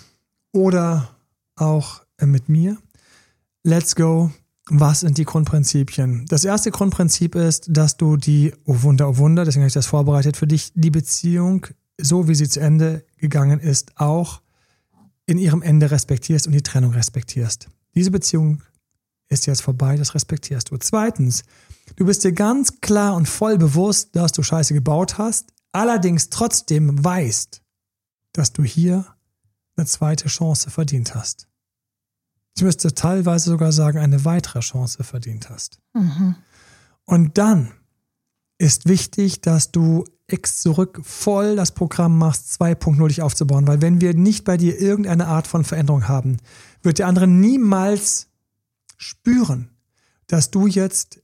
oder 0.51 1.15
auch 1.55 2.01
mit 2.21 2.49
mir. 2.49 2.77
Let's 3.63 3.95
go. 3.95 4.29
Was 4.69 5.01
sind 5.01 5.17
die 5.17 5.23
Grundprinzipien? 5.23 6.25
Das 6.27 6.43
erste 6.43 6.71
Grundprinzip 6.71 7.35
ist, 7.35 7.67
dass 7.69 7.95
du 7.95 8.17
die, 8.17 8.51
oh 8.65 8.81
Wunder, 8.81 9.07
oh 9.07 9.17
Wunder, 9.17 9.45
deswegen 9.45 9.61
habe 9.61 9.67
ich 9.67 9.73
das 9.73 9.85
vorbereitet 9.85 10.35
für 10.35 10.47
dich, 10.47 10.73
die 10.75 10.91
Beziehung, 10.91 11.67
so 11.97 12.27
wie 12.27 12.35
sie 12.35 12.49
zu 12.49 12.59
Ende 12.59 13.05
gegangen 13.17 13.61
ist, 13.61 13.93
auch 13.95 14.41
in 15.27 15.37
ihrem 15.37 15.61
Ende 15.61 15.91
respektierst 15.91 16.45
und 16.45 16.53
die 16.53 16.63
Trennung 16.63 16.91
respektierst. 16.91 17.69
Diese 17.93 18.11
Beziehung 18.11 18.63
ist 19.29 19.45
jetzt 19.47 19.61
vorbei, 19.61 19.97
das 19.97 20.13
respektierst 20.13 20.71
du. 20.71 20.77
Zweitens, 20.77 21.43
du 21.95 22.05
bist 22.05 22.23
dir 22.23 22.33
ganz 22.33 22.81
klar 22.81 23.15
und 23.15 23.27
voll 23.27 23.57
bewusst, 23.57 24.15
dass 24.15 24.31
du 24.31 24.43
Scheiße 24.43 24.73
gebaut 24.73 25.17
hast, 25.17 25.53
allerdings 25.71 26.29
trotzdem 26.29 27.03
weißt, 27.03 27.61
dass 28.33 28.53
du 28.53 28.63
hier 28.63 29.05
eine 29.75 29.85
zweite 29.85 30.27
Chance 30.27 30.69
verdient 30.69 31.15
hast. 31.15 31.47
Ich 32.55 32.63
müsste 32.63 32.93
teilweise 32.93 33.49
sogar 33.49 33.71
sagen, 33.71 33.97
eine 33.97 34.23
weitere 34.23 34.61
Chance 34.61 35.03
verdient 35.03 35.49
hast. 35.49 35.79
Mhm. 35.93 36.35
Und 37.03 37.37
dann 37.37 37.71
ist 38.57 38.87
wichtig, 38.87 39.41
dass 39.41 39.71
du 39.71 40.05
X 40.27 40.61
zurück 40.61 41.01
voll 41.03 41.55
das 41.55 41.73
Programm 41.73 42.17
machst, 42.17 42.59
2.0 42.61 43.07
dich 43.07 43.21
aufzubauen. 43.21 43.67
Weil 43.67 43.81
wenn 43.81 44.01
wir 44.01 44.13
nicht 44.13 44.45
bei 44.45 44.57
dir 44.57 44.79
irgendeine 44.79 45.27
Art 45.27 45.47
von 45.47 45.65
Veränderung 45.65 46.07
haben, 46.07 46.37
wird 46.81 46.99
der 46.99 47.07
andere 47.07 47.27
niemals 47.27 48.27
spüren, 48.97 49.69
dass 50.27 50.51
du 50.51 50.67
jetzt 50.67 51.21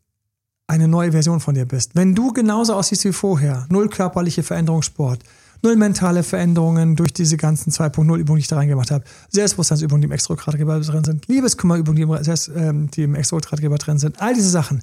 eine 0.68 0.88
neue 0.88 1.12
Version 1.12 1.40
von 1.40 1.56
dir 1.56 1.66
bist. 1.66 1.96
Wenn 1.96 2.16
du 2.16 2.32
genauso 2.32 2.76
aussiehst 2.76 3.04
wie 3.06 3.12
vorher, 3.12 3.66
null 3.70 3.90
körperliche 3.90 4.44
Veränderung, 4.44 4.82
Sport, 4.82 5.24
null 5.62 5.76
mentale 5.76 6.24
Veränderungen 6.24 6.96
durch 6.96 7.12
diese 7.12 7.36
ganzen 7.38 7.72
2.0 7.72 8.18
Übungen, 8.18 8.38
die 8.38 8.42
ich 8.42 8.48
da 8.48 8.56
reingemacht 8.56 8.92
habe, 8.92 9.04
Selbstbewusstseinsübungen, 9.30 10.02
die 10.02 10.06
im 10.06 10.12
Extrogradgeber 10.12 10.80
drin 10.80 11.04
sind, 11.04 11.28
Liebeskummerübungen, 11.28 11.98
die 11.98 12.04
im, 12.04 12.58
ähm, 12.58 12.92
die 12.92 13.04
im 13.04 13.16
Extrogradgeber 13.16 13.78
drin 13.78 13.98
sind, 13.98 14.22
all 14.22 14.34
diese 14.34 14.50
Sachen 14.50 14.82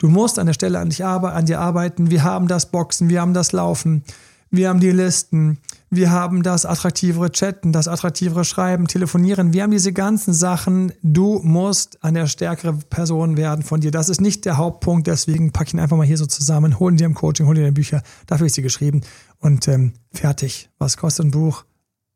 Du 0.00 0.08
musst 0.08 0.38
an 0.38 0.46
der 0.46 0.54
Stelle 0.54 0.78
an, 0.78 0.88
dich, 0.88 1.04
an 1.04 1.44
dir 1.44 1.60
arbeiten. 1.60 2.10
Wir 2.10 2.24
haben 2.24 2.48
das 2.48 2.70
Boxen, 2.70 3.10
wir 3.10 3.20
haben 3.20 3.34
das 3.34 3.52
Laufen, 3.52 4.02
wir 4.50 4.70
haben 4.70 4.80
die 4.80 4.92
Listen, 4.92 5.58
wir 5.92 6.12
haben 6.12 6.44
das 6.44 6.66
attraktivere 6.66 7.32
Chatten, 7.32 7.72
das 7.72 7.88
attraktivere 7.88 8.44
Schreiben, 8.44 8.86
Telefonieren. 8.86 9.52
Wir 9.52 9.64
haben 9.64 9.72
diese 9.72 9.92
ganzen 9.92 10.32
Sachen. 10.32 10.92
Du 11.02 11.40
musst 11.42 12.04
eine 12.04 12.28
stärkere 12.28 12.74
Person 12.74 13.36
werden 13.36 13.64
von 13.64 13.80
dir. 13.80 13.90
Das 13.90 14.08
ist 14.08 14.20
nicht 14.20 14.44
der 14.44 14.56
Hauptpunkt, 14.56 15.08
deswegen 15.08 15.50
pack 15.50 15.74
ihn 15.74 15.80
einfach 15.80 15.96
mal 15.96 16.06
hier 16.06 16.16
so 16.16 16.26
zusammen. 16.26 16.78
Hol 16.78 16.94
dir 16.94 17.06
im 17.06 17.14
Coaching, 17.14 17.46
hol 17.46 17.56
dir 17.56 17.64
die 17.64 17.72
Bücher. 17.72 18.04
Dafür 18.28 18.46
ist 18.46 18.54
sie 18.54 18.62
geschrieben. 18.62 19.00
Und 19.40 19.66
ähm, 19.66 19.94
fertig. 20.12 20.70
Was 20.78 20.96
kostet 20.96 21.26
ein 21.26 21.32
Buch? 21.32 21.64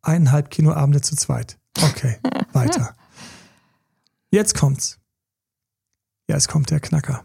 Eineinhalb 0.03 0.51
Kinoabende 0.51 1.01
zu 1.01 1.17
zweit. 1.17 1.59
Okay, 1.83 2.19
weiter. 2.53 2.95
Jetzt 4.31 4.55
kommt's. 4.55 5.01
Jetzt 6.29 6.49
kommt 6.49 6.71
der 6.71 6.79
Knacker. 6.79 7.25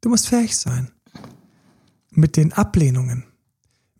Du 0.00 0.08
musst 0.08 0.28
fähig 0.28 0.56
sein. 0.56 0.90
Mit 2.10 2.36
den 2.36 2.52
Ablehnungen, 2.52 3.26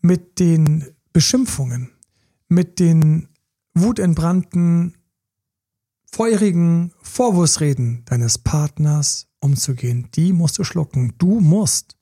mit 0.01 0.41
den 0.41 0.87
Beschimpfungen, 1.13 1.91
mit 2.49 2.79
den 2.79 3.29
wutentbrannten, 3.75 4.97
feurigen 6.05 6.93
Vorwurfsreden 7.03 8.05
deines 8.05 8.39
Partners 8.39 9.29
umzugehen. 9.41 10.09
Die 10.15 10.33
musst 10.33 10.59
du 10.59 10.65
schlucken. 10.65 11.15
Du 11.19 11.41
musst 11.41 11.97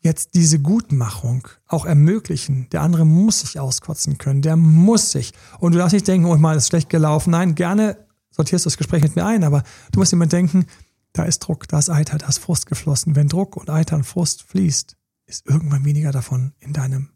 jetzt 0.00 0.34
diese 0.34 0.60
Gutmachung 0.60 1.48
auch 1.66 1.84
ermöglichen. 1.84 2.68
Der 2.70 2.82
andere 2.82 3.04
muss 3.04 3.40
sich 3.40 3.58
auskotzen 3.58 4.18
können. 4.18 4.42
Der 4.42 4.56
muss 4.56 5.12
sich. 5.12 5.32
Und 5.58 5.72
du 5.72 5.78
darfst 5.78 5.94
nicht 5.94 6.06
denken, 6.06 6.26
oh, 6.26 6.36
mal 6.36 6.56
ist 6.56 6.68
schlecht 6.68 6.90
gelaufen. 6.90 7.30
Nein, 7.30 7.54
gerne 7.54 8.06
sortierst 8.30 8.64
du 8.64 8.68
das 8.68 8.76
Gespräch 8.76 9.02
mit 9.02 9.16
mir 9.16 9.24
ein, 9.24 9.44
aber 9.44 9.62
du 9.92 9.98
musst 9.98 10.12
immer 10.12 10.26
denken, 10.26 10.66
da 11.12 11.24
ist 11.24 11.38
Druck, 11.40 11.66
da 11.68 11.78
ist 11.78 11.88
Eiter, 11.88 12.18
da 12.18 12.28
ist 12.28 12.38
Frust 12.38 12.66
geflossen. 12.66 13.16
Wenn 13.16 13.28
Druck 13.28 13.56
und 13.56 13.70
Eiter 13.70 13.96
und 13.96 14.04
Frust 14.04 14.42
fließt, 14.42 14.96
ist 15.24 15.46
irgendwann 15.46 15.84
weniger 15.86 16.12
davon 16.12 16.52
in 16.58 16.74
deinem 16.74 17.15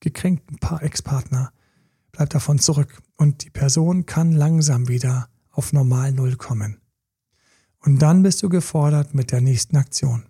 gekränkten 0.00 0.58
Ex-Partner. 0.80 1.52
Bleibt 2.12 2.34
davon 2.34 2.58
zurück. 2.58 3.00
Und 3.16 3.44
die 3.44 3.50
Person 3.50 4.06
kann 4.06 4.32
langsam 4.32 4.88
wieder 4.88 5.28
auf 5.50 5.72
normal 5.72 6.12
Null 6.12 6.36
kommen. 6.36 6.78
Und 7.80 8.00
dann 8.02 8.22
bist 8.22 8.42
du 8.42 8.48
gefordert 8.48 9.14
mit 9.14 9.32
der 9.32 9.40
nächsten 9.40 9.76
Aktion. 9.76 10.24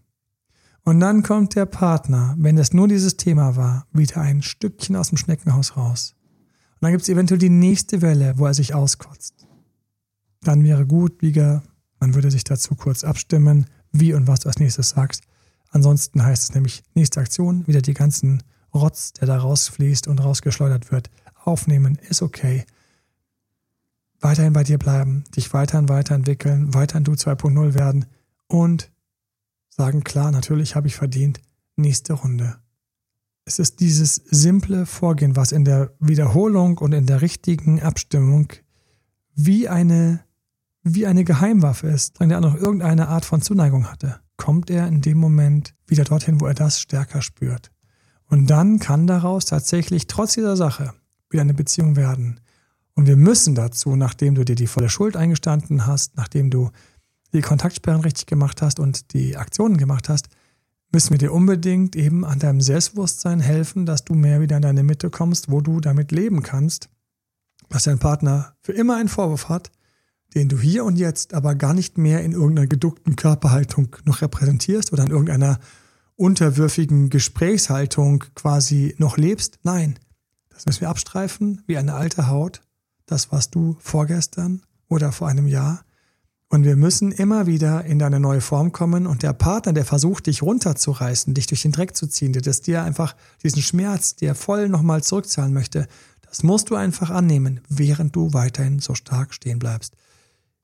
Und 0.82 1.00
dann 1.00 1.22
kommt 1.22 1.54
der 1.56 1.66
Partner, 1.66 2.34
wenn 2.38 2.58
es 2.58 2.72
nur 2.72 2.88
dieses 2.88 3.16
Thema 3.16 3.56
war, 3.56 3.86
wieder 3.92 4.20
ein 4.20 4.42
Stückchen 4.42 4.96
aus 4.96 5.10
dem 5.10 5.18
Schneckenhaus 5.18 5.76
raus. 5.76 6.14
Und 6.74 6.82
dann 6.82 6.92
gibt 6.92 7.02
es 7.02 7.08
eventuell 7.08 7.38
die 7.38 7.50
nächste 7.50 8.02
Welle, 8.02 8.34
wo 8.38 8.46
er 8.46 8.54
sich 8.54 8.74
auskotzt. 8.74 9.46
Dann 10.42 10.64
wäre 10.64 10.86
gut, 10.86 11.18
Bieger, 11.18 11.62
man 11.98 12.14
würde 12.14 12.30
sich 12.30 12.44
dazu 12.44 12.74
kurz 12.74 13.04
abstimmen, 13.04 13.66
wie 13.92 14.14
und 14.14 14.26
was 14.26 14.40
du 14.40 14.48
als 14.48 14.58
nächstes 14.58 14.90
sagst. 14.90 15.24
Ansonsten 15.70 16.24
heißt 16.24 16.44
es 16.44 16.54
nämlich 16.54 16.82
nächste 16.94 17.20
Aktion, 17.20 17.66
wieder 17.66 17.82
die 17.82 17.94
ganzen 17.94 18.42
Rotz, 18.74 19.12
der 19.14 19.26
da 19.26 19.38
rausfließt 19.38 20.08
und 20.08 20.22
rausgeschleudert 20.22 20.90
wird, 20.90 21.10
aufnehmen, 21.44 21.98
ist 22.08 22.22
okay. 22.22 22.64
Weiterhin 24.20 24.52
bei 24.52 24.64
dir 24.64 24.78
bleiben, 24.78 25.24
dich 25.34 25.52
weiterhin 25.52 25.88
weiterentwickeln, 25.88 26.74
weiterhin 26.74 27.04
du 27.04 27.12
2.0 27.12 27.74
werden 27.74 28.06
und 28.46 28.90
sagen, 29.68 30.04
klar, 30.04 30.30
natürlich 30.30 30.76
habe 30.76 30.88
ich 30.88 30.96
verdient, 30.96 31.40
nächste 31.76 32.12
Runde. 32.12 32.58
Es 33.46 33.58
ist 33.58 33.80
dieses 33.80 34.16
simple 34.16 34.84
Vorgehen, 34.86 35.36
was 35.36 35.52
in 35.52 35.64
der 35.64 35.92
Wiederholung 35.98 36.78
und 36.78 36.92
in 36.92 37.06
der 37.06 37.22
richtigen 37.22 37.80
Abstimmung 37.80 38.52
wie 39.34 39.68
eine, 39.68 40.20
wie 40.82 41.06
eine 41.06 41.24
Geheimwaffe 41.24 41.88
ist, 41.88 42.20
wenn 42.20 42.28
der 42.28 42.40
noch 42.40 42.54
irgendeine 42.54 43.08
Art 43.08 43.24
von 43.24 43.40
Zuneigung 43.40 43.90
hatte, 43.90 44.20
kommt 44.36 44.70
er 44.70 44.86
in 44.86 45.00
dem 45.00 45.18
Moment 45.18 45.74
wieder 45.86 46.04
dorthin, 46.04 46.40
wo 46.40 46.46
er 46.46 46.54
das 46.54 46.80
stärker 46.80 47.22
spürt. 47.22 47.70
Und 48.30 48.48
dann 48.48 48.78
kann 48.78 49.06
daraus 49.06 49.44
tatsächlich 49.44 50.06
trotz 50.06 50.34
dieser 50.34 50.56
Sache 50.56 50.94
wieder 51.28 51.42
eine 51.42 51.54
Beziehung 51.54 51.96
werden. 51.96 52.40
Und 52.94 53.06
wir 53.06 53.16
müssen 53.16 53.54
dazu, 53.54 53.96
nachdem 53.96 54.36
du 54.36 54.44
dir 54.44 54.54
die 54.54 54.68
volle 54.68 54.88
Schuld 54.88 55.16
eingestanden 55.16 55.86
hast, 55.86 56.16
nachdem 56.16 56.48
du 56.50 56.70
die 57.32 57.40
Kontaktsperren 57.40 58.00
richtig 58.00 58.26
gemacht 58.26 58.62
hast 58.62 58.80
und 58.80 59.12
die 59.12 59.36
Aktionen 59.36 59.76
gemacht 59.76 60.08
hast, 60.08 60.28
müssen 60.92 61.10
wir 61.10 61.18
dir 61.18 61.32
unbedingt 61.32 61.96
eben 61.96 62.24
an 62.24 62.38
deinem 62.38 62.60
Selbstbewusstsein 62.60 63.40
helfen, 63.40 63.84
dass 63.86 64.04
du 64.04 64.14
mehr 64.14 64.40
wieder 64.40 64.56
in 64.56 64.62
deine 64.62 64.82
Mitte 64.82 65.10
kommst, 65.10 65.50
wo 65.50 65.60
du 65.60 65.80
damit 65.80 66.12
leben 66.12 66.42
kannst, 66.42 66.88
dass 67.68 67.84
dein 67.84 67.98
Partner 67.98 68.54
für 68.60 68.72
immer 68.72 68.96
einen 68.96 69.08
Vorwurf 69.08 69.48
hat, 69.48 69.70
den 70.34 70.48
du 70.48 70.58
hier 70.58 70.84
und 70.84 70.96
jetzt 70.96 71.34
aber 71.34 71.54
gar 71.54 71.74
nicht 71.74 71.98
mehr 71.98 72.22
in 72.22 72.32
irgendeiner 72.32 72.66
geduckten 72.66 73.16
Körperhaltung 73.16 73.96
noch 74.04 74.22
repräsentierst 74.22 74.92
oder 74.92 75.04
in 75.04 75.10
irgendeiner 75.10 75.58
unterwürfigen 76.20 77.08
Gesprächshaltung 77.08 78.24
quasi 78.34 78.94
noch 78.98 79.16
lebst. 79.16 79.58
Nein, 79.62 79.98
das 80.50 80.66
müssen 80.66 80.82
wir 80.82 80.90
abstreifen 80.90 81.62
wie 81.66 81.78
eine 81.78 81.94
alte 81.94 82.28
Haut. 82.28 82.60
Das 83.06 83.32
warst 83.32 83.54
du 83.54 83.76
vorgestern 83.80 84.62
oder 84.86 85.12
vor 85.12 85.28
einem 85.28 85.46
Jahr. 85.46 85.82
Und 86.50 86.64
wir 86.64 86.76
müssen 86.76 87.10
immer 87.10 87.46
wieder 87.46 87.84
in 87.86 87.98
deine 87.98 88.20
neue 88.20 88.42
Form 88.42 88.70
kommen 88.72 89.06
und 89.06 89.22
der 89.22 89.32
Partner, 89.32 89.72
der 89.72 89.86
versucht, 89.86 90.26
dich 90.26 90.42
runterzureißen, 90.42 91.32
dich 91.32 91.46
durch 91.46 91.62
den 91.62 91.72
Dreck 91.72 91.96
zu 91.96 92.06
ziehen, 92.06 92.34
der 92.34 92.42
das 92.42 92.60
dir 92.60 92.82
einfach 92.82 93.16
diesen 93.42 93.62
Schmerz, 93.62 94.16
der 94.16 94.34
voll 94.34 94.68
nochmal 94.68 95.02
zurückzahlen 95.02 95.54
möchte, 95.54 95.88
das 96.28 96.42
musst 96.42 96.68
du 96.68 96.74
einfach 96.74 97.08
annehmen, 97.08 97.60
während 97.68 98.14
du 98.14 98.34
weiterhin 98.34 98.78
so 98.80 98.94
stark 98.94 99.32
stehen 99.32 99.58
bleibst. 99.58 99.96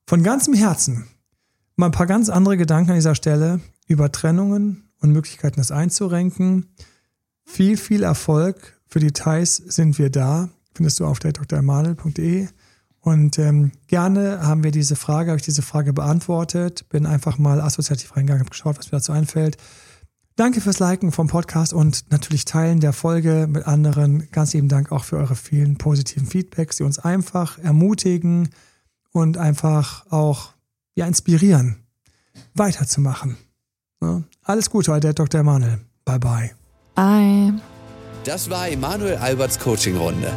Von 0.06 0.22
ganzem 0.22 0.52
Herzen 0.54 1.06
mal 1.76 1.86
ein 1.86 1.92
paar 1.92 2.06
ganz 2.06 2.28
andere 2.28 2.56
Gedanken 2.58 2.90
an 2.90 2.96
dieser 2.96 3.14
Stelle 3.14 3.60
über 3.86 4.12
Trennungen, 4.12 4.85
und 5.00 5.12
Möglichkeiten, 5.12 5.56
das 5.56 5.70
einzurenken. 5.70 6.66
Viel, 7.44 7.76
viel 7.76 8.02
Erfolg. 8.02 8.80
Für 8.86 9.00
Details 9.00 9.56
sind 9.56 9.98
wir 9.98 10.10
da. 10.10 10.48
Findest 10.74 11.00
du 11.00 11.06
auf 11.06 11.18
der 11.18 11.32
dremanuel.de. 11.32 12.48
Und 13.00 13.38
ähm, 13.38 13.70
gerne 13.86 14.40
haben 14.42 14.64
wir 14.64 14.72
diese 14.72 14.96
Frage, 14.96 15.30
habe 15.30 15.38
ich 15.38 15.44
diese 15.44 15.62
Frage 15.62 15.92
beantwortet. 15.92 16.88
Bin 16.88 17.06
einfach 17.06 17.38
mal 17.38 17.60
assoziativ 17.60 18.16
reingegangen, 18.16 18.40
habe 18.40 18.50
geschaut, 18.50 18.78
was 18.78 18.86
mir 18.86 18.98
dazu 18.98 19.12
einfällt. 19.12 19.58
Danke 20.34 20.60
fürs 20.60 20.80
Liken 20.80 21.12
vom 21.12 21.28
Podcast 21.28 21.72
und 21.72 22.10
natürlich 22.10 22.44
Teilen 22.44 22.80
der 22.80 22.92
Folge 22.92 23.46
mit 23.48 23.66
anderen. 23.66 24.28
Ganz 24.32 24.52
lieben 24.52 24.68
Dank 24.68 24.92
auch 24.92 25.04
für 25.04 25.16
eure 25.16 25.34
vielen 25.34 25.78
positiven 25.78 26.26
Feedbacks, 26.26 26.76
die 26.76 26.82
uns 26.82 26.98
einfach 26.98 27.58
ermutigen 27.58 28.50
und 29.12 29.38
einfach 29.38 30.04
auch 30.10 30.52
ja, 30.94 31.06
inspirieren, 31.06 31.76
weiterzumachen. 32.54 33.38
Ja, 34.02 34.22
alles 34.44 34.70
Gute, 34.70 34.98
der 35.00 35.12
Dr. 35.12 35.40
Emanuel. 35.40 35.80
Bye 36.04 36.18
bye. 36.18 36.50
Bye. 36.94 37.52
Das 38.24 38.48
war 38.50 38.68
Emanuel 38.68 39.16
Alberts 39.16 39.58
Coaching-Runde. 39.58 40.32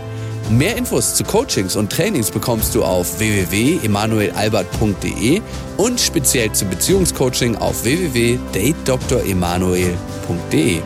Mehr 0.49 0.76
Infos 0.78 1.16
zu 1.16 1.24
Coachings 1.24 1.76
und 1.76 1.91
Trainings 1.91 2.32
bekommst 2.32 2.74
du 2.74 2.84
auf 2.84 3.20
www.emanuelalbert.de 3.20 5.41
und 5.78 5.99
speziell 5.99 6.51
zum 6.53 6.72
Beziehungscoaching 6.72 7.55
auf 7.55 7.84
www.datedremanuel.de. 7.84 10.82